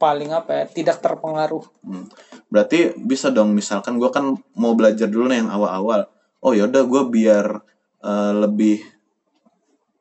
paling 0.01 0.33
apa 0.33 0.63
ya? 0.63 0.63
Tidak 0.65 0.97
terpengaruh. 0.97 1.85
hmm, 1.85 2.05
berarti 2.49 2.97
bisa 2.97 3.29
dong 3.29 3.53
misalkan 3.53 4.01
gua 4.01 4.09
kan 4.09 4.33
mau 4.57 4.73
belajar 4.73 5.05
dulu 5.05 5.29
nih 5.29 5.45
yang 5.45 5.51
awal-awal. 5.53 6.09
Oh 6.41 6.51
yaudah 6.57 6.83
gue 6.83 7.03
biar 7.09 7.45
eh, 8.01 8.33
lebih 8.35 8.81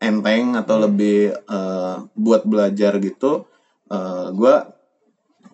enteng 0.01 0.57
atau 0.57 0.77
lebih 0.81 1.37
eh, 1.37 1.97
buat 2.17 2.43
belajar 2.49 2.97
gitu 2.99 3.45
eh, 3.93 4.27
gua 4.33 4.73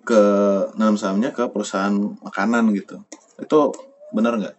ke 0.05 0.23
nanam 0.77 0.95
sahamnya 1.01 1.35
ke 1.35 1.51
perusahaan 1.51 1.95
makanan 2.23 2.71
gitu. 2.77 3.03
Itu 3.41 3.75
benar 4.15 4.39
nggak? 4.39 4.57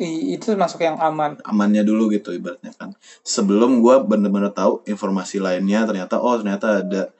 Itu 0.00 0.56
masuk 0.56 0.80
yang 0.80 0.96
aman. 0.96 1.36
amannya 1.44 1.84
dulu 1.84 2.08
gitu 2.08 2.32
ibaratnya 2.32 2.72
kan. 2.72 2.96
Sebelum 3.20 3.84
gua 3.84 4.00
bener-bener 4.00 4.48
tahu 4.54 4.80
informasi 4.88 5.42
lainnya 5.42 5.84
ternyata 5.84 6.16
oh 6.16 6.40
ternyata 6.40 6.80
ada 6.80 7.12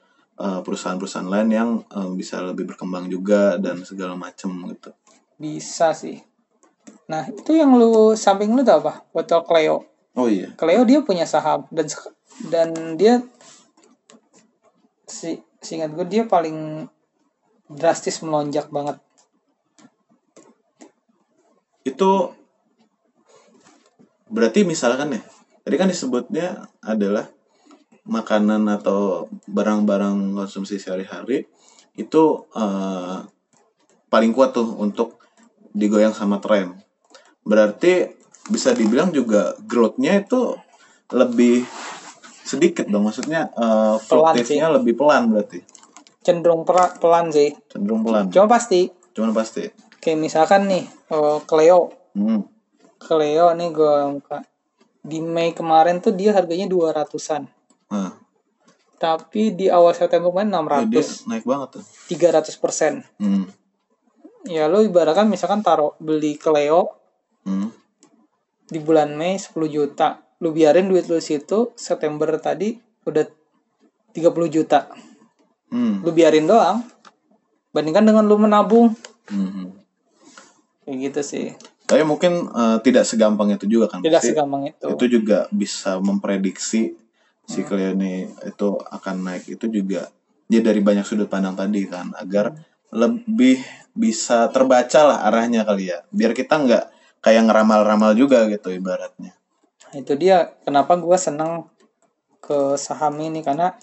perusahaan-perusahaan 0.43 1.29
lain 1.29 1.49
yang 1.49 1.69
eh, 1.87 2.11
bisa 2.15 2.43
lebih 2.43 2.67
berkembang 2.75 3.07
juga 3.07 3.55
dan 3.55 3.83
segala 3.87 4.17
macem 4.19 4.51
gitu 4.71 4.91
Bisa 5.39 5.95
sih. 5.95 6.21
Nah, 7.07 7.27
itu 7.27 7.55
yang 7.55 7.75
lu 7.75 8.15
samping 8.15 8.51
lu 8.51 8.63
tuh 8.63 8.79
apa? 8.79 9.03
Botol 9.11 9.43
Cleo. 9.47 9.87
oh 10.13 10.29
iya 10.29 10.53
Cleo 10.53 10.85
dia 10.85 11.01
punya 11.01 11.25
saham 11.25 11.65
dan 11.73 11.89
dan 12.51 12.69
dia 12.99 13.23
si 15.09 15.41
seingat 15.63 15.89
gue 15.95 16.05
dia 16.05 16.23
paling 16.29 16.85
drastis 17.65 18.21
melonjak 18.21 18.69
banget. 18.69 19.01
itu 21.83 22.31
berarti 24.31 24.63
misalkan 24.63 25.19
ya 25.19 25.21
tadi 25.67 25.75
kan 25.75 25.91
disebutnya 25.91 26.71
adalah 26.79 27.27
makanan 28.03 28.67
atau 28.67 29.31
barang-barang 29.47 30.35
konsumsi 30.35 30.79
sehari-hari 30.79 31.47
itu 31.95 32.23
eh, 32.55 33.17
paling 34.09 34.31
kuat 34.35 34.53
tuh 34.53 34.75
untuk 34.77 35.21
digoyang 35.73 36.13
sama 36.13 36.37
tren 36.43 36.77
berarti 37.43 38.13
bisa 38.51 38.75
dibilang 38.75 39.09
juga 39.15 39.55
growth-nya 39.63 40.23
itu 40.25 40.57
lebih 41.13 41.63
sedikit 42.43 42.85
dong 42.89 43.07
maksudnya 43.07 43.49
eh, 43.55 43.95
Pelan 44.03 44.35
fluktuasinya 44.35 44.67
lebih 44.79 44.93
pelan 44.99 45.31
berarti 45.31 45.63
Cenderung 46.23 46.63
pelan 46.63 47.35
sih. 47.35 47.51
cenderung 47.67 47.99
pelan 48.07 48.31
Cuma 48.31 48.47
pasti 48.47 48.87
cuman 49.13 49.31
pasti 49.35 49.67
kayak 50.03 50.19
misalkan 50.19 50.67
nih 50.67 50.83
eh, 50.87 51.39
Cleo 51.47 51.91
hmm. 52.15 52.53
Cleo 53.03 53.51
nih 53.51 53.69
gue 53.75 53.95
buka. 54.19 54.39
di 55.03 55.19
Mei 55.19 55.51
kemarin 55.51 55.99
tuh 55.99 56.15
dia 56.15 56.31
harganya 56.31 56.63
200-an. 56.71 57.43
Nah, 57.93 58.11
Tapi 58.97 59.51
di 59.53 59.67
awal 59.67 59.93
September 59.93 60.31
kemarin 60.31 60.49
ya 60.49 60.87
dia 60.87 61.03
600, 61.03 61.29
naik 61.29 61.45
banget 61.45 61.67
tuh 61.75 61.83
300 62.09 62.55
persen. 62.57 62.93
hmm. 63.19 63.45
Ya 64.43 64.67
lu 64.67 64.83
ibaratkan 64.83 65.27
misalkan 65.27 65.63
taruh 65.63 65.95
beli 66.01 66.35
Cleo 66.35 66.99
Hmm. 67.43 67.71
di 68.65 68.79
bulan 68.79 69.13
Mei 69.13 69.35
10 69.35 69.51
juta. 69.67 70.23
Lu 70.39 70.55
biarin 70.55 70.87
duit 70.87 71.07
lu 71.07 71.19
situ 71.19 71.75
September 71.75 72.31
tadi 72.39 72.75
udah 73.03 73.27
30 74.11 74.47
juta. 74.47 74.87
Hmm. 75.67 75.99
Lu 75.99 76.15
biarin 76.15 76.47
doang. 76.47 76.79
Bandingkan 77.75 78.07
dengan 78.07 78.23
lu 78.23 78.39
menabung. 78.39 78.95
Hmm. 79.27 79.75
Kayak 80.87 81.11
gitu 81.11 81.21
sih. 81.23 81.45
Tapi 81.83 82.07
mungkin 82.07 82.47
eh, 82.47 82.77
tidak 82.79 83.03
segampang 83.03 83.51
itu 83.51 83.67
juga 83.67 83.91
kan. 83.91 83.99
Tidak 83.99 84.23
Pasti 84.23 84.31
segampang 84.31 84.71
itu. 84.71 84.87
Itu 84.87 85.05
juga 85.11 85.51
bisa 85.51 85.99
memprediksi 85.99 86.95
si 87.43 87.61
klien 87.67 87.95
ini 87.99 88.27
itu 88.47 88.79
akan 88.79 89.15
naik 89.27 89.51
itu 89.51 89.67
juga 89.67 90.07
ya 90.47 90.59
dari 90.63 90.79
banyak 90.79 91.03
sudut 91.03 91.27
pandang 91.27 91.57
tadi 91.59 91.83
kan 91.87 92.13
agar 92.15 92.55
lebih 92.93 93.59
bisa 93.93 94.49
terbaca 94.53 95.01
lah 95.01 95.19
arahnya 95.27 95.65
kali 95.65 95.89
ya. 95.89 96.05
Biar 96.13 96.37
kita 96.37 96.61
nggak 96.61 96.85
kayak 97.25 97.49
ngeramal-ramal 97.49 98.13
juga 98.13 98.45
gitu 98.49 98.69
ibaratnya. 98.69 99.33
Nah, 99.89 99.97
itu 99.97 100.13
dia 100.17 100.53
kenapa 100.65 100.97
gua 100.97 101.17
seneng 101.17 101.69
ke 102.43 102.77
saham 102.77 103.17
ini 103.21 103.41
karena 103.41 103.73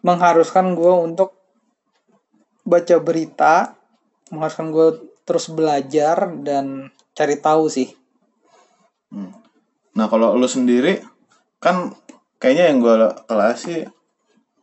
mengharuskan 0.00 0.72
gua 0.72 1.04
untuk 1.04 1.38
baca 2.68 2.96
berita, 3.00 3.72
mengharuskan 4.28 4.68
gue 4.68 4.88
terus 5.24 5.48
belajar 5.48 6.28
dan 6.44 6.92
cari 7.16 7.40
tahu 7.40 7.72
sih. 7.72 7.88
Hmm. 9.08 9.32
Nah 9.96 10.06
kalau 10.12 10.36
lu 10.36 10.44
sendiri 10.44 11.00
kan 11.56 11.96
kayaknya 12.38 12.64
yang 12.70 12.78
gue 12.82 12.94
kelas 13.26 13.58
sih 13.66 13.82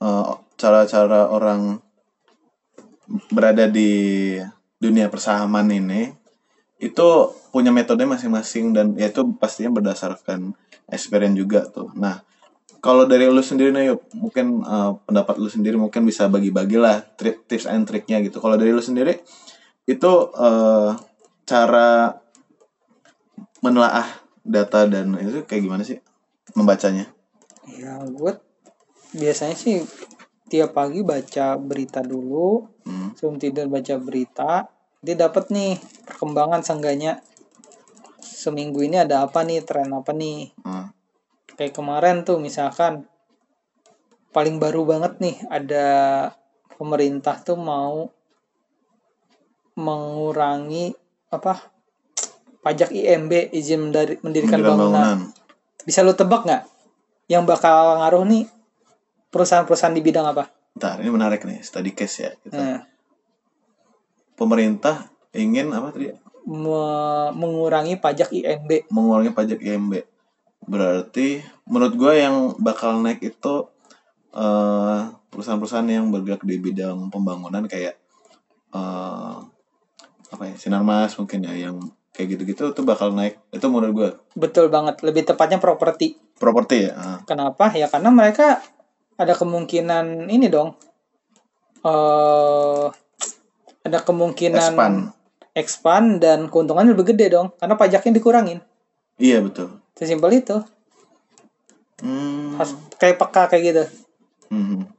eh, 0.02 0.32
cara-cara 0.56 1.30
orang 1.30 1.80
berada 3.30 3.70
di 3.70 4.34
dunia 4.82 5.12
persahaman 5.14 5.70
ini 5.70 6.10
itu 6.82 7.08
punya 7.54 7.72
metode 7.72 8.04
masing-masing 8.04 8.76
dan 8.76 8.98
ya 9.00 9.08
itu 9.08 9.24
pastinya 9.40 9.80
berdasarkan 9.80 10.52
experience 10.92 11.38
juga 11.40 11.64
tuh. 11.70 11.92
Nah 11.96 12.20
kalau 12.84 13.10
dari 13.10 13.26
lu 13.26 13.42
sendiri 13.42 13.74
nih 13.74 13.96
Yup, 13.96 14.02
mungkin 14.14 14.62
eh, 14.62 14.92
pendapat 15.08 15.36
lu 15.40 15.50
sendiri 15.50 15.76
mungkin 15.80 16.04
bisa 16.04 16.28
bagi-bagilah 16.28 17.16
tips 17.18 17.66
and 17.70 17.88
triknya 17.88 18.22
gitu. 18.24 18.38
Kalau 18.44 18.60
dari 18.60 18.72
lu 18.76 18.84
sendiri 18.84 19.24
itu 19.86 20.12
eh, 20.36 20.92
cara 21.46 22.20
menelaah 23.62 24.06
data 24.46 24.86
dan 24.86 25.18
itu 25.18 25.42
kayak 25.50 25.62
gimana 25.66 25.82
sih 25.82 25.98
membacanya? 26.54 27.15
Ya 27.70 27.98
gue 28.06 28.34
biasanya 29.16 29.58
sih 29.58 29.82
tiap 30.46 30.78
pagi 30.78 31.02
baca 31.02 31.58
berita 31.58 32.06
dulu, 32.06 32.70
Hmm. 32.86 33.18
sebelum 33.18 33.42
tidur 33.42 33.66
baca 33.66 33.96
berita, 33.98 34.70
dia 35.02 35.16
dapat 35.18 35.50
nih 35.50 35.82
perkembangan 36.06 36.62
seenggaknya 36.62 37.18
seminggu 38.22 38.86
ini 38.86 39.02
ada 39.02 39.26
apa 39.26 39.42
nih 39.42 39.66
tren 39.66 39.90
apa 39.90 40.14
nih 40.14 40.54
Hmm. 40.62 40.94
kayak 41.58 41.74
kemarin 41.74 42.22
tuh 42.22 42.38
misalkan 42.38 43.10
paling 44.30 44.62
baru 44.62 44.86
banget 44.86 45.18
nih 45.18 45.38
ada 45.50 45.88
pemerintah 46.78 47.42
tuh 47.42 47.58
mau 47.58 48.12
mengurangi 49.74 50.94
apa 51.32 51.58
pajak 52.62 52.92
IMB 52.92 53.50
izin 53.56 53.90
dari 53.90 54.20
mendirikan 54.22 54.62
Mendirikan 54.62 54.62
bangunan. 54.62 55.18
Bisa 55.86 56.02
lu 56.02 56.14
tebak 56.18 56.44
nggak 56.46 56.64
yang 57.26 57.44
bakal 57.44 58.02
ngaruh 58.02 58.24
nih 58.28 58.46
perusahaan-perusahaan 59.34 59.96
di 59.96 60.04
bidang 60.06 60.26
apa? 60.30 60.50
Bentar, 60.76 61.00
ini 61.02 61.10
menarik 61.10 61.42
nih 61.48 61.64
study 61.64 61.92
case 61.96 62.18
ya. 62.22 62.32
Kita. 62.40 62.56
Nah, 62.56 62.82
Pemerintah 64.36 65.08
ingin 65.32 65.72
apa 65.72 65.96
tadi? 65.96 66.12
me- 66.46 67.34
mengurangi 67.34 67.98
pajak 67.98 68.30
IMB. 68.30 68.86
Mengurangi 68.94 69.34
pajak 69.34 69.60
IMB. 69.60 70.06
Berarti 70.66 71.42
menurut 71.66 71.94
gue 71.98 72.14
yang 72.22 72.54
bakal 72.62 73.02
naik 73.02 73.22
itu 73.22 73.56
eh, 74.36 75.00
perusahaan-perusahaan 75.34 75.90
yang 75.90 76.14
bergerak 76.14 76.46
di 76.46 76.56
bidang 76.62 77.10
pembangunan 77.10 77.66
kayak 77.66 77.98
eh, 78.74 79.36
apa 80.30 80.44
ya 80.46 80.56
Sinarmas 80.58 81.18
mungkin 81.18 81.46
ya 81.46 81.54
yang 81.70 81.78
kayak 82.16 82.28
gitu-gitu 82.34 82.72
tuh 82.72 82.84
bakal 82.84 83.12
naik. 83.12 83.36
Itu 83.52 83.68
menurut 83.68 83.94
gue 83.94 84.10
Betul 84.34 84.72
banget, 84.72 85.04
lebih 85.04 85.28
tepatnya 85.28 85.60
properti. 85.60 86.16
properti 86.36 86.88
ya. 86.88 86.94
Ah. 86.96 87.20
Kenapa? 87.24 87.72
Ya 87.72 87.88
karena 87.88 88.10
mereka 88.10 88.64
ada 89.16 89.36
kemungkinan 89.36 90.28
ini 90.28 90.48
dong. 90.48 90.76
eh 91.86 92.86
ada 93.86 94.00
kemungkinan 94.02 94.74
Expand. 94.74 94.98
expand 95.54 96.08
dan 96.18 96.50
keuntungannya 96.50 96.98
lebih 96.98 97.14
gede 97.14 97.30
dong 97.30 97.54
karena 97.56 97.78
pajaknya 97.78 98.18
dikurangin. 98.18 98.60
Iya 99.22 99.46
betul. 99.46 99.78
Sesimpel 99.94 100.42
itu. 100.42 100.58
Hmm. 102.02 102.58
Kayak 102.98 103.22
peka 103.22 103.44
kayak 103.48 103.64
gitu. 103.64 103.84
Mhm. 104.50 104.90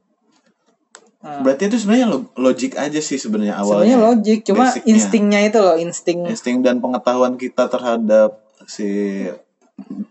Berarti 1.43 1.69
itu 1.69 1.77
sebenarnya 1.77 2.07
lo- 2.09 2.31
logik 2.39 2.73
aja 2.79 2.99
sih 3.03 3.19
sebenarnya 3.19 3.59
awalnya. 3.59 3.85
sebenarnya 3.85 3.99
logik, 3.99 4.39
cuma 4.47 4.65
Basicnya. 4.71 4.89
instingnya 4.89 5.39
itu 5.45 5.59
loh, 5.61 5.75
insting 5.77 6.19
insting 6.25 6.55
dan 6.65 6.79
pengetahuan 6.81 7.35
kita 7.35 7.67
terhadap 7.69 8.41
si 8.65 8.87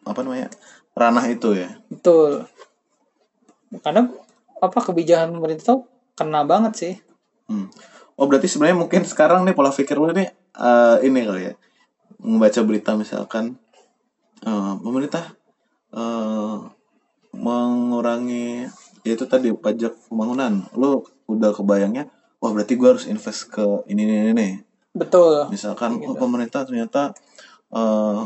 apa 0.07 0.21
namanya 0.23 0.49
ranah 0.95 1.27
itu 1.27 1.57
ya. 1.57 1.69
betul. 1.91 2.47
Karena 3.83 4.07
apa 4.63 4.79
kebijakan 4.81 5.37
pemerintah 5.37 5.77
tuh 5.77 5.81
kena 6.17 6.47
banget 6.47 6.73
sih. 6.79 6.95
Hmm. 7.51 7.69
Oh 8.17 8.25
berarti 8.25 8.49
sebenarnya 8.49 8.81
mungkin 8.81 9.05
sekarang 9.05 9.45
nih 9.45 9.53
pola 9.53 9.69
pikir 9.69 10.01
lu 10.01 10.09
nih 10.09 10.33
eh, 10.57 10.97
ini 11.05 11.21
kali 11.29 11.43
ya 11.53 11.55
membaca 12.17 12.61
berita 12.65 12.97
misalkan 12.97 13.61
eh, 14.41 14.75
pemerintah 14.81 15.37
eh, 15.93 16.57
mengurangi 17.37 18.65
ya 19.07 19.15
itu 19.15 19.25
tadi 19.31 19.55
pajak 19.55 20.11
pembangunan. 20.11 20.67
Lu 20.75 21.07
udah 21.31 21.55
kebayangnya 21.55 22.11
wah 22.43 22.51
berarti 22.53 22.75
gua 22.75 22.99
harus 22.99 23.07
invest 23.07 23.49
ke 23.49 23.65
ini 23.87 24.03
ini 24.03 24.17
ini. 24.35 24.49
Betul. 24.97 25.53
misalkan 25.53 26.01
oh, 26.09 26.17
pemerintah 26.17 26.65
ternyata 26.65 27.13
eh, 27.69 28.21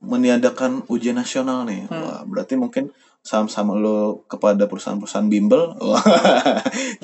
meniadakan 0.00 0.88
ujian 0.88 1.20
nasional 1.20 1.68
nih. 1.68 1.84
Hmm. 1.86 2.00
Wah, 2.00 2.20
berarti 2.24 2.56
mungkin 2.56 2.88
saham-saham 3.20 3.76
lo 3.76 4.24
kepada 4.24 4.64
perusahaan-perusahaan 4.64 5.28
bimbel 5.28 5.76
wah, 5.92 6.00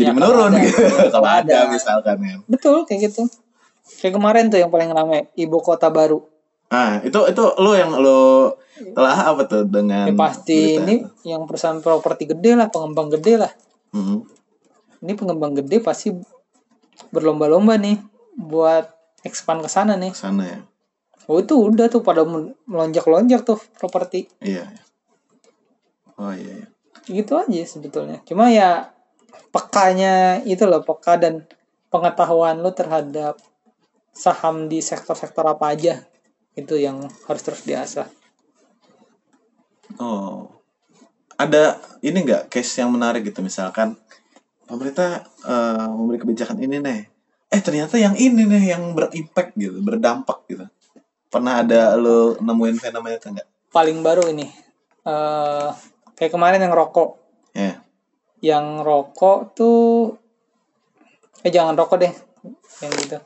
jadi 0.00 0.08
Ya, 0.08 0.16
kalau 0.16 0.16
menurun 0.16 0.52
ada. 0.56 0.60
gitu. 0.64 0.82
Kalau 1.12 1.28
ada 1.28 1.44
Ada. 1.44 1.58
misalkan 1.68 2.16
ya. 2.24 2.36
Betul 2.48 2.88
kayak 2.88 3.12
gitu. 3.12 3.28
Kayak 4.00 4.16
kemarin 4.16 4.44
tuh 4.48 4.58
yang 4.64 4.72
paling 4.72 4.90
rame 4.90 5.28
ibu 5.36 5.60
kota 5.60 5.92
baru. 5.92 6.24
Nah, 6.72 7.04
itu 7.04 7.20
itu 7.28 7.44
lo 7.60 7.72
yang 7.76 7.92
lo 8.00 8.56
telah 8.96 9.16
apa 9.32 9.42
tuh 9.48 9.64
dengan 9.64 10.10
Ya 10.10 10.14
pasti 10.14 10.76
berita 10.76 10.82
ini 10.84 10.96
yang 11.24 11.42
perusahaan 11.48 11.80
properti 11.80 12.28
gede 12.28 12.52
lah, 12.56 12.68
pengembang 12.68 13.08
gede 13.12 13.34
lah. 13.40 13.52
Mhm. 13.96 14.18
Ini 15.04 15.12
pengembang 15.16 15.52
gede 15.56 15.80
pasti 15.80 16.12
berlomba-lomba 17.12 17.76
nih 17.76 18.00
buat 18.36 18.88
expand 19.24 19.64
ke 19.64 19.68
sana 19.68 19.96
nih. 19.96 20.12
sana 20.12 20.44
ya. 20.44 20.60
Oh 21.26 21.42
itu 21.42 21.58
udah 21.58 21.90
tuh 21.90 22.06
pada 22.06 22.22
melonjak-lonjak 22.70 23.42
tuh 23.42 23.58
properti. 23.80 24.30
Iya. 24.38 24.62
iya. 24.62 24.82
Oh 26.16 26.32
iya. 26.32 26.64
iya. 26.64 26.68
Gitu 27.10 27.32
aja 27.34 27.62
sebetulnya. 27.66 28.22
Cuma 28.22 28.48
ya 28.48 28.94
pekanya 29.50 30.44
itu 30.46 30.62
loh, 30.68 30.86
peka 30.86 31.18
dan 31.18 31.44
pengetahuan 31.90 32.62
lo 32.62 32.70
terhadap 32.72 33.40
saham 34.14 34.70
di 34.70 34.78
sektor-sektor 34.78 35.44
apa 35.44 35.74
aja. 35.74 36.06
Itu 36.54 36.78
yang 36.78 37.04
harus 37.28 37.42
terus 37.42 37.66
diasah. 37.66 38.08
Oh. 40.00 40.52
Ada 41.36 41.76
ini 42.00 42.24
enggak 42.24 42.48
case 42.48 42.80
yang 42.80 42.88
menarik 42.92 43.28
gitu 43.28 43.44
misalkan 43.44 43.92
pemerintah 44.64 45.24
eh, 45.44 45.88
memberi 45.88 46.18
kebijakan 46.20 46.58
ini 46.64 46.80
nih. 46.80 47.00
Eh 47.52 47.60
ternyata 47.62 48.00
yang 48.00 48.16
ini 48.16 48.48
nih 48.48 48.74
yang 48.74 48.96
berimpact 48.96 49.54
gitu, 49.54 49.78
berdampak 49.84 50.48
gitu. 50.48 50.66
Pernah 51.28 51.60
ada 51.60 51.94
lo 51.94 52.40
nemuin 52.40 52.76
fenomena 52.80 53.16
itu 53.20 53.28
enggak? 53.30 53.48
Paling 53.70 53.98
baru 54.00 54.32
ini. 54.32 54.46
eh 55.06 55.70
kayak 56.18 56.34
kemarin 56.34 56.58
yang 56.58 56.74
rokok. 56.74 57.20
Ya. 57.54 57.78
Yang 58.42 58.66
rokok 58.82 59.38
tuh 59.54 60.18
eh 61.46 61.52
jangan 61.52 61.78
rokok 61.78 62.00
deh. 62.02 62.12
Yang 62.82 62.92
gitu. 63.06 63.18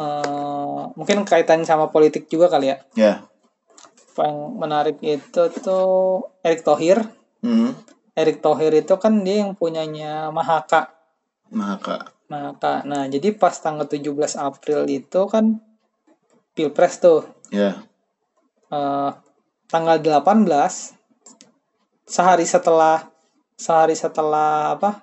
Eh 0.00 0.80
mungkin 0.96 1.26
kaitannya 1.28 1.68
sama 1.68 1.92
politik 1.92 2.30
juga 2.30 2.48
kali 2.48 2.72
ya. 2.72 2.76
Ya. 2.96 3.12
Yang 4.14 4.38
menarik 4.54 4.98
itu 5.02 5.42
tuh 5.58 6.30
Erick 6.46 6.62
Thohir. 6.62 7.02
Hmm. 7.42 7.74
Erick 8.14 8.38
Thohir 8.38 8.70
itu 8.70 8.94
kan 8.96 9.26
dia 9.26 9.42
yang 9.42 9.58
punyanya 9.58 10.30
Mahaka. 10.30 10.94
Maka 11.50 12.14
Mahaka. 12.30 12.86
Nah, 12.86 13.10
jadi 13.10 13.34
pas 13.34 13.52
tanggal 13.58 13.84
17 13.84 14.38
April 14.38 14.86
itu 14.88 15.20
kan 15.28 15.60
Pilpres 16.54 17.02
tuh. 17.02 17.26
ya. 17.50 17.82
Eh, 18.70 19.10
tanggal 19.68 19.98
18 19.98 20.94
sehari 22.06 22.46
setelah 22.46 23.10
sehari 23.58 23.98
setelah 23.98 24.78
apa? 24.78 25.02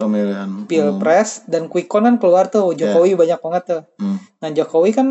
Pemilihan. 0.00 0.64
Pilpres 0.66 1.44
dan 1.46 1.68
quick 1.68 1.86
count 1.86 2.08
kan 2.08 2.16
keluar 2.16 2.48
tuh. 2.48 2.72
Jokowi 2.72 3.14
banyak 3.14 3.38
banget 3.38 3.62
tuh. 3.68 3.82
Hmm. 4.00 4.18
Nah, 4.40 4.50
Jokowi 4.50 4.90
kan 4.96 5.08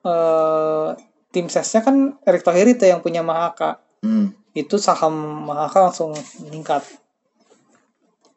eh 0.00 0.88
tim 1.30 1.46
sesnya 1.46 1.80
kan 1.80 2.18
Erick 2.22 2.42
Thohir 2.42 2.66
itu 2.66 2.82
yang 2.82 2.98
punya 2.98 3.22
Mahaka. 3.22 3.78
Hmm. 4.00 4.34
Itu 4.50 4.76
saham 4.76 5.14
Mahaka 5.44 5.88
langsung 5.88 6.10
meningkat. 6.40 6.82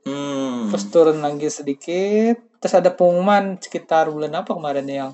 Hmm. 0.04 0.68
terus 0.68 0.92
turun 0.92 1.24
lagi 1.24 1.48
sedikit 1.48 2.36
terus 2.60 2.76
ada 2.76 2.92
pengumuman 2.92 3.56
sekitar 3.56 4.12
bulan 4.12 4.36
apa 4.36 4.52
kemarin 4.52 4.84
ya, 4.84 4.96
yang 5.00 5.12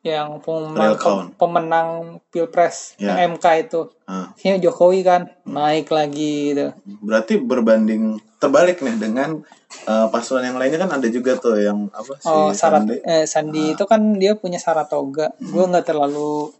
yang 0.00 0.28
pengumuman 0.40 0.96
pem- 0.96 1.32
pemenang 1.36 1.88
pilpres 2.28 2.96
yang 2.96 3.36
MK 3.36 3.44
itu 3.62 3.80
Ah. 4.04 4.28
Kayaknya 4.36 4.68
Jokowi 4.68 5.00
kan 5.00 5.32
naik 5.44 5.88
lagi 5.88 6.52
gitu 6.52 6.76
Berarti 7.00 7.40
berbanding 7.40 8.16
terbalik 8.36 8.80
nih 8.80 8.96
dengan 8.96 9.40
eh, 9.82 10.06
paslon 10.08 10.44
yang 10.44 10.56
lainnya 10.56 10.76
kan 10.76 10.92
ada 10.92 11.08
juga 11.08 11.36
tuh 11.36 11.56
yang 11.56 11.88
apa 11.88 12.12
sih 12.14 12.28
oh 12.28 12.52
syarat 12.52 12.84
Sandi. 12.84 12.96
eh, 13.00 13.24
Sandi 13.24 13.64
itu 13.72 13.84
kan 13.84 14.00
dia 14.16 14.32
punya 14.32 14.56
Saratoga 14.56 15.32
gue 15.36 15.60
nggak 15.62 15.86
terlalu 15.86 16.52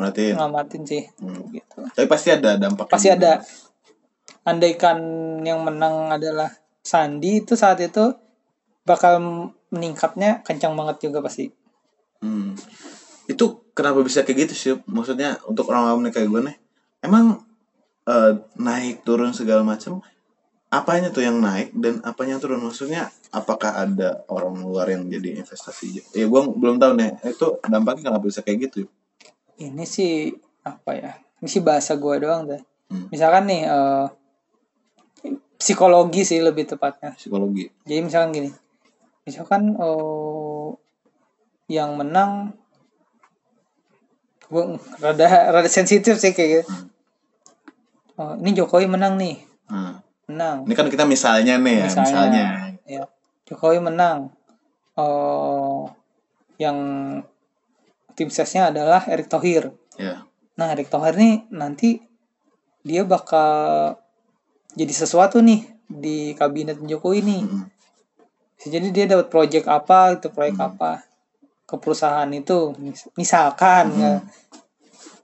Berarti 0.00 0.32
ngamatin 0.32 0.82
sih 0.88 1.02
Hmm. 1.20 1.44
gitu 1.52 1.84
tapi 1.92 2.06
pasti 2.08 2.32
ada 2.32 2.56
dampak. 2.56 2.88
pasti 2.88 3.12
ada 3.12 3.44
andaikan 4.42 4.98
yang 5.44 5.60
menang 5.60 6.08
adalah 6.08 6.48
Sandi 6.80 7.44
itu 7.44 7.52
saat 7.52 7.76
itu 7.84 8.16
bakal 8.88 9.20
meningkatnya 9.68 10.40
kencang 10.40 10.72
banget 10.72 11.06
juga 11.06 11.20
pasti 11.20 11.52
Hmm. 12.20 12.52
Itu 13.24 13.64
kenapa 13.72 14.04
bisa 14.04 14.20
kayak 14.20 14.44
gitu 14.44 14.54
sih? 14.54 14.72
Maksudnya 14.84 15.40
untuk 15.48 15.72
orang 15.72 15.88
awam 15.88 16.04
kayak 16.12 16.28
gue 16.28 16.40
nih, 16.52 16.56
emang 17.00 17.40
eh, 18.04 18.32
naik 18.60 19.08
turun 19.08 19.32
segala 19.32 19.64
macam, 19.64 20.04
apanya 20.68 21.08
tuh 21.08 21.24
yang 21.24 21.40
naik 21.40 21.72
dan 21.72 22.04
apanya 22.04 22.36
yang 22.36 22.42
turun? 22.44 22.60
Maksudnya 22.60 23.08
apakah 23.32 23.72
ada 23.72 24.20
orang 24.28 24.60
luar 24.60 24.92
yang 24.92 25.08
jadi 25.08 25.40
investasi? 25.40 26.12
Ya 26.12 26.28
gue 26.28 26.40
belum 26.60 26.76
tahu 26.76 26.92
nih. 27.00 27.24
Itu 27.24 27.56
dampaknya 27.64 28.12
kenapa 28.12 28.28
bisa 28.28 28.44
kayak 28.44 28.68
gitu? 28.68 28.84
Ini 29.60 29.84
sih 29.84 30.32
apa 30.64 30.90
ya 30.96 31.12
ini 31.40 31.48
sih 31.48 31.60
bahasa 31.60 31.94
gue 32.00 32.16
doang 32.20 32.48
deh 32.48 32.62
Hmm. 32.90 33.06
misalkan 33.06 33.46
nih 33.46 33.70
eh, 33.70 34.06
psikologi 35.54 36.26
sih 36.26 36.42
lebih 36.42 36.66
tepatnya. 36.66 37.14
Psikologi. 37.14 37.70
jadi 37.86 38.02
misalkan 38.02 38.34
gini 38.34 38.50
misalkan 39.22 39.78
eh, 39.78 40.68
yang 41.70 41.94
menang 41.94 42.50
gue 44.50 44.74
rada 44.98 45.54
rada 45.54 45.70
sensitif 45.70 46.18
sih 46.18 46.34
kayak 46.34 46.50
gitu. 46.50 46.64
Oh, 48.18 48.34
ini 48.42 48.58
Jokowi 48.58 48.90
menang 48.90 49.14
nih. 49.14 49.38
Nah, 49.70 50.02
menang. 50.26 50.66
Ini 50.66 50.74
kan 50.74 50.90
kita 50.90 51.06
misalnya 51.06 51.56
nih 51.62 51.76
ya, 51.78 51.84
misalnya. 51.86 52.04
misalnya, 52.10 52.44
ya 52.90 53.02
Jokowi 53.46 53.78
menang. 53.78 54.34
Oh 54.98 55.86
yang 56.58 56.76
tim 58.20 58.28
sesnya 58.28 58.68
adalah 58.68 59.00
Erick 59.06 59.26
Thohir 59.26 59.72
Ya. 59.96 60.28
nah 60.54 60.68
Erick 60.68 60.88
Thohir 60.88 61.16
nih 61.16 61.48
nanti 61.50 62.04
dia 62.82 63.00
bakal 63.02 63.96
jadi 64.70 64.92
sesuatu 64.94 65.40
nih 65.40 65.64
di 65.86 66.32
kabinet 66.34 66.76
Jokowi 66.80 67.20
nih 67.22 67.42
Mm-mm. 67.42 67.64
Bisa 68.52 68.68
jadi 68.70 68.88
dia 68.90 69.04
dapat 69.08 69.26
proyek 69.26 69.64
apa 69.64 70.14
itu 70.14 70.28
proyek 70.28 70.52
apa 70.54 71.00
ke 71.64 71.74
perusahaan 71.74 72.28
itu 72.28 72.76
Mis- 72.76 73.08
misalkan 73.14 73.88
ya. 73.94 74.20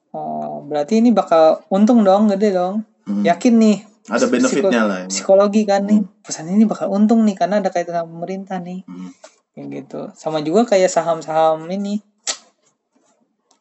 Oh, 0.09 0.65
berarti 0.65 0.99
ini 0.99 1.13
bakal 1.13 1.61
untung 1.69 2.01
dong 2.01 2.33
gede 2.33 2.51
dong 2.51 2.81
Hmm. 3.05 3.23
yakin 3.23 3.55
nih 3.57 3.79
Ada 4.07 4.27
benefitnya 4.27 4.71
Psiko- 4.73 4.89
lah. 4.89 4.99
ya. 4.99 5.07
psikologi 5.07 5.63
kan 5.63 5.85
nih 5.85 6.01
perusahaan 6.19 6.49
ini 6.49 6.65
bakal 6.65 6.89
untung 6.89 7.23
nih 7.23 7.35
karena 7.35 7.61
ada 7.61 7.69
kaitan 7.69 7.95
sama 7.95 8.09
pemerintah 8.11 8.59
nih 8.59 8.83
Hmm. 8.83 9.11
kayak 9.53 9.67
gitu 9.77 10.01
sama 10.13 10.41
juga 10.41 10.65
kayak 10.67 10.89
saham-saham 10.89 11.69
ini 11.69 12.01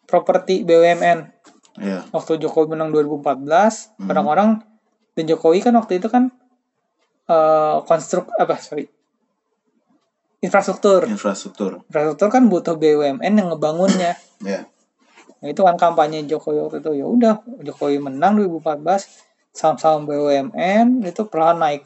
properti 0.05 0.61
BUMN 0.61 1.33
Ya. 1.75 2.07
waktu 2.09 2.39
Jokowi 2.39 2.71
menang 2.71 2.89
2014 2.89 3.91
Hmm. 3.99 4.07
orang-orang 4.07 4.49
dan 5.11 5.23
Jokowi 5.25 5.59
kan 5.59 5.75
waktu 5.75 5.99
itu 5.99 6.07
kan 6.07 6.31
eh 7.25 7.75
konstruk 7.83 8.31
apa 8.33 8.55
sorry 8.57 8.87
infrastruktur 10.39 11.03
Infrastruktur. 11.05 11.81
infrastruktur 11.83 12.29
kan 12.29 12.45
butuh 12.45 12.75
BUMN 12.75 13.19
yang 13.33 13.47
ngebangunnya 13.49 14.15
Ya. 14.39 14.69
nah, 15.39 15.47
itu 15.47 15.59
kan 15.59 15.75
kampanye 15.75 16.23
Jokowi 16.23 16.61
waktu 16.61 16.77
itu 16.79 16.91
ya 16.93 17.05
udah 17.05 17.35
Jokowi 17.59 17.97
menang 17.99 18.37
2014 18.37 19.09
saham-saham 19.51 20.05
BUMN 20.05 21.01
itu 21.01 21.21
perlahan 21.25 21.57
naik 21.57 21.83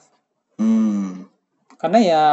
Hmm. 0.53 1.25
karena 1.77 1.97
ya 1.97 2.23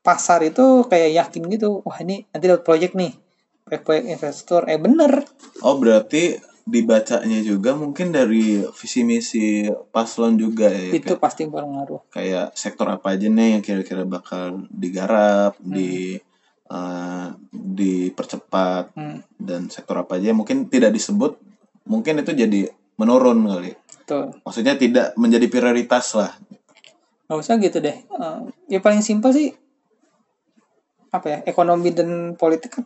pasar 0.00 0.40
itu 0.40 0.86
kayak 0.86 1.12
yakin 1.14 1.42
gitu 1.50 1.82
wah 1.82 1.98
ini 1.98 2.24
nanti 2.30 2.46
dapat 2.46 2.62
proyek 2.62 2.94
nih 2.94 3.12
proyek-proyek 3.66 4.04
infrastruktur 4.08 4.62
eh 4.70 4.78
bener 4.78 5.26
Oh 5.58 5.74
berarti 5.74 6.38
dibacanya 6.62 7.42
juga 7.42 7.74
mungkin 7.74 8.10
dari 8.10 8.62
visi 8.74 9.02
misi 9.02 9.66
paslon 9.90 10.34
juga 10.34 10.66
ya. 10.66 10.94
itu 10.94 11.14
pasti 11.16 11.46
berpengaruh 11.46 12.06
kayak 12.08 12.54
sektor 12.54 12.86
apa 12.86 13.14
aja 13.14 13.26
nih 13.26 13.58
yang 13.58 13.62
kira-kira 13.62 14.02
bakal 14.02 14.66
digarap, 14.68 15.58
Hmm. 15.58 15.74
di 15.74 16.18
eh, 16.66 17.28
dipercepat 17.52 18.94
hmm, 18.94 19.18
dan 19.36 19.66
sektor 19.66 19.94
apa 19.96 20.18
aja 20.18 20.30
mungkin 20.30 20.66
tidak 20.66 20.90
disebut, 20.90 21.38
mungkin 21.84 22.18
itu 22.18 22.34
jadi 22.34 22.66
menurun 22.96 23.46
kali. 23.46 23.70
betul 24.00 24.34
Maksudnya 24.42 24.74
tidak 24.74 25.14
menjadi 25.14 25.46
prioritas 25.46 26.14
lah. 26.14 26.34
nggak 27.26 27.38
usah 27.38 27.58
gitu 27.58 27.78
deh 27.78 27.94
Eh, 27.94 28.38
ya 28.68 28.78
paling 28.78 29.02
simpel 29.02 29.30
sih 29.30 29.50
apa 31.10 31.26
ya 31.26 31.38
ekonomi 31.44 31.90
dan 31.90 32.34
politik 32.34 32.70
kan 32.74 32.84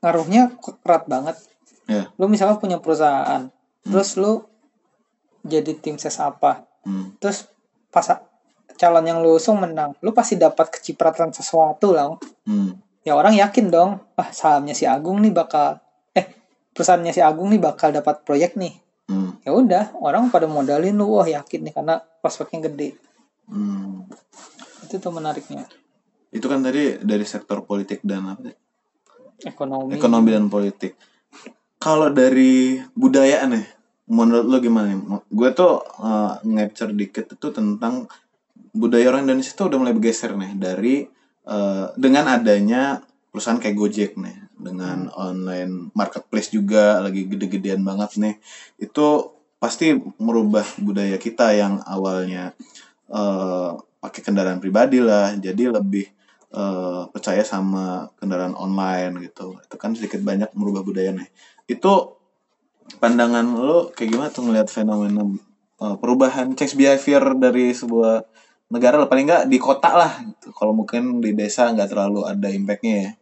ngaruhnya 0.00 0.54
erat 0.84 1.04
banget 1.06 1.36
Ya. 1.84 2.08
lu 2.16 2.32
misalnya 2.32 2.56
punya 2.56 2.80
perusahaan 2.80 3.52
terus 3.84 4.16
lu 4.16 4.40
jadi 5.44 5.76
tim 5.76 6.00
ses 6.00 6.16
apa 6.16 6.64
Hmm. 6.84 7.16
terus 7.16 7.48
pas 7.88 8.04
calon 8.76 9.04
yang 9.04 9.20
lu 9.20 9.36
usung 9.36 9.56
menang 9.56 9.96
lu 10.00 10.12
pasti 10.12 10.36
dapat 10.36 10.68
kecipratan 10.68 11.32
sesuatu 11.32 11.92
lah 11.92 12.16
Hmm. 12.44 12.76
ya 13.00 13.12
orang 13.16 13.36
yakin 13.36 13.68
dong 13.68 14.00
ah 14.16 14.28
sahamnya 14.32 14.72
si 14.72 14.84
Agung 14.84 15.20
nih 15.20 15.32
bakal 15.32 15.80
eh 16.12 16.28
perusahaannya 16.72 17.12
si 17.12 17.20
Agung 17.20 17.52
nih 17.52 17.60
bakal 17.60 17.92
dapat 17.92 18.24
proyek 18.24 18.56
nih. 18.56 18.80
Hmm. 19.04 19.36
Ya 19.44 19.52
udah, 19.52 19.92
orang 20.00 20.32
pada 20.32 20.48
modalin 20.48 20.96
lu, 20.96 21.20
wah 21.20 21.28
yakin 21.28 21.60
nih 21.68 21.76
karena 21.76 22.00
prospeknya 22.24 22.72
gede. 22.72 22.96
Hmm. 23.44 24.08
Itu 24.88 24.96
tuh 24.96 25.12
menariknya. 25.12 25.68
Itu 26.32 26.48
kan 26.48 26.64
tadi 26.64 26.96
dari 27.04 27.28
sektor 27.28 27.60
politik 27.68 28.00
dan 28.00 28.24
apa? 28.32 28.56
Ekonomi. 29.42 29.98
ekonomi 29.98 30.28
dan 30.30 30.46
politik. 30.46 30.94
Kalau 31.82 32.08
dari 32.14 32.78
budaya 32.94 33.44
nih, 33.50 33.66
menurut 34.08 34.46
lo 34.46 34.56
gimana 34.62 34.94
nih? 34.94 35.00
Gue 35.28 35.50
tuh 35.52 35.82
uh, 35.82 36.38
nge-capture 36.46 36.94
dikit 36.94 37.26
itu 37.34 37.48
tentang 37.50 38.06
budaya 38.70 39.10
orang 39.10 39.26
Indonesia 39.26 39.52
tuh 39.52 39.68
udah 39.70 39.78
mulai 39.82 39.94
bergeser 39.94 40.34
nih 40.34 40.52
dari 40.56 41.04
uh, 41.46 41.92
dengan 41.98 42.30
adanya 42.30 43.02
perusahaan 43.28 43.58
kayak 43.58 43.76
Gojek 43.76 44.12
nih, 44.14 44.36
dengan 44.54 45.10
online 45.12 45.90
marketplace 45.92 46.54
juga 46.54 47.02
lagi 47.02 47.26
gede-gedean 47.26 47.82
banget 47.82 48.16
nih. 48.22 48.34
Itu 48.78 49.34
pasti 49.58 49.96
merubah 50.20 50.64
budaya 50.78 51.18
kita 51.18 51.52
yang 51.52 51.82
awalnya 51.84 52.54
uh, 53.10 53.76
pakai 53.98 54.20
kendaraan 54.20 54.60
pribadi 54.60 55.00
lah, 55.00 55.32
jadi 55.36 55.72
lebih 55.72 56.08
uh, 56.54 57.10
percaya 57.10 57.42
sama 57.42 58.08
kendaraan 58.16 58.54
online 58.54 59.26
gitu 59.26 59.58
itu 59.58 59.76
kan 59.76 59.92
sedikit 59.92 60.22
banyak 60.22 60.48
merubah 60.54 60.80
budaya 60.80 61.10
nih 61.12 61.28
itu 61.66 61.92
pandangan 63.00 63.44
lo 63.58 63.90
kayak 63.90 64.08
gimana 64.12 64.28
tuh 64.30 64.44
ngeliat 64.46 64.68
fenomena 64.70 65.24
uh, 65.82 65.96
perubahan 65.98 66.54
change 66.54 66.78
behavior 66.78 67.34
dari 67.34 67.74
sebuah 67.74 68.22
negara 68.70 68.96
lah 68.96 69.08
paling 69.08 69.26
nggak 69.28 69.44
di 69.46 69.58
kota 69.60 69.90
lah 69.92 70.12
gitu. 70.24 70.50
kalau 70.56 70.72
mungkin 70.72 71.20
di 71.20 71.36
desa 71.36 71.68
nggak 71.70 71.90
terlalu 71.90 72.24
ada 72.24 72.48
impactnya 72.48 72.96
ya 72.96 73.12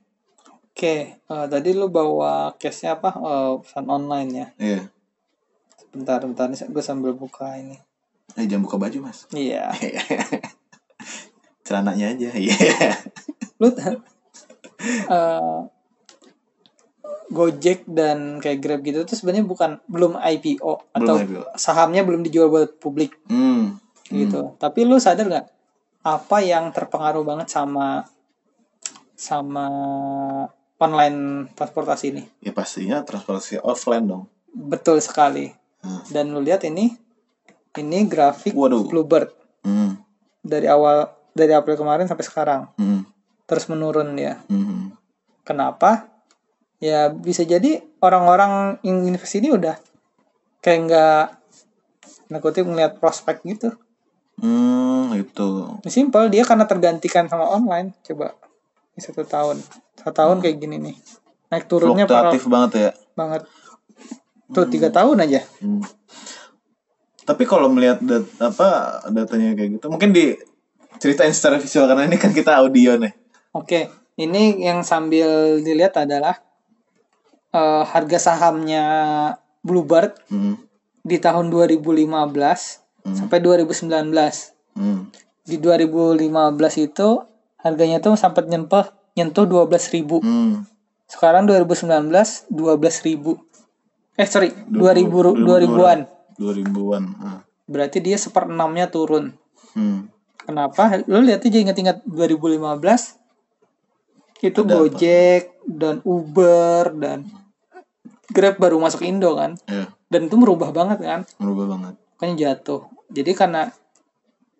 Oke, 0.72 1.20
eh, 1.20 1.46
tadi 1.52 1.76
lu 1.76 1.92
bawa 1.92 2.56
case-nya 2.56 2.96
apa? 2.96 3.12
Eh, 3.12 3.52
pesan 3.60 3.92
online 3.92 4.30
ya. 4.32 4.46
iya 4.56 4.80
Bentar, 5.92 6.24
bentar 6.24 6.48
nih 6.48 6.64
gue 6.64 6.80
sambil 6.80 7.12
buka 7.12 7.60
ini. 7.60 7.76
eh 8.32 8.48
jangan 8.48 8.64
buka 8.64 8.80
baju 8.80 8.98
mas 9.04 9.28
Iya. 9.36 9.68
celananya 11.72 12.12
aja 12.12 12.30
iya 12.44 12.92
Lu 13.56 13.72
t- 13.72 13.80
eh, 15.08 15.58
Gojek 17.32 17.88
dan 17.88 18.36
kayak 18.38 18.60
Grab 18.60 18.80
gitu 18.84 19.08
tuh 19.08 19.16
sebenarnya 19.16 19.48
bukan 19.48 19.80
belum 19.88 20.20
IPO 20.20 20.92
atau 20.92 21.14
IPO. 21.16 21.56
sahamnya 21.56 22.04
belum 22.04 22.20
dijual 22.20 22.52
buat 22.52 22.76
publik 22.76 23.16
hmm 23.26 23.80
gitu. 24.12 24.52
Tapi 24.60 24.84
lu 24.84 25.00
sadar 25.00 25.24
nggak 25.24 25.46
apa 26.04 26.36
yang 26.44 26.68
terpengaruh 26.68 27.24
banget 27.24 27.48
sama 27.48 28.04
sama 29.16 29.66
online 30.76 31.48
transportasi 31.54 32.04
ini? 32.10 32.22
ya 32.42 32.52
pastinya 32.52 33.00
transportasi 33.00 33.62
offline 33.62 34.04
dong 34.04 34.24
Betul 34.52 35.00
sekali. 35.00 35.48
Hmm. 35.80 36.04
Dan 36.12 36.36
lu 36.36 36.44
lihat 36.44 36.68
ini 36.68 36.92
ini 37.72 37.98
grafik 38.04 38.52
waduh 38.52 38.84
Bluebird 38.84 39.32
hmm 39.64 39.96
dari 40.42 40.66
awal 40.66 41.06
dari 41.32 41.52
April 41.56 41.80
kemarin 41.80 42.08
sampai 42.08 42.24
sekarang 42.24 42.62
hmm 42.76 43.12
terus 43.42 43.68
menurun 43.68 44.16
ya. 44.16 44.40
hmm 44.48 44.96
Kenapa? 45.44 46.08
Ya 46.80 47.10
bisa 47.12 47.44
jadi 47.44 47.84
orang-orang 48.00 48.80
yang 48.80 49.04
invest 49.04 49.36
ini 49.36 49.52
udah 49.52 49.76
kayak 50.64 50.78
nggak 50.88 51.24
tanda 52.30 52.38
kutip 52.40 52.64
ngeliat 52.64 52.96
prospek 52.96 53.44
gitu. 53.44 53.76
hmm 54.40 55.12
itu 55.20 55.68
Simple 55.84 56.32
dia 56.32 56.48
karena 56.48 56.64
tergantikan 56.64 57.28
sama 57.28 57.44
online. 57.44 57.92
Coba 58.00 58.32
ini 58.96 59.00
satu 59.04 59.26
tahun, 59.26 59.60
satu 60.00 60.14
tahun 60.16 60.40
kayak 60.40 60.56
gini 60.56 60.80
nih. 60.80 60.96
Naik 61.52 61.68
turunnya 61.68 62.08
parah 62.08 62.32
fluktuatif 62.32 62.48
banget 62.48 62.70
ya 62.72 62.90
banget. 63.12 63.42
Tuh 64.52 64.66
tiga 64.68 64.88
tahun 64.88 65.28
aja. 65.28 65.40
Hmm. 65.60 65.84
Tapi 67.22 67.44
kalau 67.46 67.70
melihat 67.70 68.02
dat 68.02 68.26
apa 68.42 69.00
datanya 69.12 69.54
kayak 69.54 69.78
gitu, 69.78 69.86
mungkin 69.92 70.10
di 70.10 70.34
ceritain 70.98 71.32
secara 71.32 71.56
visual 71.56 71.86
karena 71.86 72.04
ini 72.08 72.16
kan 72.18 72.32
kita 72.34 72.58
audio 72.58 72.98
nih. 72.98 73.12
Oke, 73.52 73.88
ini 74.16 74.64
yang 74.64 74.80
sambil 74.82 75.60
dilihat 75.60 75.96
adalah 75.96 76.40
eh, 77.52 77.84
harga 77.84 78.18
sahamnya 78.18 78.84
Bluebird 79.60 80.16
Hmm. 80.32 80.56
di 81.04 81.20
tahun 81.20 81.52
2015 81.52 82.80
Hmm. 83.04 83.14
sampai 83.14 83.38
2019. 83.44 84.56
Hmm. 84.72 85.12
Di 85.44 85.60
2015 85.60 86.80
itu 86.80 87.20
harganya 87.60 88.00
tuh 88.00 88.16
sempat 88.16 88.48
nyentuh 88.48 88.88
nyentuh 89.14 89.44
12.000. 89.44 90.18
Hmm. 90.24 90.64
Sekarang 91.06 91.44
2019 91.44 92.48
12.000. 92.48 93.36
Eh 94.16 94.24
sorry, 94.24 94.50
2000 94.72 95.36
2000-an. 95.36 96.08
2000-an. 96.40 97.04
Ah. 97.20 97.40
Berarti 97.68 98.00
dia 98.00 98.16
seperenamnya 98.16 98.88
turun. 98.88 99.36
Hmm. 99.76 100.08
Kenapa? 100.42 101.02
Lo 101.06 101.20
lihat 101.20 101.42
aja 101.42 101.58
ingat-ingat 101.58 102.02
2015 102.04 103.18
itu 104.42 104.58
Ada 104.58 104.66
apa? 104.66 104.74
Gojek 104.74 105.42
dan 105.64 105.96
Uber 106.02 106.84
dan 106.98 107.18
Grab 108.26 108.56
baru 108.56 108.80
masuk 108.80 109.04
Indo 109.04 109.36
kan. 109.36 109.54
Ya, 109.68 109.86
Dan 110.08 110.26
itu 110.26 110.34
merubah 110.34 110.72
banget 110.72 110.98
kan. 110.98 111.20
merubah 111.36 111.76
banget. 111.76 111.94
Makanya 112.16 112.34
jatuh. 112.34 112.88
Jadi 113.06 113.30
karena 113.32 113.70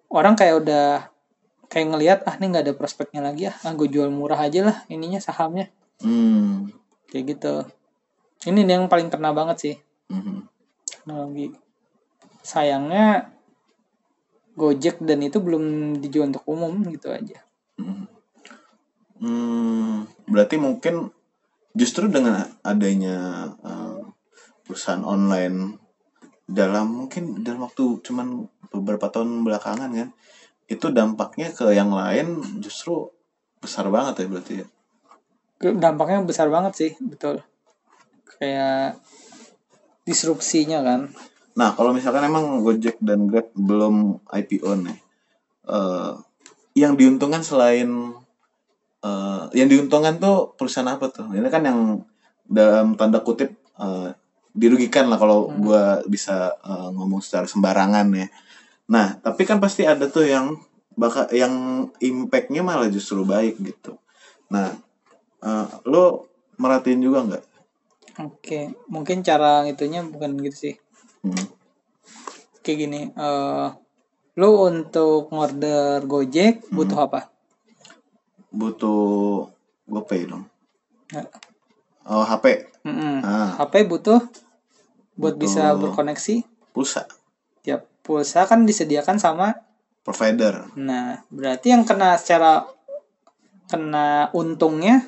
orang 0.07 0.37
kayak 0.37 0.61
udah 0.61 0.87
kayak 1.67 1.87
ngelihat 1.89 2.19
ah 2.29 2.37
ini 2.37 2.53
nggak 2.53 2.65
ada 2.69 2.75
prospeknya 2.77 3.25
lagi 3.25 3.49
ah, 3.49 3.57
ah 3.65 3.73
gue 3.73 3.89
jual 3.89 4.13
murah 4.13 4.37
aja 4.37 4.61
lah 4.61 4.77
ininya 4.87 5.19
sahamnya 5.19 5.73
Hmm. 6.05 6.69
kayak 7.09 7.33
gitu. 7.33 7.65
Ini 8.45 8.61
yang 8.63 8.87
paling 8.87 9.09
kena 9.09 9.33
banget 9.33 9.57
sih 9.59 9.75
Mhm. 10.13 10.47
teknologi. 10.85 11.57
Sayangnya 12.43 13.33
Gojek 14.53 15.01
dan 15.01 15.25
itu 15.25 15.41
belum 15.41 15.97
dijual 16.01 16.29
untuk 16.29 16.45
umum 16.45 16.85
gitu 16.93 17.09
aja. 17.09 17.41
Mhm. 17.81 18.05
Hmm, 19.23 20.11
berarti 20.27 20.59
mungkin 20.59 21.15
justru 21.79 22.11
dengan 22.11 22.43
adanya 22.67 23.49
eh, 23.63 24.03
perusahaan 24.67 25.07
online 25.07 25.79
dalam 26.45 27.07
mungkin 27.07 27.41
dalam 27.47 27.65
waktu 27.65 28.03
cuman 28.03 28.51
beberapa 28.75 29.09
tahun 29.09 29.47
belakangan 29.47 29.95
kan 29.95 30.11
itu 30.67 30.87
dampaknya 30.91 31.55
ke 31.55 31.71
yang 31.71 31.93
lain 31.93 32.41
justru 32.59 33.09
besar 33.63 33.87
banget 33.93 34.25
ya 34.25 34.27
berarti 34.27 34.55
ya. 34.65 34.67
Dampaknya 35.63 36.27
besar 36.27 36.51
banget 36.51 36.73
sih, 36.75 36.91
betul. 36.99 37.39
Kayak 38.27 38.99
disrupsinya 40.03 40.83
kan. 40.83 41.01
Nah 41.53 41.77
kalau 41.77 41.93
misalkan 41.93 42.25
emang 42.25 42.65
Gojek 42.65 42.97
dan 43.03 43.29
Grab 43.29 43.53
belum 43.53 44.21
IPO 44.25 44.71
nih, 44.89 44.99
eh, 45.69 46.13
yang 46.77 46.97
diuntungkan 46.97 47.45
selain 47.45 48.17
eh, 49.05 49.45
yang 49.57 49.69
diuntungkan 49.69 50.17
tuh 50.17 50.57
perusahaan 50.57 50.89
apa 50.89 51.13
tuh? 51.13 51.29
Ini 51.33 51.49
kan 51.53 51.63
yang 51.65 51.81
dalam 52.49 52.97
tanda 52.97 53.21
kutip 53.21 53.53
eh, 53.77 54.11
dirugikan 54.53 55.09
lah 55.09 55.17
kalau 55.21 55.53
gua 55.61 56.01
bisa 56.09 56.57
eh, 56.65 56.89
ngomong 56.97 57.21
secara 57.21 57.45
sembarangan 57.45 58.09
ya. 58.17 58.27
Nah 58.89 59.21
tapi 59.21 59.45
kan 59.45 59.61
pasti 59.61 59.85
ada 59.85 60.09
tuh 60.09 60.25
yang 60.25 60.57
bakal 60.97 61.29
yang 61.33 61.89
impactnya 62.01 62.61
malah 62.65 62.89
justru 62.89 63.25
baik 63.29 63.61
gitu. 63.61 64.01
Nah 64.49 64.73
eh, 65.45 65.67
lo 65.85 66.33
merhatiin 66.57 67.01
juga 67.05 67.21
nggak? 67.29 67.45
Oke, 68.21 68.77
mungkin 68.93 69.25
cara 69.25 69.65
itunya 69.65 70.05
bukan 70.05 70.37
gitu 70.45 70.57
sih. 70.69 70.75
Hmm. 71.23 71.47
Kayak 72.63 72.79
gini, 72.79 73.01
eh 73.11 73.69
lu 74.33 74.51
untuk 74.65 75.29
ngorder 75.29 76.03
Gojek 76.03 76.67
butuh 76.71 77.07
apa? 77.07 77.31
Butuh 78.51 79.47
GoPay 79.87 80.27
dong. 80.27 80.45
Nah, 81.13 81.27
Oh 82.03 82.27
HP 82.27 82.67
mm-mm. 82.83 83.23
Ah. 83.23 83.55
HP 83.63 83.87
butuh 83.87 84.19
buat 85.15 85.37
Butuh. 85.37 85.39
bisa 85.39 85.71
berkoneksi. 85.79 86.43
pulsa 86.73 87.07
Tiap 87.63 87.87
pulsa 88.03 88.43
kan 88.43 88.67
disediakan 88.67 89.21
sama. 89.21 89.55
provider 90.03 90.67
Nah, 90.75 91.23
berarti 91.31 91.71
yang 91.71 91.87
kena 91.87 92.19
secara 92.19 92.67
kena 93.71 94.35
untungnya, 94.35 95.07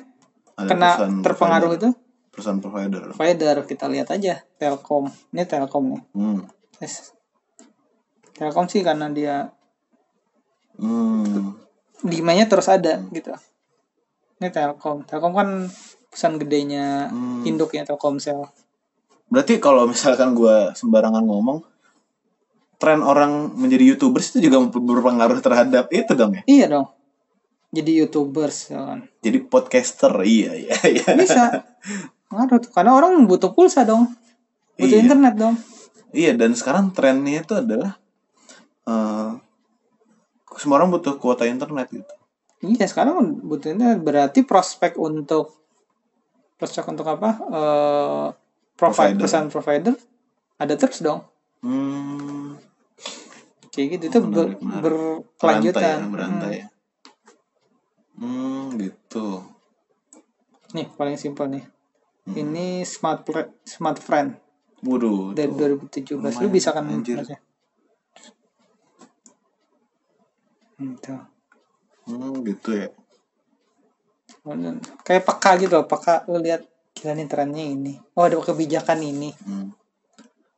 Ada 0.55 0.69
kena 0.71 0.89
terpengaruh 1.19 1.75
provider. 1.75 1.91
itu 1.91 2.04
perusahaan 2.35 2.59
provider 2.59 3.01
provider. 3.09 3.55
Kita 3.63 3.87
lihat 3.87 4.11
aja 4.11 4.43
Telkom. 4.53 5.07
Ini 5.31 5.43
Telkom 5.43 5.83
nih. 5.89 6.01
hmm. 6.11 6.39
Yes. 6.77 7.15
Telkom 8.31 8.67
sih 8.67 8.83
karena 8.83 9.07
dia 9.09 9.47
Hmm. 10.75 11.55
demandnya 12.01 12.45
terus 12.45 12.67
ada 12.67 12.99
gitu. 13.09 13.31
Ini 14.37 14.51
Telkom. 14.51 15.07
Telkom 15.07 15.31
kan 15.31 15.71
perusahaan 16.05 16.35
gedenya 16.35 17.07
Hmm. 17.07 17.43
induknya 17.43 17.81
Telkomsel. 17.81 18.43
berarti 19.25 19.57
kalau 19.57 19.83
misalkan 19.85 20.31
gua 20.31 20.69
sembarangan 20.71 21.25
ngomong 21.25 21.65
tren 22.77 23.01
orang 23.01 23.49
menjadi 23.51 23.89
youtubers 23.89 24.29
itu 24.29 24.45
juga 24.45 24.61
berpengaruh 24.69 25.41
terhadap 25.41 25.89
itu 25.89 26.13
dong 26.13 26.35
ya 26.35 26.43
Iya 26.45 26.65
dong. 26.69 26.87
Jadi 27.71 27.91
youtubers 27.97 28.69
ya 28.69 28.85
kan. 28.85 28.99
jadi 29.19 29.41
podcaster 29.41 30.13
iya 30.21 30.53
iya 30.53 30.77
iya 30.85 31.09
Bisa. 31.15 31.41
ngaruh 32.27 32.57
tuh 32.59 32.71
karena 32.71 32.91
orang 32.91 33.25
butuh 33.25 33.51
pulsa 33.51 33.83
dong 33.83 34.09
butuh 34.75 34.91
Iya. 34.91 35.03
internet 35.03 35.35
dong 35.35 35.55
Iya 36.09 36.31
dan 36.33 36.51
sekarang 36.53 36.89
trennya 36.89 37.41
itu 37.41 37.53
adalah 37.53 37.99
eh 38.85 39.31
semua 40.55 40.79
orang 40.79 40.89
butuh 40.89 41.15
kuota 41.15 41.43
internet 41.43 41.91
gitu. 41.91 42.13
iya 42.61 42.85
sekarang 42.85 43.19
butuh 43.41 43.69
internet 43.69 43.99
berarti 43.99 44.41
prospek 44.41 44.95
untuk 44.95 45.51
prospek 46.55 46.87
untuk 46.87 47.03
apa 47.05 47.29
eh 47.45 48.27
provide 48.73 49.15
Provider. 49.15 49.21
pesan 49.21 49.45
provider 49.47 49.93
ada 50.55 50.73
terus 50.73 50.99
dong 50.99 51.19
Hmm, 51.59 52.55
kayak 53.69 53.87
gitu 53.97 54.03
itu 54.07 54.19
ber- 54.23 54.53
Menarik, 54.53 54.59
menarik. 54.61 54.83
berkelanjutan 54.83 55.81
berantai 55.81 55.91
ya, 55.91 56.07
berantai 56.07 56.53
ya. 56.55 56.67
Hmm, 58.15 58.63
gitu. 58.77 59.25
Hmm. 59.41 59.51
nih 60.71 60.87
paling 60.93 61.17
simpel 61.17 61.47
nih 61.49 61.63
Hmm. 61.63 61.74
Ini 62.33 62.81
smart 62.81 63.21
Pla- 63.21 63.53
smart 63.61 64.01
friend 64.01 64.33
Waduh. 64.81 65.37
dari 65.37 65.49
tuh. 65.49 65.77
2017 65.85 66.17
lu 66.17 66.25
lumayan, 66.25 66.49
bisa 66.49 66.69
kan 66.73 66.83
anjir. 66.89 67.21
baca? 67.21 67.37
Gitu. 70.75 71.13
Hmm, 72.05 72.33
gitu 72.45 72.69
ya. 72.75 72.89
Kayak 75.01 75.23
peka 75.25 75.51
gitu 75.57 75.73
loh 75.73 75.87
peka 75.89 76.25
lu 76.29 76.37
lihat 76.37 76.65
gila 76.95 77.11
nih 77.13 77.27
trennya 77.27 77.65
ini 77.65 77.93
oh 78.15 78.23
ada 78.25 78.39
kebijakan 78.39 79.01
ini 79.03 79.29
Hmm. 79.43 79.69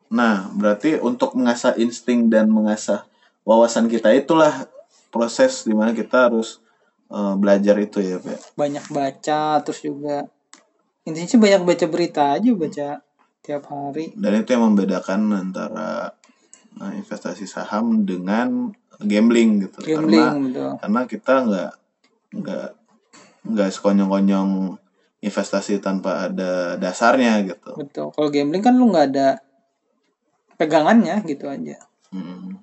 Nah, 0.08 0.48
berarti 0.56 0.96
untuk 1.04 1.36
mengasah 1.36 1.76
insting 1.76 2.32
dan 2.32 2.48
mengasah 2.48 3.04
wawasan 3.44 3.92
kita 3.92 4.16
itulah 4.16 4.64
proses 5.12 5.68
di 5.68 5.76
mana 5.76 5.92
kita 5.92 6.32
harus 6.32 6.64
eh, 7.12 7.36
belajar 7.36 7.76
itu 7.80 8.00
ya, 8.00 8.16
Pak. 8.16 8.56
banyak 8.56 8.86
baca 8.88 9.60
terus 9.64 9.84
juga 9.84 10.28
intinya 11.08 11.28
sih 11.32 11.40
banyak 11.40 11.64
baca 11.64 11.86
berita 11.88 12.36
aja 12.36 12.52
baca 12.52 12.88
tiap 13.40 13.64
hari. 13.72 14.12
Dan 14.12 14.44
itu 14.44 14.50
yang 14.52 14.68
membedakan 14.68 15.32
antara 15.32 16.12
eh, 16.84 16.94
investasi 17.00 17.48
saham 17.48 18.04
dengan 18.04 18.76
gambling 19.00 19.64
gitu. 19.64 19.80
Karena 19.88 20.36
gambling 20.36 20.52
gitu 20.52 20.64
karena 20.84 21.02
kita 21.08 21.34
nggak 21.48 21.72
nggak 22.44 22.68
nggak 23.48 23.70
sekonyong-konyong 23.72 24.76
investasi 25.24 25.80
tanpa 25.80 26.28
ada 26.28 26.76
dasarnya 26.76 27.40
gitu. 27.48 27.72
betul. 27.80 28.12
Kalau 28.12 28.28
gambling 28.28 28.62
kan 28.62 28.76
lu 28.76 28.92
nggak 28.92 29.08
ada 29.16 29.30
pegangannya 30.60 31.24
gitu 31.24 31.48
aja. 31.48 31.80
Hmm, 32.12 32.60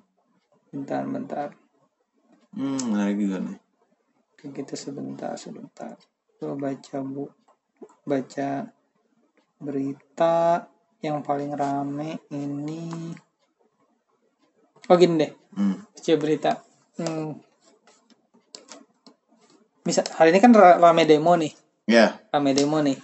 bentar 0.73 1.05
bentar 1.05 1.49
hmm 2.55 2.81
menarik 2.89 3.17
juga 3.19 3.37
nih. 3.43 3.59
gitu 4.45 4.75
sebentar 4.77 5.33
sebentar. 5.35 5.97
Lu 6.39 6.53
baca 6.55 6.97
bu 7.01 7.25
baca 8.05 8.69
berita 9.57 10.69
yang 11.01 11.25
paling 11.25 11.51
rame 11.57 12.21
ini. 12.29 13.11
Oh 14.85 14.95
gini 14.95 15.25
deh. 15.25 15.31
Hmm, 15.57 15.81
baca 15.81 16.13
berita. 16.21 16.51
Hmm. 16.95 17.41
bisa 19.85 20.01
hari 20.17 20.33
ini 20.33 20.41
kan 20.41 20.49
ra- 20.49 20.81
rame 20.81 21.05
demo 21.05 21.37
nih. 21.37 21.53
Ya, 21.85 22.17
rame 22.33 22.57
demo 22.57 22.81
nih. 22.81 22.97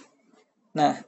Nah 0.74 0.98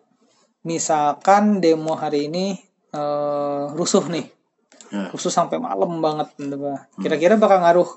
misalkan 0.63 1.59
demo 1.59 1.99
hari 1.99 2.31
ini 2.31 2.55
eh, 2.95 3.65
rusuh 3.75 4.07
nih. 4.11 4.27
Ya. 4.95 5.11
rusuh 5.11 5.33
sampai 5.33 5.59
malam 5.59 5.99
banget 5.99 6.31
gitu, 6.39 6.55
Pak. 6.55 7.03
kira-kira 7.03 7.35
bakal 7.35 7.59
ngaruh 7.59 7.89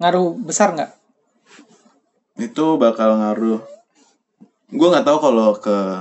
ngaruh 0.00 0.32
besar 0.40 0.72
nggak? 0.72 0.90
Itu 2.40 2.80
bakal 2.80 3.20
ngaruh. 3.20 3.60
Gue 4.72 4.88
nggak 4.88 5.04
tahu 5.04 5.18
kalau 5.20 5.52
ke 5.60 6.00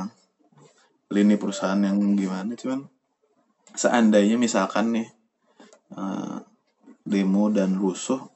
lini 1.11 1.35
perusahaan 1.35 1.75
yang 1.75 1.99
gimana, 2.15 2.55
cuman 2.55 2.87
seandainya 3.75 4.39
misalkan 4.39 4.95
nih 4.95 5.07
eh, 5.91 6.39
demo 7.03 7.51
dan 7.51 7.75
rusuh, 7.75 8.31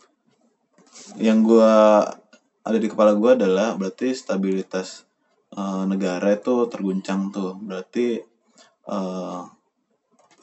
yang 1.15 1.39
gue 1.39 1.71
ada 2.67 2.77
di 2.81 2.87
kepala 2.91 3.15
gue 3.15 3.31
adalah 3.39 3.79
berarti 3.79 4.11
stabilitas 4.11 5.07
eh, 5.55 5.83
negara 5.87 6.35
itu 6.35 6.67
terguncang 6.67 7.31
tuh. 7.31 7.55
Berarti 7.55 8.19
eh, 8.91 9.41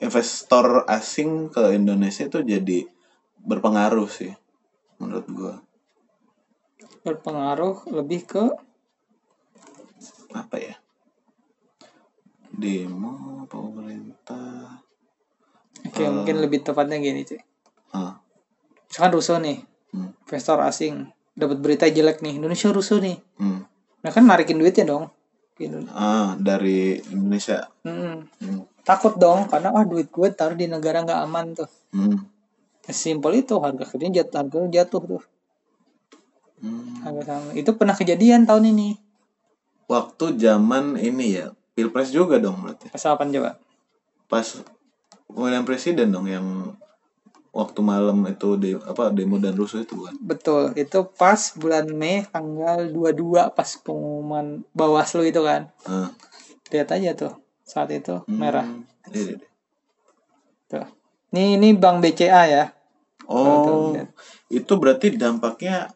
investor 0.01 0.89
asing 0.89 1.53
ke 1.53 1.77
Indonesia 1.77 2.25
itu 2.25 2.41
jadi 2.41 2.81
berpengaruh 3.45 4.09
sih 4.09 4.33
menurut 4.97 5.29
gue. 5.29 5.55
berpengaruh 7.03 7.91
lebih 7.91 8.23
ke 8.31 8.45
apa 10.35 10.57
ya? 10.59 10.75
Demo 12.53 13.45
pemerintah? 13.49 14.83
Oke 15.83 16.03
mungkin 16.07 16.37
lebih 16.39 16.63
tepatnya 16.63 16.99
gini 17.03 17.27
cuy 17.27 17.41
ah 17.93 18.17
misalkan 18.89 19.13
rusuh 19.13 19.37
nih 19.43 19.59
hmm, 19.93 20.11
investor 20.25 20.59
asing 20.65 21.11
dapat 21.37 21.59
berita 21.61 21.85
jelek 21.89 22.21
nih 22.21 22.37
Indonesia 22.41 22.69
rusuh 22.73 23.01
nih. 23.01 23.17
Hmm. 23.41 23.65
nah 24.01 24.11
kan 24.13 24.25
narikin 24.25 24.61
duitnya 24.61 24.89
dong 24.89 25.13
ah 25.95 26.35
dari 26.43 26.99
Indonesia. 27.13 27.71
Mm-mm. 27.87 28.27
hmm. 28.27 28.61
takut 28.83 29.15
dong 29.15 29.47
karena 29.47 29.71
ah 29.71 29.85
duit 29.87 30.11
gue 30.11 30.29
taruh 30.35 30.59
di 30.59 30.67
negara 30.67 31.07
nggak 31.07 31.21
aman 31.23 31.47
tuh. 31.55 31.71
Hmm. 31.95 32.19
simpel 32.91 33.39
itu 33.39 33.55
harga 33.63 33.87
kerjanya 33.87 34.25
jatuh 34.25 34.43
harga 34.43 34.59
jatuh 34.83 35.03
tuh. 35.07 35.23
Hmm. 36.63 36.99
harga 37.07 37.23
sama 37.27 37.51
itu 37.55 37.71
pernah 37.75 37.95
kejadian 37.95 38.43
tahun 38.47 38.75
ini 38.75 38.99
waktu 39.93 40.41
zaman 40.41 40.97
ini 40.97 41.37
ya 41.37 41.47
pilpres 41.77 42.09
juga 42.09 42.41
dong 42.41 42.65
berarti. 42.65 42.89
Pas 42.89 43.05
apa 43.05 43.29
coba? 43.29 43.51
Pas 44.33 44.47
pemilihan 45.29 45.65
presiden 45.69 46.09
dong 46.09 46.29
yang 46.29 46.47
waktu 47.53 47.81
malam 47.85 48.25
itu 48.25 48.57
de 48.57 48.81
apa 48.81 49.13
demo 49.13 49.37
dan 49.37 49.53
rusuh 49.53 49.85
itu 49.85 49.93
kan 50.01 50.17
betul 50.25 50.73
itu 50.73 51.05
pas 51.21 51.53
bulan 51.53 51.85
Mei 51.93 52.25
tanggal 52.25 52.89
22 52.89 53.53
pas 53.53 53.71
pengumuman 53.85 54.65
Bawaslu 54.73 55.29
itu 55.29 55.45
kan. 55.45 55.69
Ah. 55.85 56.09
lihat 56.73 56.89
aja 56.97 57.13
tuh 57.13 57.37
saat 57.69 57.93
itu 57.93 58.25
Hmm. 58.25 58.41
merah. 58.41 58.65
Iya, 59.13 59.21
iya, 59.21 59.37
iya. 59.37 59.49
tuh. 60.65 60.87
Ini 61.37 61.61
ini 61.61 61.69
Bank 61.77 62.01
BCA 62.01 62.43
ya. 62.49 62.65
Oh 63.29 63.93
itu 64.49 64.73
berarti 64.81 65.13
dampaknya 65.21 65.93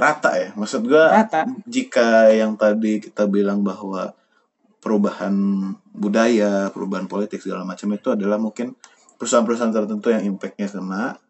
rata 0.00 0.32
ya 0.34 0.48
maksud 0.56 0.88
gua 0.88 1.12
rata 1.12 1.44
jika 1.68 2.32
yang 2.32 2.56
tadi 2.56 2.98
kita 2.98 3.28
bilang 3.28 3.60
bahwa 3.60 4.16
perubahan 4.80 5.36
budaya, 5.92 6.72
perubahan 6.72 7.04
politik 7.04 7.44
segala 7.44 7.68
macam 7.68 7.92
itu 7.92 8.08
adalah 8.08 8.40
mungkin 8.40 8.72
perusahaan-perusahaan 9.20 9.76
tertentu 9.76 10.08
yang 10.08 10.24
impactnya 10.24 10.72
kena. 10.72 11.20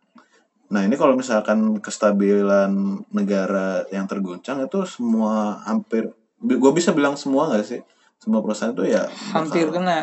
Nah 0.71 0.87
ini 0.87 0.95
kalau 0.95 1.19
misalkan 1.19 1.83
kestabilan 1.83 2.71
negara 3.11 3.83
yang 3.91 4.07
terguncang 4.07 4.63
itu 4.63 4.87
semua 4.87 5.59
hampir, 5.67 6.15
gue 6.39 6.71
bisa 6.71 6.95
bilang 6.95 7.19
semua 7.19 7.51
nggak 7.51 7.67
sih? 7.67 7.83
Semua 8.23 8.39
perusahaan 8.39 8.71
itu 8.71 8.87
ya 8.87 9.11
hampir 9.35 9.67
bakal- 9.67 9.83
kena 9.83 9.99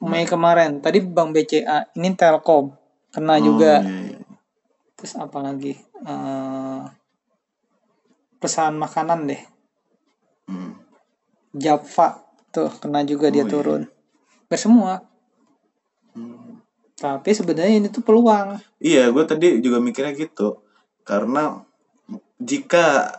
Mei 0.00 0.24
kemarin 0.24 0.80
tadi 0.80 1.04
Bank 1.04 1.36
BCA 1.36 1.92
ini 1.92 2.16
Telkom 2.16 2.72
kena 3.12 3.36
Oh, 3.36 3.52
juga 3.52 3.84
iya, 3.84 4.16
iya. 4.16 4.18
terus 4.96 5.12
apa 5.20 5.44
lagi 5.44 5.76
Perusahaan 8.42 8.74
makanan 8.74 9.30
deh 9.30 9.42
Hmm. 10.42 10.74
Java 11.54 12.18
tuh 12.50 12.66
kena 12.82 13.06
juga 13.06 13.30
dia 13.30 13.40
Oh, 13.40 13.46
iya. 13.46 13.52
turun 13.54 13.82
Gak 14.50 14.58
semua 14.58 15.06
Hmm. 16.12 16.58
tapi 16.92 17.30
sebenarnya 17.30 17.78
ini 17.78 17.88
tuh 17.88 18.02
peluang 18.02 18.58
Iya, 18.82 19.14
gue 19.14 19.22
tadi 19.22 19.62
juga 19.62 19.78
mikirnya 19.78 20.12
gitu. 20.12 20.58
Karena 21.06 21.62
jika 22.36 23.14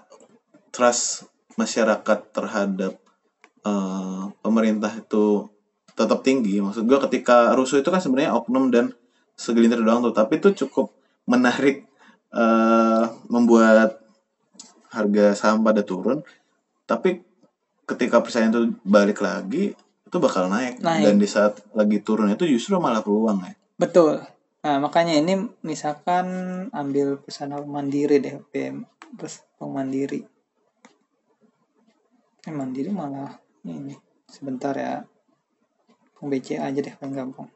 trust 0.70 1.26
masyarakat 1.56 2.20
terhadap 2.36 3.00
eh, 3.64 4.24
pemerintah 4.44 4.92
itu 4.92 5.48
tetap 5.96 6.20
tinggi, 6.20 6.60
maksud 6.60 6.84
gue 6.84 7.00
ketika 7.08 7.56
rusuh 7.56 7.80
itu 7.80 7.88
kan 7.88 8.04
sebenarnya 8.04 8.36
oknum 8.36 8.68
dan 8.68 8.92
segelintir 9.40 9.80
doang 9.80 10.04
tuh, 10.04 10.12
tapi 10.12 10.38
itu 10.44 10.52
cukup 10.68 10.92
menarik 11.24 11.88
eh, 12.36 13.06
membuat 13.32 14.03
harga 14.94 15.34
saham 15.34 15.66
pada 15.66 15.82
turun. 15.82 16.22
Tapi 16.86 17.26
ketika 17.84 18.22
persaingan 18.22 18.54
itu 18.54 18.62
balik 18.86 19.20
lagi, 19.20 19.74
itu 20.06 20.18
bakal 20.22 20.48
naik. 20.48 20.78
Naik. 20.80 21.04
Dan 21.04 21.18
di 21.18 21.26
saat 21.26 21.58
lagi 21.74 21.98
turun 22.00 22.30
itu 22.30 22.46
justru 22.46 22.78
malah 22.78 23.02
peluang 23.02 23.42
ya. 23.42 23.58
betul 23.74 24.22
nah 24.62 24.80
makanya 24.80 25.20
ini 25.20 25.44
misalkan 25.60 26.24
ambil 26.72 27.20
perusahaan 27.20 27.52
mandiri 27.68 28.22
deh 28.24 28.40
PM 28.48 28.88
terus 29.20 29.44
Bank 29.60 29.76
mandiri 29.76 30.24
eh 32.40 32.54
mandiri 32.54 32.88
malah 32.88 33.44
ini 33.68 33.92
sebentar 34.24 34.72
ya 34.72 35.04
Bank 36.16 36.28
BCA 36.32 36.72
aja 36.72 36.80
deh 36.80 36.96
paling 36.96 37.12
gampang 37.12 37.50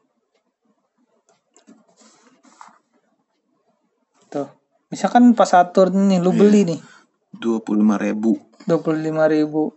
tuh 4.28 4.48
misalkan 4.90 5.32
pas 5.32 5.48
saat 5.48 5.72
turun 5.72 6.08
nih 6.12 6.20
lu 6.20 6.32
Iya. 6.32 6.38
beli 6.40 6.60
nih 6.68 6.80
dua 7.38 7.58
puluh 7.62 7.82
ribu. 7.96 8.36
Dua 8.66 8.78
puluh 8.82 9.00
lima 9.00 9.30
ribu. 9.30 9.72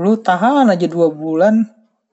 Lu 0.00 0.16
tahan 0.18 0.68
aja 0.72 0.86
dua 0.88 1.12
bulan. 1.12 1.68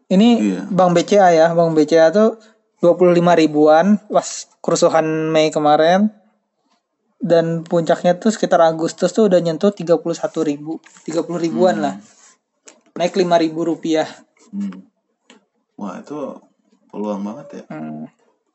Ini 0.05 0.29
Iya. 0.37 0.61
Bang 0.69 0.93
BCA 0.93 1.33
ya. 1.33 1.47
Bang 1.57 1.73
BCA 1.73 2.13
tuh 2.13 2.37
25 2.83 3.17
ribuan 3.33 3.97
pas 4.05 4.27
kerusuhan 4.61 5.33
Mei 5.33 5.49
kemarin. 5.49 6.13
Dan 7.17 7.65
puncaknya 7.65 8.21
tuh 8.21 8.29
sekitar 8.29 8.61
Agustus 8.61 9.09
tuh 9.09 9.25
udah 9.25 9.41
nyentuh 9.41 9.73
31 9.73 9.97
ribu. 10.45 10.77
30 11.09 11.25
ribuan 11.41 11.81
lah. 11.81 11.97
Naik 12.93 13.17
5 13.17 13.25
ribu 13.41 13.65
rupiah. 13.65 14.05
Hmm. 14.53 14.85
Wah 15.73 15.99
itu 15.99 16.37
peluang 16.93 17.25
banget 17.25 17.47
ya. 17.51 17.63
Hmm, 17.73 18.05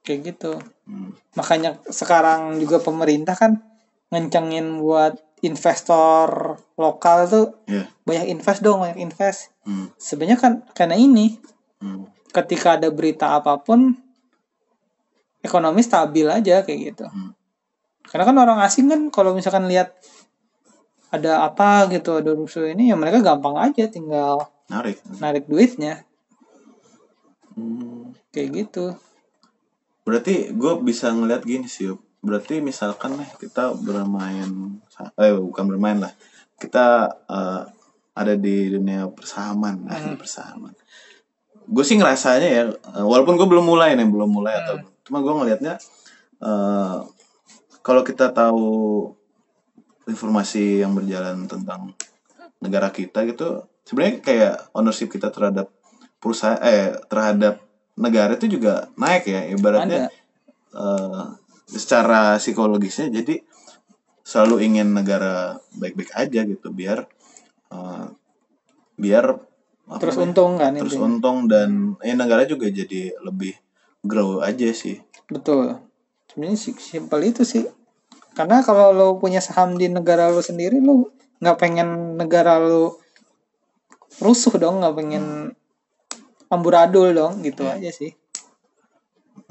kayak 0.07 0.21
gitu. 0.33 0.55
Hmm. 0.91 1.15
makanya 1.39 1.79
sekarang 1.87 2.59
juga 2.59 2.83
pemerintah 2.83 3.39
kan 3.39 3.63
ngencengin 4.11 4.83
buat 4.83 5.15
investor 5.41 6.29
lokal 6.77 7.19
tuh 7.25 7.47
Iya. 7.65 7.89
banyak 8.05 8.27
invest 8.29 8.61
dong 8.61 8.81
banyak 8.81 9.01
invest 9.01 9.53
Hmm. 9.65 9.89
sebenarnya 9.97 10.37
kan 10.37 10.53
karena 10.73 10.95
ini 10.95 11.41
Hmm. 11.81 12.05
ketika 12.31 12.77
ada 12.77 12.89
berita 12.89 13.35
apa 13.35 13.57
pun 13.57 13.97
ekonomi 15.41 15.81
stabil 15.81 16.29
aja 16.29 16.61
kayak 16.61 16.81
gitu 16.93 17.05
Hmm. 17.05 17.33
karena 18.05 18.25
kan 18.25 18.37
orang 18.39 18.59
asing 18.61 18.87
kan 18.87 19.09
kalau 19.09 19.33
misalkan 19.33 19.65
lihat 19.65 19.97
ada 21.11 21.43
apa 21.43 21.89
gitu 21.89 22.21
ada 22.21 22.31
rusuh 22.31 22.69
ini 22.69 22.89
ya 22.89 22.97
mereka 22.97 23.19
gampang 23.19 23.57
aja 23.57 23.85
tinggal 23.87 24.47
Narik. 24.69 25.01
narik 25.19 25.45
duitnya 25.47 26.05
Hmm. 27.51 28.13
kayak 28.31 28.49
gitu 28.67 28.95
Berarti 30.01 30.51
gue 30.51 30.73
bisa 30.81 31.13
ngeliat 31.13 31.45
gini 31.45 31.69
sih. 31.69 31.93
Berarti 32.21 32.61
misalkan 32.61 33.17
nih 33.17 33.31
kita 33.41 33.73
bermain, 33.81 34.77
eh 35.17 35.33
bukan 35.33 35.65
bermain 35.65 35.99
lah. 36.05 36.13
Kita 36.61 37.09
eh, 37.29 37.63
ada 38.13 38.35
di 38.37 38.69
dunia 38.69 39.09
persahaman, 39.09 39.89
nah, 39.89 39.97
Hmm. 39.97 40.21
persahaman. 40.21 40.77
Gue 41.71 41.85
sih 41.87 41.97
ngerasanya 41.97 42.49
ya, 42.51 42.63
eh, 42.69 43.05
walaupun 43.07 43.41
gue 43.41 43.49
belum 43.49 43.65
mulai 43.65 43.97
nih, 43.97 44.05
belum 44.05 44.29
mulai 44.29 44.61
atau, 44.61 44.75
Hmm. 44.81 44.89
cuma 45.07 45.19
gue 45.25 45.33
ngelihatnya 45.33 45.75
eh, 46.41 46.99
kalau 47.81 48.01
kita 48.05 48.33
tahu 48.33 48.65
informasi 50.09 50.81
yang 50.85 50.93
berjalan 50.97 51.45
tentang 51.49 51.93
negara 52.61 52.89
kita 52.93 53.25
gitu, 53.25 53.65
sebenarnya 53.85 54.21
kayak 54.21 54.55
ownership 54.77 55.09
kita 55.09 55.29
terhadap 55.33 55.73
perusahaan, 56.21 56.61
eh 56.61 56.93
terhadap 57.09 57.61
negara 57.97 58.37
itu 58.37 58.61
juga 58.61 58.89
naik 58.97 59.25
ya, 59.29 59.41
ibaratnya 59.49 60.09
ada 60.09 61.40
secara 61.71 62.37
psikologisnya 62.37 63.09
jadi 63.13 63.47
selalu 64.27 64.67
ingin 64.67 64.91
negara 64.91 65.59
baik-baik 65.75 66.11
aja 66.13 66.43
gitu 66.43 66.69
biar 66.71 67.07
eh, 67.71 68.07
biar 68.95 69.25
apa 69.91 69.99
terus 69.99 70.15
namanya, 70.15 70.27
untung 70.31 70.53
kan 70.55 70.71
terus 70.77 70.95
intinya. 70.95 71.07
untung 71.09 71.37
dan 71.47 71.71
eh 72.03 72.15
negara 72.15 72.47
juga 72.47 72.71
jadi 72.71 73.15
lebih 73.23 73.55
grow 74.03 74.39
aja 74.39 74.71
sih 74.71 75.03
betul 75.27 75.79
sebenarnya 76.31 76.59
si- 76.59 76.79
simpel 76.79 77.21
itu 77.27 77.43
sih 77.43 77.67
karena 78.35 78.63
kalau 78.63 78.95
lo 78.95 79.07
punya 79.19 79.43
saham 79.43 79.75
di 79.75 79.91
negara 79.91 80.31
lo 80.31 80.39
sendiri 80.39 80.79
lo 80.79 81.11
nggak 81.43 81.59
pengen 81.59 82.15
negara 82.15 82.63
lo 82.63 83.01
rusuh 84.21 84.55
dong 84.59 84.83
nggak 84.85 84.95
pengen 84.95 85.25
amburadul 86.47 87.11
dong 87.11 87.43
gitu 87.43 87.67
Iya. 87.67 87.79
aja 87.79 87.91
sih 87.91 88.11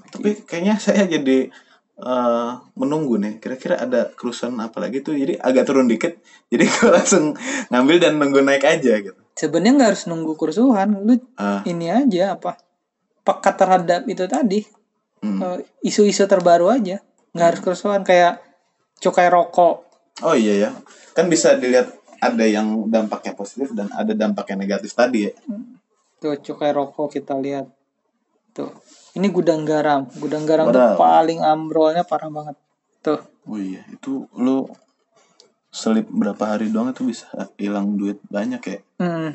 tapi 0.09 0.39
kayaknya 0.47 0.75
saya 0.79 1.03
jadi 1.05 1.51
eh, 1.99 2.51
menunggu 2.79 3.19
nih. 3.19 3.37
Kira-kira 3.43 3.79
ada 3.79 4.09
kerusuhan 4.15 4.55
apa 4.59 4.79
lagi 4.79 5.03
tuh? 5.03 5.15
Jadi 5.15 5.35
agak 5.35 5.67
turun 5.67 5.85
dikit. 5.85 6.17
Jadi 6.51 6.63
gue 6.65 6.89
langsung 6.89 7.35
ngambil 7.69 7.97
dan 7.99 8.17
nunggu 8.17 8.41
naik 8.41 8.63
aja 8.65 8.93
gitu. 9.03 9.19
Sebenarnya 9.35 9.73
nggak 9.79 9.89
harus 9.95 10.03
nunggu 10.07 10.33
kerusuhan. 10.35 10.89
Lu 11.03 11.15
Ah, 11.39 11.63
ini 11.67 11.91
aja 11.91 12.35
apa? 12.35 12.59
Pekat 13.23 13.55
terhadap 13.59 14.01
itu 14.07 14.25
tadi. 14.25 14.59
Hmm. 15.19 15.39
eh, 15.43 15.59
isu-isu 15.83 16.23
terbaru 16.25 16.71
aja. 16.71 17.03
Nggak 17.35 17.47
harus 17.47 17.61
kerusuhan. 17.61 18.01
Kayak 18.07 18.41
cukai 18.99 19.27
rokok. 19.31 19.87
Oh 20.19 20.35
iya 20.35 20.67
ya, 20.67 20.69
kan 21.15 21.31
bisa 21.31 21.55
dilihat 21.55 21.95
ada 22.19 22.43
yang 22.43 22.91
dampaknya 22.91 23.31
positif 23.31 23.71
dan 23.71 23.87
ada 23.95 24.11
dampaknya 24.11 24.67
negatif 24.67 24.91
tadi 24.91 25.31
ya. 25.31 25.33
tuh 26.19 26.35
cukai 26.35 26.75
rokok 26.75 27.15
kita 27.15 27.39
lihat. 27.39 27.71
Tuh 28.51 28.75
ini 29.19 29.27
gudang 29.29 29.61
garam 29.61 30.07
gudang 30.15 30.43
garam 30.43 30.67
tuh 30.67 30.79
Wadaw. 30.79 30.95
paling 30.95 31.39
ambrolnya 31.39 32.01
parah 32.01 32.27
banget 32.27 32.55
tuh 32.99 33.19
Oh 33.43 33.57
iya, 33.57 33.81
itu 33.89 34.29
lu 34.33 34.69
selip 35.69 36.05
berapa 36.07 36.39
hari 36.47 36.69
doang 36.69 36.89
itu 36.89 37.01
bisa 37.03 37.25
hilang 37.55 37.93
duit 37.93 38.17
banyak 38.25 38.61
ya. 38.61 38.77
hmm. 38.97 39.29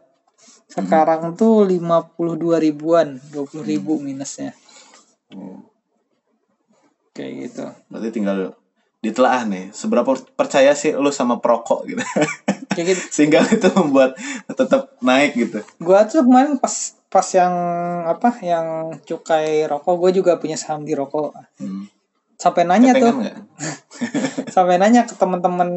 sekarang 0.67 1.33
tuh 1.33 1.65
52 1.65 2.15
ribuan 2.61 3.19
20 3.33 3.65
ribu 3.65 3.97
minusnya 3.99 4.53
Hmm. 5.29 5.61
kayak 7.13 7.33
gitu 7.45 7.65
Berarti 7.87 8.09
tinggal 8.11 8.57
ditelaah 8.99 9.45
nih, 9.45 9.71
seberapa 9.71 10.09
percaya 10.33 10.73
sih 10.73 10.91
lu 10.91 11.13
sama 11.13 11.37
perokok 11.37 11.87
gitu. 11.87 12.01
kayak 12.79 12.95
gitu 12.95 13.03
Sehingga 13.19 13.43
itu 13.45 13.67
membuat 13.75 14.15
tetap 14.47 14.95
naik 15.01 15.35
gitu. 15.35 15.59
gua 15.79 16.07
tuh 16.07 16.23
kemarin 16.23 16.57
pas 16.57 16.71
pas 17.09 17.25
yang 17.27 17.55
apa 18.07 18.31
yang 18.39 18.67
cukai 19.01 19.65
rokok 19.65 19.97
gue 19.99 20.21
juga 20.21 20.37
punya 20.37 20.55
saham 20.55 20.85
di 20.85 20.93
rokok 20.93 21.33
Hmm. 21.57 21.89
sampai 22.37 22.63
nanya 22.63 22.93
tuh 22.93 23.11
Kepengen 23.11 23.19
nggak? 23.19 23.37
sampai 24.55 24.77
nanya 24.77 25.03
ke 25.03 25.13
teman-teman 25.13 25.69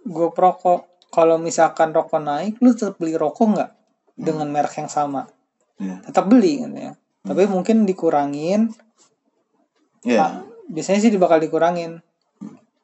gue 0.00 0.28
perokok 0.30 0.86
kalau 1.10 1.36
misalkan 1.36 1.90
rokok 1.90 2.18
naik 2.18 2.54
lu 2.58 2.70
tetap 2.70 2.96
beli 2.96 3.14
rokok 3.14 3.46
nggak 3.50 3.70
dengan 4.14 4.46
merek 4.46 4.78
yang 4.78 4.88
sama 4.88 5.26
Iya. 5.76 6.06
tetap 6.06 6.24
beli 6.24 6.60
kan 6.60 6.72
ya 6.72 6.92
tapi 7.20 7.44
mungkin 7.46 7.82
dikurangin 7.82 8.70
Iya. 10.00 10.18
Ah, 10.22 10.32
biasanya 10.66 11.02
sih 11.02 11.12
bakal 11.14 11.36
dikurangin 11.36 12.00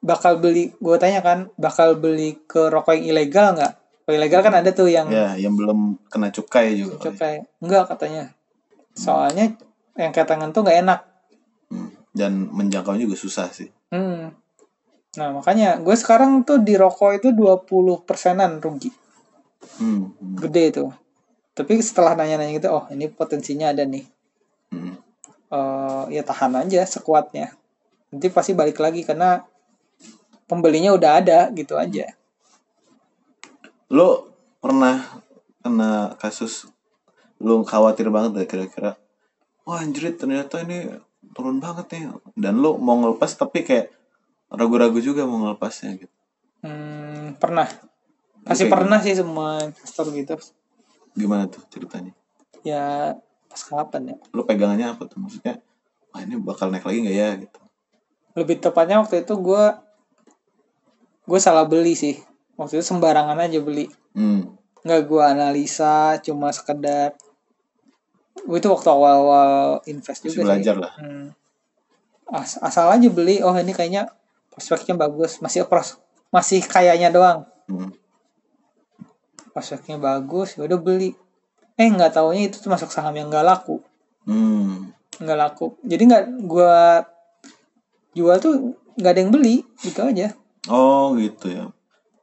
bakal 0.07 0.39
beli 0.39 0.71
gue 0.73 0.97
tanya 0.97 1.19
kan 1.19 1.51
bakal 1.57 1.99
beli 1.99 2.39
ke 2.45 2.71
rokok 2.71 2.95
yang 2.95 3.07
ilegal 3.11 3.53
nggak 3.53 3.75
Rokok 4.07 4.15
ilegal 4.15 4.41
kan 4.41 4.55
ada 4.55 4.71
tuh 4.71 4.87
yang 4.87 5.11
Ya, 5.11 5.35
yang 5.35 5.53
belum 5.53 5.99
kena 6.07 6.31
cukai 6.31 6.79
juga. 6.79 7.03
cukai 7.03 7.43
enggak 7.59 7.91
katanya 7.91 8.31
soalnya 8.93 9.59
yang 9.93 10.11
kayak 10.11 10.27
tangan 10.27 10.51
tuh 10.51 10.63
nggak 10.63 10.81
enak 10.81 11.01
Hmm. 11.67 11.91
Dan 12.09 12.47
menjangkau 12.49 12.95
juga 12.95 13.13
susah 13.13 13.51
sih. 13.51 13.67
hmm. 13.91 14.31
nah 15.13 15.29
makanya 15.35 15.77
gue 15.77 15.93
sekarang 15.93 16.41
tuh 16.41 16.63
di 16.63 16.73
rokok 16.73 17.19
itu 17.19 17.29
20 17.31 17.67
persenan 18.03 18.57
rugi 18.57 18.95
Hmm. 19.77 20.15
hmm, 20.15 20.39
gede 20.39 20.63
itu 20.71 20.85
tapi 21.51 21.81
setelah 21.81 22.15
nanya-nanya 22.15 22.55
gitu 22.55 22.69
oh 22.71 22.87
ini 22.89 23.11
potensinya 23.11 23.75
ada 23.75 23.83
nih 23.83 24.07
hmm. 24.71 24.95
Eh 25.47 26.05
ya 26.13 26.23
tahan 26.23 26.55
aja 26.57 26.83
sekuatnya 26.83 27.51
nanti 28.09 28.27
pasti 28.29 28.51
balik 28.53 28.79
lagi 28.79 29.03
karena 29.03 29.43
pembelinya 30.47 30.95
udah 30.95 31.11
ada 31.23 31.51
gitu 31.53 31.75
aja. 31.79 32.15
Lo 33.91 34.31
pernah 34.63 35.23
kena 35.63 36.15
kasus 36.19 36.71
lu 37.43 37.67
khawatir 37.67 38.09
banget 38.09 38.47
gak 38.47 38.49
kira-kira 38.49 38.97
wah 39.67 39.83
anjrit 39.83 40.17
ternyata 40.17 40.63
ini 40.63 40.95
turun 41.35 41.59
banget 41.59 41.91
nih. 41.93 42.15
Dan 42.39 42.63
lu 42.63 42.79
mau 42.79 42.97
ngelepas 43.03 43.35
tapi 43.35 43.67
kayak 43.67 43.91
ragu-ragu 44.49 45.03
juga 45.03 45.27
mau 45.27 45.43
ngelepasnya 45.43 45.99
gitu. 45.99 46.17
Hmm, 46.63 47.35
pernah. 47.37 47.67
Pasti 48.47 48.71
Oke. 48.71 48.73
pernah 48.73 48.99
sih 49.03 49.19
semua 49.19 49.59
investor 49.67 50.07
gitu. 50.15 50.39
Gimana 51.19 51.51
tuh 51.51 51.67
ceritanya? 51.67 52.15
Ya 52.63 53.19
pas 53.51 53.63
kapan 53.67 54.15
ya? 54.15 54.17
Lu 54.31 54.47
pegangannya 54.47 54.95
apa 54.95 55.11
tuh? 55.11 55.19
Maksudnya 55.19 55.59
wah 56.15 56.23
ini 56.23 56.39
bakal 56.39 56.71
naik 56.71 56.87
lagi 56.87 57.03
nggak 57.03 57.17
ya? 57.19 57.31
Gitu. 57.43 57.59
Lebih 58.39 58.63
tepatnya 58.63 59.03
waktu 59.03 59.27
itu 59.27 59.35
gue 59.35 59.65
gue 61.27 61.39
salah 61.43 61.67
beli 61.67 61.99
sih. 61.99 62.17
Waktu 62.57 62.81
itu 62.81 62.87
sembarangan 62.87 63.37
aja 63.37 63.59
beli. 63.61 63.91
Hmm. 64.17 64.57
Nggak 64.87 65.01
gue 65.11 65.23
analisa 65.23 66.17
cuma 66.23 66.55
sekedar 66.55 67.19
Gua 68.47 68.61
itu 68.61 68.69
waktu 68.69 68.89
awal-awal 68.93 69.81
invest 69.89 70.23
masih 70.23 70.29
juga 70.29 70.37
sih. 70.39 70.45
belajar 70.47 70.75
lah. 70.77 70.93
Hmm. 71.01 71.27
As- 72.31 72.61
asal 72.63 72.93
aja 72.93 73.09
beli. 73.09 73.41
Oh 73.41 73.57
ini 73.57 73.73
kayaknya 73.73 74.13
prospeknya 74.53 74.95
bagus. 74.95 75.43
Masih 75.43 75.65
pros 75.65 75.99
masih 76.31 76.61
kayaknya 76.63 77.09
doang. 77.11 77.49
Hmm. 77.67 77.91
prospeknya 79.57 79.97
bagus 79.97 80.61
ya 80.61 80.69
udah 80.69 80.77
beli. 80.77 81.17
Eh 81.81 81.89
nggak 81.89 82.13
taunya 82.13 82.45
itu 82.53 82.61
tuh 82.61 82.69
masuk 82.69 82.93
saham 82.93 83.17
yang 83.17 83.33
nggak 83.33 83.47
laku. 83.47 83.81
Hmm. 84.29 84.93
nggak 85.17 85.39
laku. 85.39 85.81
Jadi 85.81 86.03
nggak 86.13 86.25
gua 86.45 87.03
jual 88.13 88.37
tuh 88.37 88.77
nggak 89.01 89.13
ada 89.17 89.21
yang 89.25 89.33
beli 89.33 89.65
gitu 89.81 90.05
aja 90.05 90.33
oh 90.71 91.17
gitu 91.19 91.47
ya 91.51 91.65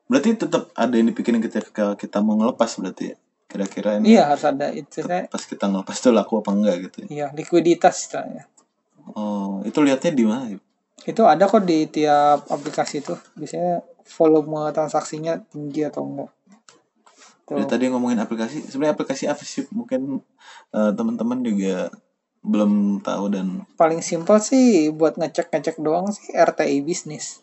berarti 0.07 0.35
tetap 0.35 0.69
ada 0.75 0.93
yang 0.93 1.09
dipikirin 1.09 1.41
ketika 1.41 1.95
kita 1.95 2.19
mau 2.19 2.37
ngelepas 2.37 2.69
berarti 2.79 3.13
ya 3.13 3.17
kira-kira 3.49 4.01
ini 4.01 4.17
iya 4.17 4.33
harus 4.33 4.45
ada 4.45 4.73
itu 4.73 5.05
pas 5.05 5.43
kita 5.45 5.69
ngelepas 5.69 5.95
tuh 5.97 6.13
laku 6.13 6.41
apa 6.41 6.51
enggak 6.51 6.75
gitu 6.89 6.97
ya 7.05 7.07
iya 7.07 7.27
likuiditas 7.31 8.09
istilahnya 8.09 8.49
oh 9.13 9.61
itu 9.63 9.79
lihatnya 9.79 10.11
di 10.11 10.25
mana 10.27 10.45
ya? 10.51 10.59
Itu 11.03 11.27
ada 11.27 11.51
kok 11.51 11.67
di 11.67 11.83
tiap 11.91 12.47
aplikasi 12.47 13.03
itu. 13.03 13.15
Biasanya 13.35 13.83
volume 14.15 14.71
transaksinya 14.71 15.43
tinggi 15.51 15.83
atau 15.83 16.07
enggak. 16.07 16.31
Tuh. 17.43 17.59
Ya, 17.59 17.67
tadi 17.67 17.91
ngomongin 17.91 18.23
aplikasi, 18.23 18.63
sebenarnya 18.63 18.95
aplikasi 18.95 19.27
apa 19.27 19.43
sih? 19.43 19.67
Mungkin 19.67 20.23
eh, 20.71 20.91
teman-teman 20.95 21.43
juga 21.43 21.91
belum 22.43 23.03
tahu 23.03 23.31
dan 23.31 23.67
Paling 23.79 24.03
simpel 24.03 24.39
sih 24.39 24.91
buat 24.91 25.19
ngecek-ngecek 25.19 25.79
doang 25.83 26.11
sih 26.11 26.31
RTI 26.31 26.83
bisnis. 26.83 27.42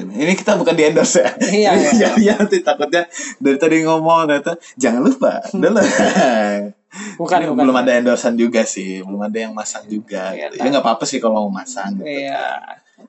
Ini 0.00 0.32
kita 0.38 0.54
bukan 0.60 0.74
di 0.76 0.84
endorse 0.86 1.20
ya. 1.24 1.30
Iya, 1.40 1.70
iya. 1.96 2.08
ya, 2.16 2.32
nanti 2.38 2.62
takutnya 2.62 3.08
dari 3.42 3.56
tadi 3.58 3.82
ngomong 3.82 4.28
ternyata 4.28 4.54
jangan 4.78 5.02
lupa. 5.02 5.40
Lah. 5.56 5.86
Bukan, 6.90 7.38
Ini 7.38 7.54
bukan. 7.54 7.62
belum 7.70 7.76
ada 7.86 7.92
endorsean 8.02 8.34
juga 8.34 8.66
sih, 8.66 8.98
belum 9.06 9.22
ada 9.22 9.38
yang 9.38 9.54
masang 9.54 9.86
juga. 9.86 10.34
Iya, 10.34 10.50
gitu. 10.50 10.66
Ya 10.66 10.74
nggak 10.74 10.82
apa-apa 10.82 11.06
sih 11.06 11.22
kalau 11.22 11.46
mau 11.46 11.62
masang. 11.62 11.94
Gitu. 12.02 12.26
Iya. 12.26 12.58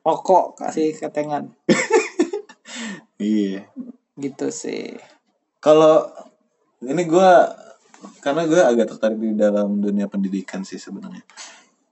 Rokok 0.05 0.61
kasih 0.61 0.93
ketengan. 0.97 1.49
Iya. 3.21 3.69
Gitu 4.17 4.47
sih. 4.49 4.97
Kalau 5.61 6.09
ini 6.81 7.05
gua 7.05 7.53
karena 8.17 8.49
gue 8.49 8.57
agak 8.57 8.97
tertarik 8.97 9.21
di 9.21 9.37
dalam 9.37 9.77
dunia 9.77 10.09
pendidikan 10.09 10.65
sih 10.65 10.81
sebenarnya. 10.81 11.21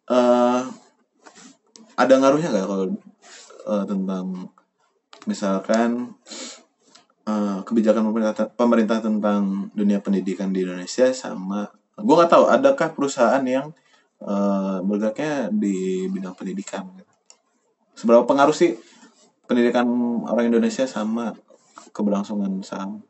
eh 0.10 0.62
ada 1.94 2.14
ngaruhnya 2.18 2.50
nggak 2.50 2.66
kalau 2.66 2.86
eh, 3.70 3.84
tentang 3.86 4.26
misalkan 5.28 6.16
eh, 7.28 7.60
kebijakan 7.66 8.04
pemerintah 8.12 8.48
pemerintah 8.54 9.00
tentang 9.04 9.74
dunia 9.76 10.00
pendidikan 10.00 10.54
di 10.54 10.64
Indonesia 10.64 11.10
sama 11.12 11.68
gue 12.00 12.16
nggak 12.16 12.32
tahu 12.32 12.46
adakah 12.48 12.96
perusahaan 12.96 13.44
yang 13.44 13.74
eh, 14.24 14.78
bergeraknya 14.84 15.52
di 15.52 16.08
bidang 16.08 16.36
pendidikan 16.36 16.88
gitu. 16.96 17.14
seberapa 18.00 18.24
pengaruh 18.24 18.56
sih 18.56 18.80
pendidikan 19.50 19.88
orang 20.30 20.48
Indonesia 20.48 20.86
sama 20.88 21.36
keberlangsungan 21.92 22.62
saham 22.62 23.04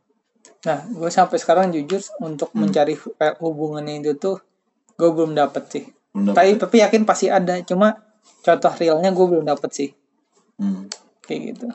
Nah, 0.60 0.84
gue 0.92 1.08
sampai 1.08 1.40
sekarang 1.40 1.72
jujur 1.72 2.04
untuk 2.20 2.52
mencari 2.52 2.96
hu- 3.00 3.16
hubungannya 3.40 4.04
itu 4.04 4.12
tuh 4.20 4.44
gue 5.00 5.10
belum 5.12 5.32
dapet 5.32 5.64
sih. 5.72 5.86
Belum 6.12 6.32
dapet 6.32 6.36
Tapi 6.36 6.50
tapi 6.60 6.76
yakin 6.84 7.04
pasti 7.08 7.32
ada. 7.32 7.56
Cuma 7.64 7.96
contoh 8.44 8.74
realnya 8.76 9.16
gue 9.16 9.26
belum 9.26 9.46
dapet 9.48 9.70
sih. 9.72 9.90
Hmm. 10.60 10.92
Kayak 11.24 11.40
gitu. 11.56 11.68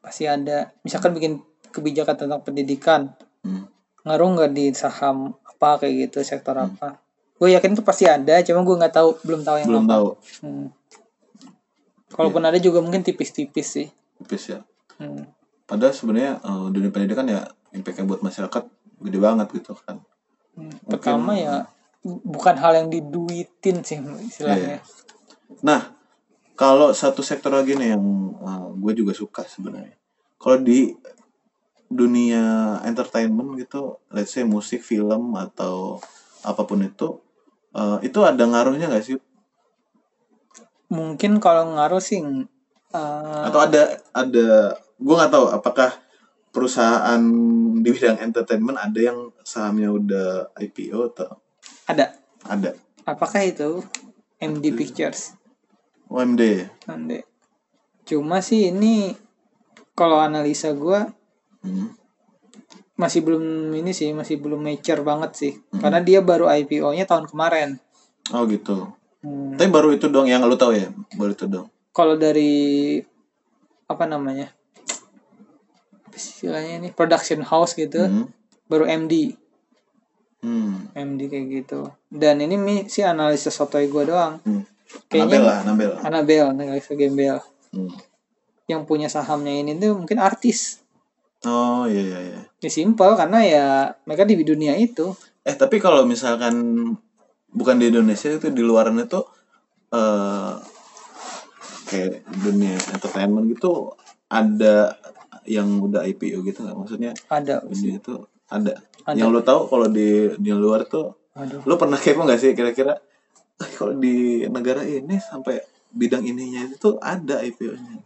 Pasti 0.00 0.24
ada. 0.24 0.72
Misalkan 0.82 1.12
bikin 1.12 1.40
kebijakan 1.70 2.16
tentang 2.16 2.40
pendidikan. 2.40 3.12
Hmm. 3.44 3.68
Ngaruh 4.02 4.28
nggak 4.34 4.50
di 4.52 4.72
saham 4.72 5.36
apa 5.44 5.80
kayak 5.80 6.08
gitu, 6.08 6.24
sektor 6.24 6.56
apa. 6.56 6.98
Gue 7.36 7.52
yakin 7.52 7.72
tuh 7.72 7.84
pasti 7.84 8.04
ada. 8.04 8.40
Cuma 8.40 8.60
gue 8.60 8.76
nggak 8.76 8.92
tahu, 8.92 9.16
belum 9.24 9.40
tahu 9.44 9.56
yang 9.60 9.68
Belum 9.68 9.84
apa. 9.84 9.92
tahu. 9.92 10.06
Hmm. 10.40 10.66
Kalaupun 12.10 12.42
ada 12.42 12.58
juga 12.58 12.82
mungkin 12.82 13.00
tipis-tipis 13.00 13.68
sih. 13.70 13.88
Tipis 14.18 14.50
ya. 14.50 14.60
Hmm. 14.98 15.24
Padahal 15.64 15.94
sebenarnya 15.94 16.42
eh, 16.42 16.66
dunia 16.68 16.90
pendidikan 16.90 17.24
ya 17.24 17.46
impactnya 17.70 18.04
buat 18.04 18.20
masyarakat 18.20 18.62
gede 19.00 19.18
banget 19.22 19.46
gitu 19.54 19.72
kan. 19.78 20.02
Hmm. 20.58 20.74
Pertama 20.84 21.38
ya 21.38 21.70
bu- 22.02 22.20
bukan 22.26 22.56
hal 22.58 22.72
yang 22.74 22.88
diduitin 22.90 23.86
sih 23.86 24.02
istilahnya. 24.26 24.82
Nah, 25.62 25.94
kalau 26.60 26.92
satu 26.92 27.24
sektor 27.24 27.56
lagi 27.56 27.72
nih 27.72 27.96
yang 27.96 28.04
gue 28.76 28.92
juga 28.92 29.16
suka 29.16 29.48
sebenarnya. 29.48 29.96
Kalau 30.36 30.60
di 30.60 30.92
dunia 31.88 32.76
entertainment 32.84 33.56
gitu, 33.56 33.96
let's 34.12 34.36
say 34.36 34.44
musik, 34.44 34.84
film 34.84 35.40
atau 35.40 35.96
apa 36.44 36.60
pun 36.68 36.84
itu, 36.84 37.16
eh, 37.72 37.98
itu 38.04 38.20
ada 38.20 38.44
ngaruhnya 38.44 38.92
nggak 38.92 39.04
sih? 39.04 39.16
Mungkin 40.92 41.40
kalau 41.40 41.80
ngaruh 41.80 42.02
sih 42.04 42.20
eh, 42.20 43.42
Atau 43.48 43.60
ada 43.64 43.96
ada 44.12 44.76
gue 44.76 45.14
nggak 45.16 45.32
tahu 45.32 45.46
apakah 45.56 45.96
perusahaan 46.52 47.22
di 47.80 47.88
bidang 47.88 48.20
entertainment 48.20 48.76
ada 48.76 49.00
yang 49.00 49.32
sahamnya 49.46 49.88
udah 49.88 50.52
IPO 50.60 51.14
atau 51.14 51.40
ada. 51.88 52.20
ada 52.44 52.76
Apakah 53.08 53.48
itu 53.48 53.80
MD 54.42 54.76
Pictures? 54.76 55.39
OMD 56.10 56.42
Nanti. 56.84 57.18
Cuma 58.04 58.42
sih 58.42 58.68
ini 58.68 59.14
kalau 59.94 60.18
analisa 60.18 60.74
gua 60.74 61.06
Hmm. 61.60 61.92
masih 62.96 63.20
belum 63.20 63.44
ini 63.70 63.92
sih 63.92 64.10
masih 64.10 64.40
belum 64.40 64.60
mature 64.60 65.00
banget 65.00 65.30
sih 65.32 65.52
karena 65.74 66.00
dia 66.00 66.20
baru 66.20 66.48
IPO-nya 66.48 67.04
tahun 67.04 67.28
kemarin. 67.28 67.76
oh 68.30 68.44
gitu 68.44 68.88
Hmm. 69.20 69.52
tapi 69.54 69.68
baru 69.68 69.92
itu 69.92 70.08
dong 70.08 70.24
yang 70.24 70.40
lu 70.42 70.56
tahu 70.56 70.72
ya 70.72 70.88
baru 71.14 71.30
itu 71.30 71.44
dong 71.44 71.68
Kalau 71.92 72.16
dari 72.16 72.96
apa 73.84 74.04
namanya? 74.04 74.48
Istilahnya 76.10 76.80
ini 76.80 76.88
production 76.90 77.42
house 77.42 77.74
gitu 77.74 78.00
Hmm. 78.00 78.26
baru 78.66 78.86
MD. 78.86 79.36
Hmm. 80.40 80.88
MD 80.92 81.20
kayak 81.26 81.46
gitu. 81.50 81.80
Dan 82.08 82.40
ini 82.40 82.56
mi 82.56 82.86
sih 82.86 83.02
analisa 83.02 83.50
sotoy 83.50 83.86
gua 83.86 84.04
doang. 84.04 84.34
Hmm. 84.42 84.64
Kayaknya- 85.10 85.26
Nabel 85.26 85.42
lah, 85.42 85.58
Nabel. 85.66 85.92
Annabelle, 86.02 86.48
analisa 86.50 86.92
Gembel. 86.94 87.38
Hmm. 87.70 87.90
Yang 88.66 88.82
punya 88.86 89.08
sahamnya 89.10 89.50
ini 89.52 89.74
tuh 89.76 89.98
mungkin 89.98 90.18
artis. 90.18 90.82
Oh 91.42 91.88
iya 91.88 92.02
iya 92.04 92.18
iya. 92.20 92.40
Ya 92.60 92.70
simpel 92.70 93.16
karena 93.16 93.38
ya 93.42 93.66
mereka 94.04 94.28
di 94.28 94.36
dunia 94.40 94.76
itu. 94.76 95.16
Eh 95.42 95.56
tapi 95.56 95.80
kalau 95.80 96.04
misalkan 96.04 96.54
bukan 97.50 97.76
di 97.80 97.88
Indonesia 97.90 98.30
itu 98.30 98.52
di 98.52 98.62
luaran 98.62 99.00
itu 99.00 99.20
eh 99.90 100.54
kayak 101.90 102.22
dunia 102.38 102.78
entertainment 102.94 103.50
gitu 103.50 103.90
ada 104.30 104.94
yang 105.42 105.66
udah 105.82 106.06
IPO 106.06 106.46
gitu 106.46 106.62
nggak 106.62 106.78
maksudnya 106.78 107.10
Ada. 107.26 107.66
dunia 107.66 107.98
itu 107.98 108.14
ada. 108.46 108.78
Ada. 109.02 109.18
Yang 109.18 109.28
lo 109.34 109.40
tahu 109.42 109.60
kalau 109.66 109.86
di 109.90 110.30
di 110.38 110.50
luar 110.54 110.86
tuh 110.86 111.18
Aduh. 111.34 111.66
lo 111.66 111.74
pernah 111.74 111.98
kepo 111.98 112.22
nggak 112.22 112.38
sih 112.38 112.52
kira-kira 112.54 112.94
"Eh, 113.60 113.70
kalau 113.76 113.94
di 113.96 114.48
negara 114.48 114.80
ini 114.82 115.20
sampai 115.20 115.60
bidang 115.92 116.24
ininya 116.24 116.70
itu 116.70 116.96
ada 117.02 117.42
IPO-nya. 117.44 118.00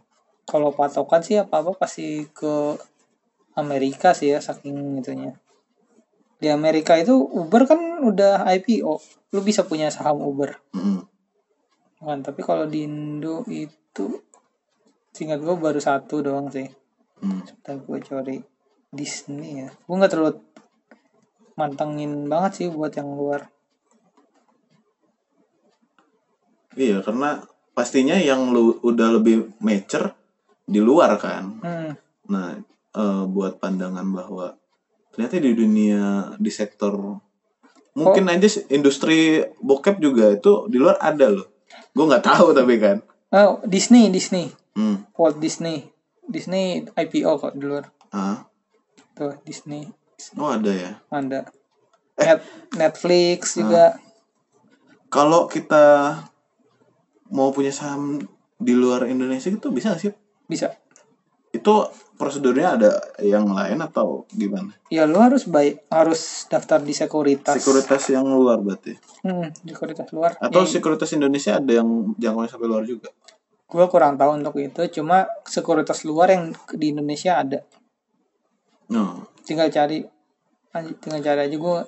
Kalau 0.45 0.69
patokan 0.75 1.25
sih 1.25 1.41
apa-apa 1.41 1.73
pasti 1.73 2.27
ke 2.29 2.77
Amerika 3.55 4.11
sih 4.11 4.35
ya 4.35 4.43
saking 4.43 4.99
itunya. 4.99 5.33
Di 6.35 6.51
Amerika 6.51 6.99
itu 6.99 7.15
Uber 7.15 7.65
kan 7.65 7.79
udah 8.03 8.43
IPO. 8.53 8.99
Lu 9.31 9.39
bisa 9.41 9.63
punya 9.63 9.87
saham 9.89 10.21
Uber. 10.21 10.59
Hmm. 10.75 11.07
Kan, 11.97 12.21
tapi 12.21 12.43
kalau 12.43 12.67
di 12.67 12.85
Indo 12.85 13.41
itu 13.47 14.21
singkat 15.15 15.39
gue 15.39 15.55
baru 15.55 15.79
satu 15.79 16.19
doang 16.21 16.51
sih. 16.51 16.67
Hmm. 17.23 17.41
Tapi 17.63 17.79
gue 17.87 17.99
cari 18.03 18.37
Disney 18.91 19.65
ya. 19.65 19.69
Gue 19.71 19.95
nggak 19.95 20.11
terlalu 20.11 20.37
mantengin 21.55 22.27
banget 22.27 22.51
sih 22.61 22.67
buat 22.67 22.91
yang 22.91 23.15
luar. 23.15 23.47
Iya, 26.75 27.01
karena 27.01 27.43
pastinya 27.75 28.15
yang 28.15 28.51
lu 28.51 28.79
udah 28.83 29.19
lebih 29.19 29.51
mature 29.59 30.15
di 30.67 30.79
luar 30.79 31.15
kan. 31.19 31.43
Hmm. 31.63 31.91
Nah, 32.31 32.59
eh, 32.95 33.23
buat 33.27 33.59
pandangan 33.59 34.07
bahwa 34.11 34.55
ternyata 35.15 35.39
di 35.39 35.55
dunia 35.55 36.35
di 36.35 36.51
sektor 36.51 37.19
mungkin 37.95 38.27
aja 38.27 38.51
sih 38.51 38.67
industri 38.75 39.39
bokep 39.63 40.03
juga 40.03 40.35
itu 40.35 40.67
di 40.67 40.75
luar 40.75 40.99
ada 40.99 41.31
loh. 41.31 41.47
Gue 41.95 42.05
nggak 42.07 42.25
tahu 42.27 42.51
tapi 42.51 42.75
kan. 42.79 42.99
Oh, 43.31 43.63
Disney, 43.63 44.11
Disney. 44.11 44.51
Hmm. 44.75 45.07
Walt 45.15 45.39
Disney. 45.39 45.87
Disney 46.27 46.83
IPO 46.91 47.39
kok 47.39 47.55
di 47.55 47.63
luar. 47.63 47.87
Ah. 48.11 48.47
Tuh, 49.15 49.39
Disney. 49.47 49.87
Oh 50.35 50.51
ada 50.51 50.71
ya. 50.71 50.91
Ada. 51.07 51.47
Net, 52.19 52.41
Netflix 52.75 53.55
juga. 53.55 53.99
Kalau 55.11 55.47
kita 55.47 56.19
mau 57.31 57.49
punya 57.49 57.73
saham 57.73 58.21
di 58.55 58.73
luar 58.73 59.09
Indonesia 59.09 59.49
itu 59.49 59.67
bisa 59.73 59.93
nggak 59.93 60.01
sih? 60.01 60.13
Bisa. 60.45 60.73
Itu 61.51 61.87
prosedurnya 62.19 62.75
ada 62.75 62.91
yang 63.23 63.47
lain 63.51 63.79
atau 63.79 64.27
gimana? 64.31 64.75
Ya 64.91 65.07
lu 65.07 65.19
harus 65.19 65.47
baik 65.47 65.87
harus 65.87 66.47
daftar 66.51 66.83
di 66.83 66.91
sekuritas. 66.91 67.55
Sekuritas 67.59 68.03
yang 68.11 68.27
luar 68.27 68.59
berarti. 68.59 68.95
Hmm, 69.23 69.51
sekuritas 69.63 70.11
luar. 70.11 70.35
Atau 70.39 70.63
Ya, 70.63 70.69
sekuritas 70.79 71.11
Indonesia 71.15 71.57
ada 71.59 71.71
yang 71.71 72.15
jangkauannya 72.19 72.51
sampai 72.51 72.67
luar 72.67 72.83
juga? 72.87 73.09
gua 73.65 73.89
kurang 73.91 74.15
tahu 74.15 74.39
untuk 74.39 74.55
itu. 74.61 75.01
Cuma 75.01 75.27
sekuritas 75.43 76.05
luar 76.07 76.31
yang 76.31 76.53
di 76.77 76.95
Indonesia 76.95 77.41
ada. 77.41 77.59
No. 78.93 79.27
Tinggal 79.43 79.73
cari 79.73 80.05
tinggal 81.01 81.21
cari 81.23 81.39
aja 81.49 81.57
gua 81.57 81.83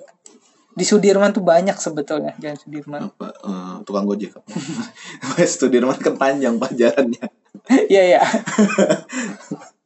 di 0.78 0.86
Sudirman 0.86 1.30
tuh 1.30 1.42
banyak 1.42 1.74
sebetulnya 1.74 2.38
jangan 2.38 2.54
Sudirman. 2.56 3.00
apa 3.04 3.26
eh, 3.34 3.74
tukang 3.82 4.06
gojek 4.06 4.38
apa 4.38 4.46
Sudirman 5.50 5.98
kan 5.98 6.14
panjang 6.14 6.54
pajarannya 6.56 7.26
Iya 7.92 8.02
iya. 8.08 8.22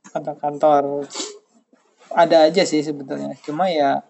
Kantor-kantor 0.07 1.09
ada 2.13 2.37
aja 2.45 2.63
sih 2.63 2.79
sebetulnya. 2.79 3.33
Cuma 3.41 3.67
ya 3.67 4.05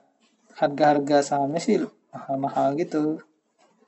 harga-harga 0.56 1.22
sahamnya 1.22 1.56
sih 1.56 1.78
mahal-mahal 2.10 2.74
gitu. 2.74 3.22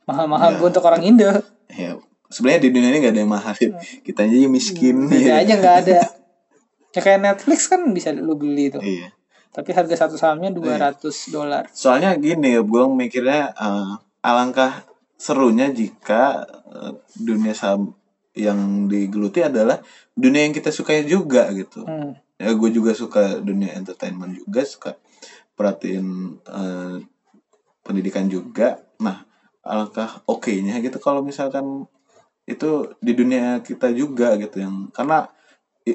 Mahal-mahal 0.07 0.55
Ya. 0.55 0.61
untuk 0.63 0.85
orang 0.85 1.03
Indo. 1.03 1.29
ya 1.67 1.97
sebenarnya 2.29 2.61
di 2.63 2.71
dunia 2.71 2.89
ini 2.89 2.99
nggak 3.01 3.13
ada 3.13 3.21
yang 3.21 3.33
mahal 3.33 3.55
kita 4.05 4.21
aja 4.23 4.47
miskin 4.47 5.05
Beda 5.05 5.21
Iya. 5.21 5.43
aja 5.43 5.53
nggak 5.59 5.77
ada. 5.83 5.99
Ya 6.95 7.03
kayak 7.03 7.21
Netflix 7.21 7.67
kan 7.67 7.83
bisa 7.91 8.15
lu 8.15 8.39
beli 8.39 8.71
tuh. 8.71 8.79
iya 8.79 9.11
Tapi 9.55 9.71
harga 9.71 9.95
satu 9.95 10.19
sahamnya 10.19 10.51
200 10.51 10.99
dolar. 11.31 11.63
soalnya 11.71 12.19
gini 12.19 12.59
gue 12.59 12.83
mikirnya 12.91 13.55
eh, 13.55 13.93
alangkah 14.21 14.83
serunya 15.15 15.71
jika 15.71 16.43
eh, 16.69 16.93
dunia 17.15 17.55
saham 17.55 17.95
yang 18.35 18.91
digeluti 18.91 19.47
adalah 19.47 19.79
dunia 20.13 20.43
yang 20.43 20.53
kita 20.53 20.75
sukai 20.75 21.07
juga 21.07 21.55
gitu 21.55 21.87
Hmm. 21.87 22.19
ya 22.35 22.51
gue 22.51 22.71
juga 22.75 22.91
suka 22.93 23.39
dunia 23.39 23.79
entertainment 23.79 24.35
juga 24.35 24.67
suka 24.67 24.91
perhatiin 25.55 26.07
eh, 26.43 26.97
pendidikan 27.81 28.27
juga 28.27 28.83
nah 28.99 29.23
alangkah 29.63 30.19
oke-nya 30.27 30.83
gitu 30.83 30.99
kalau 30.99 31.23
misalkan 31.23 31.87
itu 32.45 32.91
di 32.99 33.13
dunia 33.15 33.63
kita 33.63 33.89
juga 33.95 34.35
gitu 34.37 34.61
yang 34.61 34.91
karena 34.91 35.31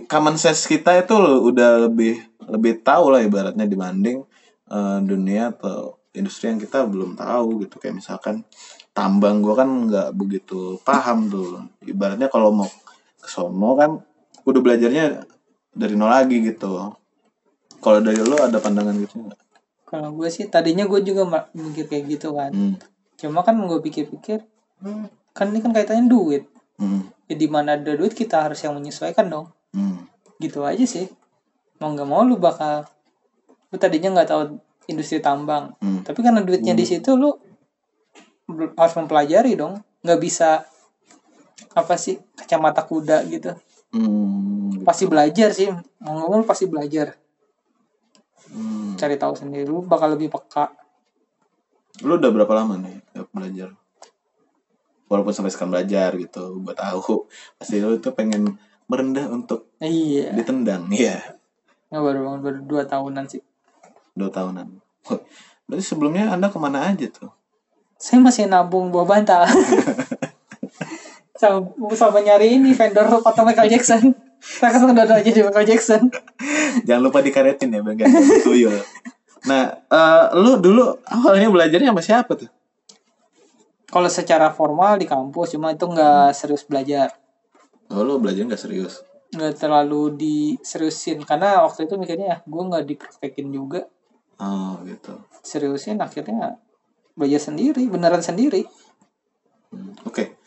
common 0.05 0.37
sense 0.37 0.69
kita 0.69 1.01
itu 1.01 1.17
udah 1.17 1.89
lebih 1.89 2.21
lebih 2.45 2.85
tahu 2.85 3.13
lah 3.13 3.25
ibaratnya 3.25 3.65
dibanding 3.65 4.21
eh, 4.69 4.99
dunia 5.01 5.53
atau 5.53 5.97
industri 6.13 6.49
yang 6.49 6.61
kita 6.61 6.85
belum 6.85 7.17
tahu 7.17 7.65
gitu 7.65 7.77
kayak 7.81 8.01
misalkan 8.01 8.45
tambang 8.93 9.41
gue 9.41 9.53
kan 9.53 9.69
nggak 9.89 10.09
begitu 10.17 10.81
paham 10.81 11.29
tuh 11.29 11.65
ibaratnya 11.85 12.27
kalau 12.27 12.53
mau 12.53 12.69
ke 13.19 13.27
sono 13.29 13.77
kan 13.77 14.01
udah 14.45 14.61
belajarnya 14.61 15.25
dari 15.73 15.93
nol 15.93 16.09
lagi 16.09 16.41
gitu 16.41 16.97
kalau 17.79 17.99
dari 18.03 18.19
lo 18.19 18.35
ada 18.41 18.57
pandangan 18.59 18.95
gitu 18.99 19.25
nggak 19.25 19.39
Kalau 19.89 20.13
gue 20.13 20.29
sih 20.29 20.45
tadinya 20.45 20.85
gue 20.85 21.01
juga 21.01 21.49
mikir 21.57 21.89
kayak 21.89 22.03
gitu 22.13 22.37
kan. 22.37 22.53
hmm. 22.53 22.77
Cuma 23.17 23.41
kan 23.41 23.57
gue 23.57 23.79
pikir-pikir, 23.81 24.45
hmm, 24.85 25.33
kan 25.33 25.49
ini 25.49 25.65
kan 25.65 25.73
kaitannya 25.73 26.05
duit. 26.05 26.45
Hmm. 26.77 27.09
Ya 27.25 27.33
di 27.33 27.49
mana 27.49 27.73
ada 27.73 27.97
duit 27.97 28.13
kita 28.13 28.37
harus 28.37 28.61
yang 28.61 28.77
menyesuaikan 28.77 29.25
dong. 29.25 29.49
Hmm. 29.75 30.05
Gitu 30.41 30.63
aja 30.63 30.85
sih. 30.85 31.09
Mau 31.79 31.93
nggak 31.95 32.07
mau 32.09 32.23
lu 32.25 32.39
bakal 32.39 32.85
lu 33.69 33.77
tadinya 33.77 34.19
nggak 34.19 34.29
tahu 34.29 34.41
industri 34.89 35.21
tambang. 35.21 35.73
Hmm. 35.79 36.01
Tapi 36.01 36.19
karena 36.19 36.41
duitnya 36.41 36.73
di 36.73 36.85
situ 36.85 37.13
lu 37.15 37.33
harus 38.49 38.93
mempelajari 38.97 39.53
dong. 39.53 39.79
Nggak 40.01 40.19
bisa 40.19 40.63
apa 41.75 41.95
sih 41.95 42.17
kacamata 42.33 42.83
kuda 42.87 43.23
gitu. 43.29 43.53
Hmm. 43.93 44.81
Pasti 44.85 45.05
belajar 45.05 45.53
sih. 45.53 45.69
Mau 46.01 46.13
nggak 46.17 46.29
mau 46.29 46.41
pasti 46.45 46.65
belajar. 46.65 47.13
Hmm. 48.49 48.97
Cari 48.97 49.15
tahu 49.15 49.33
sendiri 49.37 49.69
lu 49.69 49.85
bakal 49.85 50.17
lebih 50.17 50.33
peka. 50.33 50.73
Lu 52.01 52.15
udah 52.17 52.31
berapa 52.31 52.53
lama 52.55 52.79
nih 52.79 53.01
ya, 53.13 53.21
belajar? 53.29 53.69
Walaupun 55.09 55.33
sampai 55.33 55.49
sekarang 55.49 55.73
belajar 55.73 56.13
gitu, 56.21 56.61
gue 56.61 56.75
tahu 56.77 57.25
pasti 57.57 57.81
lu 57.81 57.97
tuh 57.97 58.13
pengen 58.13 58.55
merendah 58.89 59.29
untuk 59.29 59.69
Iya. 59.79 60.33
ditendang, 60.33 60.89
iya. 60.97 61.37
Nggak 61.93 62.01
baru 62.03 62.19
baru 62.41 62.59
dua 62.65 62.83
tahunan 62.89 63.25
sih. 63.29 63.41
Dua 64.17 64.27
tahunan. 64.33 64.67
Berarti 65.69 65.83
sebelumnya 65.85 66.33
anda 66.33 66.49
ke 66.49 66.57
mana 66.57 66.89
aja 66.89 67.05
tuh? 67.07 67.29
Saya 68.01 68.19
masih 68.19 68.49
nabung 68.49 68.89
buah 68.89 69.05
bantal. 69.05 69.45
sama, 71.39 71.61
sama 71.95 72.19
nyari 72.19 72.59
ini 72.59 72.73
vendor 72.75 73.07
foto 73.21 73.41
Michael 73.45 73.71
Jackson. 73.71 74.11
Saya 74.39 74.71
kan 74.75 74.87
udah 74.91 75.19
aja 75.19 75.29
di 75.29 75.41
Michael 75.43 75.67
Jackson. 75.67 76.09
Jangan 76.87 77.01
lupa 77.03 77.19
dikaretin 77.19 77.75
ya, 77.75 77.83
bagian 77.83 78.07
tuyul. 78.43 78.71
Nah, 79.47 79.71
eh, 79.87 80.25
lu 80.35 80.59
dulu 80.59 80.99
awalnya 81.07 81.47
belajarnya 81.51 81.91
sama 81.91 82.03
siapa 82.03 82.31
tuh? 82.35 82.49
Kalau 83.89 84.07
secara 84.07 84.53
formal 84.53 85.01
di 85.01 85.09
kampus, 85.09 85.57
cuma 85.57 85.73
itu 85.73 85.83
nggak 85.87 86.31
serius 86.35 86.63
belajar. 86.63 87.11
Oh, 87.89 88.05
lu 88.05 88.21
belajar 88.21 88.45
nggak 88.45 88.61
serius? 88.61 89.01
Nggak 89.33 89.57
terlalu 89.57 90.13
diseriusin. 90.13 91.25
Karena 91.25 91.65
waktu 91.65 91.89
itu 91.89 91.97
mikirnya, 91.97 92.27
ya, 92.27 92.37
gue 92.45 92.63
nggak 92.69 92.85
dipraktekin 92.85 93.49
juga. 93.49 93.89
Oh, 94.39 94.77
gitu. 94.85 95.17
Seriusin 95.41 95.97
akhirnya 95.99 96.61
belajar 97.17 97.51
sendiri, 97.51 97.83
beneran 97.89 98.23
sendiri. 98.23 98.63
Hmm, 99.73 99.93
Oke. 100.05 100.39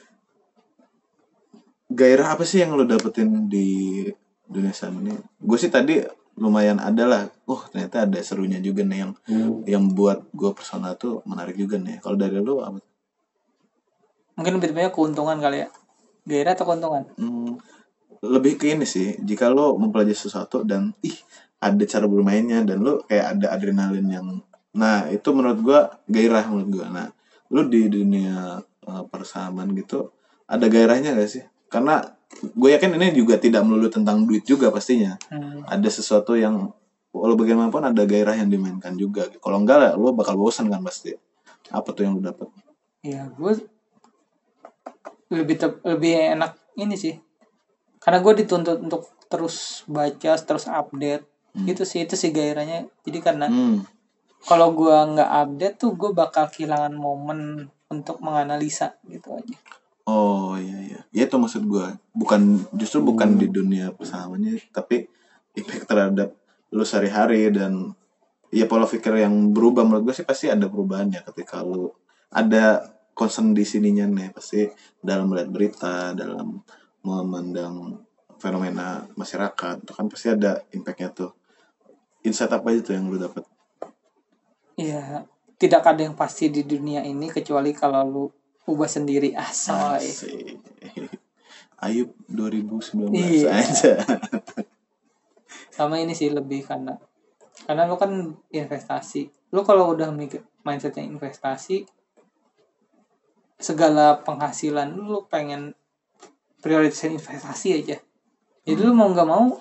Gairah 1.93 2.32
apa 2.32 2.49
sih 2.49 2.64
yang 2.64 2.72
lu 2.72 2.88
dapetin 2.88 3.53
di 3.53 4.09
dunia 4.49 4.72
saham 4.72 5.05
ini? 5.05 5.12
Gue 5.36 5.61
sih 5.61 5.68
tadi 5.68 6.01
lumayan 6.40 6.80
ada 6.80 7.05
lah. 7.05 7.22
Oh 7.45 7.61
ternyata 7.68 8.09
ada 8.09 8.16
serunya 8.24 8.57
juga 8.64 8.80
nih 8.80 8.99
yang 9.05 9.12
yang 9.68 9.84
buat 9.93 10.32
gue 10.32 10.51
personal 10.57 10.97
tuh 10.97 11.20
menarik 11.28 11.53
juga 11.53 11.76
nih. 11.76 12.01
Kalau 12.01 12.16
dari 12.16 12.40
lu 12.40 12.64
apa? 12.64 12.80
Mungkin 14.40 14.57
lebih 14.57 14.72
banyak 14.72 14.93
keuntungan 14.97 15.36
kali 15.36 15.68
ya. 15.68 15.68
Gairah 16.22 16.54
atau 16.54 16.66
keuntungan? 16.68 17.04
Hmm, 17.18 17.58
lebih 18.22 18.54
ke 18.58 18.70
ini 18.70 18.86
sih. 18.86 19.18
Jika 19.18 19.50
lo 19.50 19.74
mempelajari 19.74 20.14
sesuatu 20.14 20.62
dan 20.62 20.94
ih 21.02 21.16
ada 21.62 21.82
cara 21.86 22.06
bermainnya 22.06 22.62
dan 22.62 22.82
lo 22.82 23.02
kayak 23.06 23.38
ada 23.38 23.46
adrenalin 23.54 24.06
yang 24.06 24.26
nah 24.72 25.04
itu 25.12 25.28
menurut 25.36 25.60
gue 25.60 25.80
gairah 26.08 26.46
menurut 26.48 26.70
gue. 26.70 26.86
Nah 26.86 27.06
lu 27.52 27.68
di 27.68 27.90
dunia 27.92 28.62
uh, 28.88 29.04
persahaman 29.10 29.68
gitu 29.76 30.10
ada 30.48 30.66
gairahnya 30.70 31.14
gak 31.18 31.30
sih? 31.30 31.44
Karena 31.68 32.00
gue 32.32 32.70
yakin 32.72 32.96
ini 32.96 33.12
juga 33.12 33.36
tidak 33.36 33.64
melulu 33.64 33.88
tentang 33.92 34.24
duit 34.24 34.44
juga 34.46 34.72
pastinya. 34.72 35.18
Hmm. 35.28 35.64
Ada 35.68 35.88
sesuatu 35.88 36.38
yang 36.38 36.72
walau 37.12 37.36
bagaimanapun 37.36 37.84
ada 37.92 38.02
gairah 38.08 38.36
yang 38.36 38.48
dimainkan 38.48 38.96
juga. 38.96 39.28
Kalau 39.28 39.60
enggak 39.60 39.78
lah 39.78 39.90
lo 39.98 40.16
bakal 40.16 40.36
bosan 40.38 40.72
kan 40.72 40.80
pasti. 40.80 41.12
Apa 41.72 41.92
tuh 41.92 42.08
yang 42.08 42.16
lu 42.16 42.22
dapet? 42.24 42.48
Ya 43.04 43.28
gue 43.28 43.52
lebih 45.33 45.57
tep- 45.59 45.83
lebih 45.83 46.37
enak 46.37 46.53
ini 46.76 46.95
sih. 46.95 47.16
Karena 47.99 48.20
gue 48.20 48.45
dituntut 48.45 48.78
untuk 48.83 49.09
terus 49.26 49.87
baca, 49.89 50.33
terus 50.37 50.68
update. 50.68 51.24
Gitu 51.53 51.83
sih 51.85 52.05
itu 52.05 52.16
sih 52.16 52.33
gairahnya. 52.33 52.89
Jadi 53.05 53.18
karena 53.20 53.47
Hmm. 53.49 53.85
kalau 54.45 54.72
gue 54.76 54.93
nggak 54.93 55.30
update 55.47 55.76
tuh 55.80 55.93
gue 55.97 56.11
bakal 56.12 56.49
kehilangan 56.49 56.93
momen 56.93 57.68
untuk 57.93 58.20
menganalisa 58.24 58.97
gitu 59.05 59.37
aja. 59.37 59.57
Oh 60.03 60.59
iya 60.59 60.78
iya. 60.83 61.01
Ya 61.14 61.22
itu 61.30 61.37
maksud 61.39 61.62
gua. 61.68 61.95
Bukan 62.11 62.66
justru 62.74 63.05
bukan 63.05 63.39
di 63.39 63.47
dunia 63.47 63.95
persahamannya 63.95 64.59
tapi 64.74 65.07
impact 65.55 65.87
terhadap 65.87 66.28
lu 66.72 66.83
sehari-hari 66.83 67.53
dan 67.53 67.93
ya 68.49 68.64
pola 68.66 68.89
pikir 68.89 69.14
yang 69.20 69.53
berubah 69.53 69.85
menurut 69.85 70.11
gue 70.11 70.14
sih 70.16 70.26
pasti 70.26 70.49
ada 70.49 70.66
perubahannya 70.66 71.20
ketika 71.22 71.61
lu 71.61 71.93
ada 72.33 72.80
concern 73.12 73.52
di 73.52 73.64
sininya 73.64 74.08
nih 74.08 74.32
pasti 74.32 74.64
dalam 75.00 75.28
melihat 75.28 75.50
berita 75.52 75.94
dalam 76.16 76.60
memandang 77.04 78.00
fenomena 78.40 79.06
masyarakat 79.14 79.84
itu 79.84 79.92
kan 79.92 80.06
pasti 80.10 80.26
ada 80.32 80.64
impactnya 80.74 81.08
tuh 81.12 81.30
insight 82.26 82.50
apa 82.50 82.72
tuh 82.82 82.94
yang 82.96 83.06
lu 83.06 83.18
dapat 83.20 83.44
Iya, 84.72 85.28
tidak 85.60 85.84
ada 85.84 86.00
yang 86.00 86.16
pasti 86.16 86.48
di 86.48 86.64
dunia 86.64 87.04
ini 87.04 87.28
kecuali 87.28 87.76
kalau 87.76 88.02
lu 88.08 88.24
ubah 88.64 88.88
sendiri 88.88 89.36
asal. 89.36 90.00
Asik. 90.00 90.56
Ayub 91.82 92.14
2019 92.30 93.10
Iya. 93.12 93.50
aja 93.58 93.94
Sama 95.68 95.98
ini 95.98 96.14
sih 96.14 96.30
lebih 96.30 96.62
karena 96.62 96.94
karena 97.66 97.84
lu 97.84 97.98
kan 97.98 98.32
investasi. 98.48 99.28
Lu 99.52 99.66
kalau 99.66 99.92
udah 99.92 100.08
mikir 100.14 100.40
mindsetnya 100.62 101.04
investasi 101.04 101.84
segala 103.62 104.18
penghasilan 104.26 104.90
lu, 104.92 105.02
lu 105.06 105.20
pengen 105.30 105.72
prioritasin 106.60 107.16
investasi 107.16 107.68
aja. 107.82 107.96
Jadi 108.66 108.80
lu 108.82 108.92
mau 108.94 109.10
nggak 109.10 109.28
mau 109.28 109.58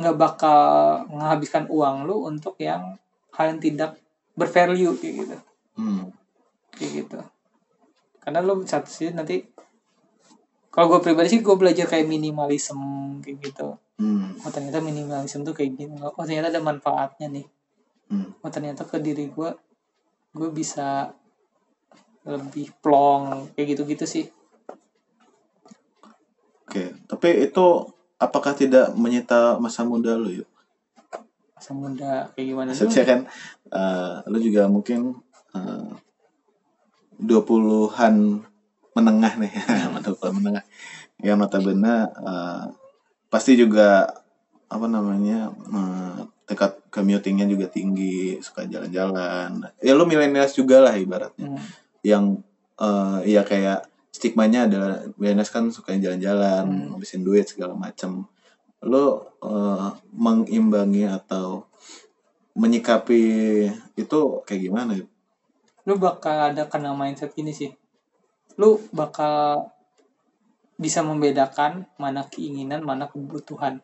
nggak 0.00 0.16
bakal 0.16 0.60
menghabiskan 1.12 1.68
uang 1.68 2.08
lu 2.08 2.24
untuk 2.24 2.56
yang 2.56 2.96
hal 3.36 3.52
yang 3.52 3.60
tidak 3.60 4.00
bervalue 4.32 4.96
kayak 4.96 5.14
gitu. 5.28 5.36
hmm. 5.76 6.08
kayak 6.72 7.04
gitu 7.04 7.20
karena 8.24 8.40
lo 8.40 8.64
satu 8.64 8.88
sih 8.88 9.12
nanti 9.12 9.44
kalau 10.72 10.88
gue 10.96 11.00
pribadi 11.04 11.28
sih 11.28 11.44
gue 11.44 11.52
belajar 11.52 11.84
kayak 11.84 12.08
minimalism 12.08 12.80
kayak 13.20 13.38
gitu 13.44 13.76
Hmm. 14.00 14.32
oh 14.40 14.48
ternyata 14.48 14.80
minimalism 14.80 15.44
tuh 15.44 15.52
kayak 15.52 15.76
gini 15.76 15.92
oh 16.00 16.16
ternyata 16.24 16.48
ada 16.48 16.64
manfaatnya 16.64 17.28
nih 17.28 17.44
Hmm. 18.08 18.32
oh 18.40 18.48
ternyata 18.48 18.88
ke 18.88 18.96
diri 18.96 19.28
gue 19.28 19.50
gue 20.32 20.48
bisa 20.48 21.12
lebih 22.26 22.72
plong 22.84 23.52
kayak 23.56 23.66
gitu 23.76 23.82
gitu 23.88 24.06
sih 24.06 24.26
Oke, 26.70 26.94
tapi 27.10 27.50
itu 27.50 27.66
apakah 28.14 28.54
tidak 28.54 28.94
menyita 28.94 29.58
masa 29.58 29.82
muda 29.82 30.14
lu 30.14 30.30
yuk? 30.30 30.50
masa 31.60 31.76
muda 31.76 32.30
kayak 32.32 32.46
gimana 32.46 32.68
dulu 32.70 32.78
Maksudnya 32.78 33.04
kan 33.04 33.20
eh, 33.74 34.14
lu 34.30 34.38
juga 34.38 34.62
mungkin 34.70 35.18
eh, 35.52 35.90
20-an 37.20 38.14
menengah 38.96 39.32
nih, 39.36 39.52
mantap 39.92 40.16
menengah. 40.32 40.64
Yang 41.20 41.36
notabene 41.36 42.06
eh, 42.06 42.64
pasti 43.28 43.60
juga 43.60 44.08
apa 44.70 44.86
namanya 44.86 45.52
eh, 45.52 46.18
tingkat 46.48 46.80
commutingnya 46.88 47.44
juga 47.44 47.66
tinggi, 47.66 48.40
suka 48.40 48.64
jalan-jalan. 48.64 49.60
Ya 49.84 49.92
lu 49.92 50.08
milenials 50.08 50.56
juga 50.56 50.80
lah 50.80 50.96
ibaratnya. 50.96 51.50
Hmm. 51.50 51.89
Yang 52.02 52.40
eh, 52.76 53.18
ya 53.28 53.42
kayak 53.44 53.84
stigmanya 54.10 54.66
adalah 54.66 55.04
BNS 55.14 55.50
kan 55.52 55.68
suka 55.70 55.94
jalan-jalan, 55.94 56.64
Hmm. 56.66 56.86
ngabisin 56.94 57.22
duit 57.22 57.46
segala 57.46 57.76
macam. 57.76 58.26
Lo 58.82 59.36
eh, 59.40 59.88
mengimbangi 60.12 61.04
atau 61.06 61.64
menyikapi 62.54 63.22
itu 63.94 64.20
kayak 64.44 64.62
gimana? 64.62 64.94
lu 65.88 65.96
bakal 65.96 66.52
ada 66.52 66.68
kena 66.68 66.92
mindset 66.92 67.32
ini 67.40 67.56
sih 67.56 67.72
lu 68.60 68.76
bakal 68.92 69.64
bisa 70.76 71.00
membedakan 71.00 71.88
mana 71.96 72.28
keinginan 72.28 72.84
mana 72.84 73.08
kebutuhan 73.08 73.80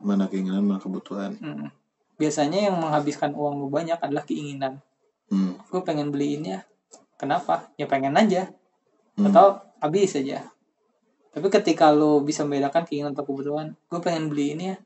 Mana 0.00 0.32
keinginan, 0.32 0.64
mana 0.64 0.80
kebutuhan. 0.80 1.36
Mm. 1.36 1.68
biasanya 2.16 2.72
yang 2.72 2.80
menghabiskan 2.80 3.36
uang 3.36 3.60
lu 3.60 3.68
banyak 3.68 4.00
adalah 4.00 4.24
keinginan 4.24 4.80
Hmm. 5.28 5.60
gue 5.70 5.80
pengen 5.84 6.08
beli 6.10 6.40
ini 6.40 6.56
ya 6.56 6.64
kenapa? 7.20 7.68
Ya 7.76 7.84
pengen 7.84 8.16
aja. 8.16 8.48
Hmm. 9.20 9.28
atau 9.28 9.60
habis 9.84 10.16
aja. 10.16 10.48
Tapi 11.30 11.46
ketika 11.52 11.92
lu 11.92 12.24
bisa 12.24 12.42
membedakan 12.42 12.88
keinginan 12.88 13.12
atau 13.12 13.28
kebutuhan 13.28 13.76
gue 13.92 14.00
pengen 14.00 14.32
beli 14.32 14.56
ini 14.56 14.64
ya. 14.72 14.76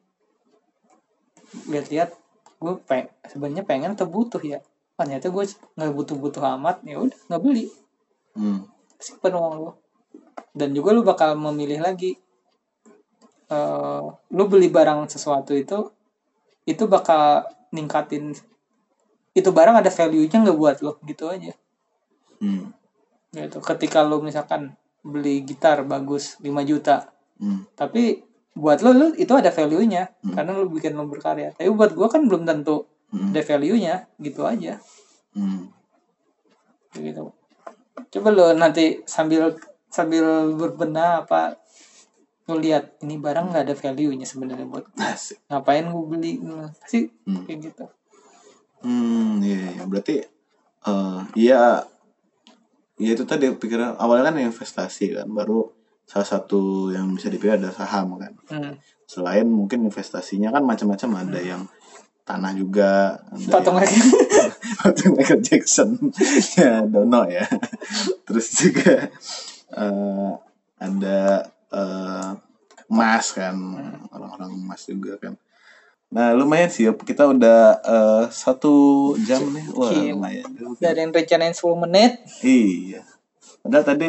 Lihat-lihat 1.70 2.10
gue 2.58 2.74
pe 2.82 3.14
sebenarnya 3.30 3.62
pengen 3.62 3.94
atau 3.94 4.10
butuh 4.10 4.42
ya? 4.42 4.58
Ternyata 4.98 5.30
gue 5.30 5.44
nggak 5.78 5.92
butuh-butuh 5.94 6.42
amat 6.58 6.82
ya 6.82 6.98
udah 6.98 7.18
nggak 7.30 7.42
beli. 7.42 7.70
Hmm. 8.34 8.66
simpen 8.98 9.38
uang 9.38 9.54
lu. 9.62 9.72
Dan 10.54 10.74
juga 10.74 10.90
lu 10.90 11.06
bakal 11.06 11.38
memilih 11.38 11.78
lagi 11.78 12.18
eh 13.52 14.04
lu 14.32 14.44
beli 14.48 14.72
barang 14.72 15.06
sesuatu 15.06 15.52
itu 15.52 15.92
itu 16.64 16.84
bakal 16.88 17.44
ningkatin 17.76 18.32
itu 19.36 19.50
barang 19.52 19.84
ada 19.84 19.90
value-nya 19.92 20.48
nggak 20.48 20.56
buat 20.56 20.76
lo 20.80 20.96
gitu 21.04 21.28
aja 21.28 21.52
Hmm. 22.38 22.70
gitu 23.30 23.58
ketika 23.60 24.00
lu 24.00 24.22
misalkan 24.22 24.74
beli 25.02 25.42
gitar 25.42 25.82
bagus 25.84 26.38
5 26.38 26.62
juta 26.62 27.10
Hmm. 27.34 27.66
tapi 27.74 28.22
buat 28.54 28.78
lo, 28.80 28.94
lu 28.94 29.06
itu 29.14 29.34
ada 29.34 29.50
value-nya 29.50 30.06
Hmm. 30.22 30.32
karena 30.32 30.54
lu 30.54 30.70
bikin 30.70 30.94
lo 30.94 31.04
berkarya 31.04 31.50
tapi 31.50 31.66
buat 31.68 31.90
gua 31.92 32.06
kan 32.06 32.22
belum 32.24 32.46
tentu 32.46 32.86
Hmm. 33.10 33.34
ada 33.34 33.42
value-nya 33.42 34.06
gitu 34.16 34.46
aja 34.46 34.78
Hmm. 35.34 35.66
gitu 36.92 37.34
coba 38.10 38.28
lo 38.30 38.46
nanti 38.54 39.02
sambil 39.04 39.54
sambil 39.90 40.54
berbenah 40.54 41.22
apa 41.22 41.58
lu 42.46 42.60
lihat 42.60 43.00
ini 43.00 43.16
barang 43.16 43.50
nggak 43.50 43.64
ada 43.66 43.74
value-nya 43.74 44.22
sebenarnya 44.22 44.68
buat. 44.68 44.84
Asik. 44.94 45.40
ngapain 45.48 45.88
gue 45.88 46.04
beli 46.04 46.32
Nah, 46.38 46.70
pasti 46.76 47.08
Hmm. 47.24 47.42
kayak 47.44 47.58
gitu 47.64 47.84
Hmm, 48.84 49.40
iya, 49.40 49.74
iya. 49.74 49.82
berarti 49.88 50.20
eh 50.84 51.20
ya 51.34 51.80
ya 53.00 53.10
itu 53.14 53.24
tadi 53.26 53.50
pikiran 53.50 53.98
awalnya 53.98 54.30
kan 54.30 54.38
investasi 54.38 55.18
kan, 55.18 55.26
baru 55.30 55.66
salah 56.04 56.28
satu 56.28 56.92
yang 56.92 57.10
bisa 57.16 57.32
dipilih 57.32 57.58
ada 57.58 57.70
saham 57.74 58.20
kan. 58.20 58.32
hmm. 58.50 58.74
Selain 59.04 59.44
mungkin 59.44 59.84
investasinya 59.84 60.52
kan 60.54 60.64
macam-macam 60.64 61.10
ada 61.26 61.40
yang 61.40 61.62
tanah 62.24 62.52
juga, 62.56 63.20
patung 63.52 63.76
lagi 63.76 64.00
patung 64.80 65.12
Michael 65.12 65.44
Jackson, 65.44 66.00
ya 66.56 66.80
dono 66.88 67.28
ya. 67.28 67.44
Terus 68.24 68.46
juga 68.56 69.12
eh 69.74 70.32
ada 70.80 71.20
eh 71.68 72.30
emas 72.88 73.26
kan, 73.36 73.56
orang-orang 74.08 74.50
emas 74.56 74.88
juga 74.88 75.20
kan. 75.20 75.36
Nah 76.14 76.30
lumayan 76.30 76.70
sih 76.70 76.86
kita 76.86 77.26
udah 77.26 77.58
eh, 77.76 78.24
satu 78.30 78.72
jam 79.20 79.42
nih, 79.50 79.66
wah 79.68 79.90
lumayan 79.90 80.46
juga. 80.54 80.78
dari 80.80 81.02
yang 81.02 81.10
rencanain 81.10 81.50
10 81.52 81.82
menit 81.82 82.22
Iya. 82.40 83.02
Padahal 83.60 83.84
tadi 83.84 84.08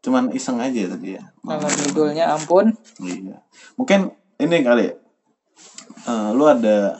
cuman 0.00 0.32
iseng 0.32 0.58
aja 0.58 0.88
tadi 0.88 1.14
ya. 1.14 1.22
kalau 1.44 1.68
judulnya 1.68 2.24
ampun 2.26 2.72
Iya. 2.98 3.36
Mungkin 3.76 4.10
ini 4.38 4.56
kali. 4.62 4.88
eh, 6.02 6.28
lu 6.32 6.44
ada 6.44 6.96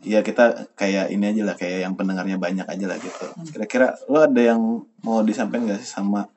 ya 0.00 0.22
kita 0.22 0.70
kayak 0.72 1.10
ini 1.10 1.26
aja 1.26 1.42
lah 1.42 1.54
kayak 1.54 1.82
yang 1.82 1.94
pendengarnya 1.94 2.38
banyak 2.38 2.64
aja 2.64 2.86
lah 2.86 2.96
gitu. 2.96 3.26
Kira-kira 3.46 3.92
lu 4.06 4.18
ada 4.18 4.40
yang 4.40 4.60
mau 5.00 5.20
disampaikan 5.20 5.68
gak 5.68 5.82
sih 5.82 5.92
sama 5.92 6.30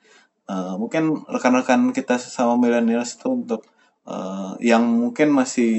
eh, 0.46 0.74
mungkin 0.76 1.24
rekan-rekan 1.24 1.90
kita 1.90 2.18
sama 2.18 2.58
millennials 2.58 3.16
itu 3.16 3.32
untuk 3.32 3.62
eh, 4.10 4.52
yang 4.66 4.84
mungkin 4.84 5.30
masih 5.30 5.72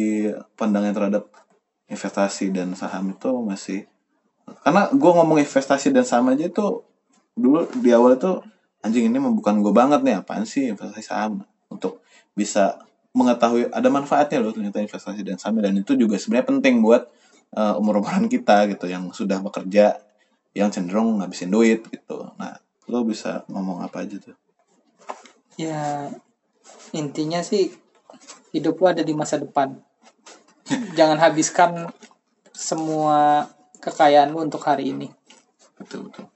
pandangan 0.54 0.94
terhadap 0.94 1.24
investasi 1.90 2.54
dan 2.54 2.78
saham 2.78 3.10
itu 3.10 3.30
masih 3.42 3.90
karena 4.62 4.90
gue 4.90 5.10
ngomong 5.10 5.38
investasi 5.42 5.90
dan 5.90 6.06
saham 6.06 6.30
aja 6.30 6.46
itu 6.46 6.82
dulu 7.34 7.66
di 7.78 7.90
awal 7.94 8.18
itu 8.18 8.42
anjing 8.80 9.12
ini 9.12 9.18
bukan 9.20 9.60
gue 9.62 9.72
banget 9.74 10.00
nih 10.02 10.20
apaan 10.20 10.44
sih 10.48 10.72
investasi 10.72 11.04
saham? 11.04 11.44
Untuk 11.70 12.02
bisa 12.34 12.82
mengetahui 13.14 13.70
ada 13.70 13.88
manfaatnya 13.90 14.38
loh 14.38 14.54
ternyata 14.54 14.78
investasi 14.82 15.26
dan 15.26 15.36
saham 15.38 15.58
dan 15.58 15.74
itu 15.78 15.94
juga 15.98 16.18
sebenarnya 16.18 16.46
penting 16.56 16.74
buat 16.82 17.10
uh, 17.54 17.78
umur-umuran 17.78 18.26
kita 18.30 18.70
gitu 18.70 18.86
yang 18.86 19.10
sudah 19.10 19.42
bekerja 19.42 19.98
yang 20.54 20.70
cenderung 20.70 21.22
ngabisin 21.22 21.50
duit 21.50 21.86
gitu. 21.90 22.30
Nah 22.38 22.58
lo 22.90 23.06
bisa 23.06 23.46
ngomong 23.46 23.86
apa 23.86 24.02
aja 24.02 24.18
tuh? 24.18 24.36
Ya 25.58 26.10
intinya 26.90 27.42
sih 27.42 27.70
hidup 28.50 28.74
lu 28.76 28.86
ada 28.86 29.02
di 29.02 29.12
masa 29.12 29.36
depan 29.36 29.74
jangan 30.92 31.18
habiskan 31.18 31.90
semua 32.50 33.46
kekayaan 33.78 34.30
lu 34.30 34.42
untuk 34.42 34.62
hari 34.62 34.92
ini 34.92 35.08
betul 35.74 36.06
betul 36.06 36.26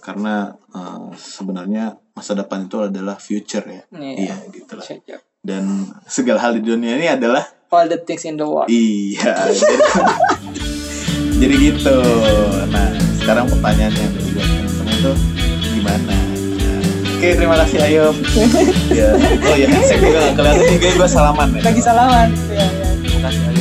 karena 0.00 0.52
uh, 0.70 1.08
sebenarnya 1.14 1.96
masa 2.12 2.34
depan 2.34 2.66
itu 2.66 2.76
adalah 2.82 3.16
future 3.16 3.64
ya 3.64 3.82
Iya. 3.90 4.12
iya 4.14 4.36
gitu 4.52 4.72
lah 4.76 4.86
dan 5.44 5.64
segala 6.04 6.40
hal 6.40 6.56
di 6.56 6.64
dunia 6.64 6.96
ini 6.96 7.08
adalah 7.08 7.44
all 7.68 7.84
the 7.84 8.00
things 8.00 8.24
in 8.24 8.36
the 8.36 8.44
world 8.44 8.68
Iya. 8.68 9.34
jadi, 9.50 9.76
jadi 11.42 11.54
gitu. 11.58 11.96
Nah, 12.70 12.88
sekarang 13.18 13.50
pertanyaannya 13.50 14.06
buat 14.32 14.46
teman-teman 14.46 14.96
tuh 15.02 15.16
gimana? 15.74 16.14
Oke, 17.24 17.40
terima 17.40 17.56
kasih 17.56 17.78
Ayub. 17.80 18.16
ya. 19.00 19.16
Oh 19.48 19.56
ya, 19.56 19.68
saya 19.80 19.96
juga 19.96 20.20
kelihatan 20.36 20.68
juga 20.76 20.88
gue 20.92 21.08
salaman 21.08 21.48
ya. 21.56 21.62
lagi 21.64 21.80
salaman 21.80 22.28
ya, 22.52 22.68
ya. 22.68 22.88
Terima 23.00 23.20
kasih 23.24 23.40
Ayub. 23.48 23.53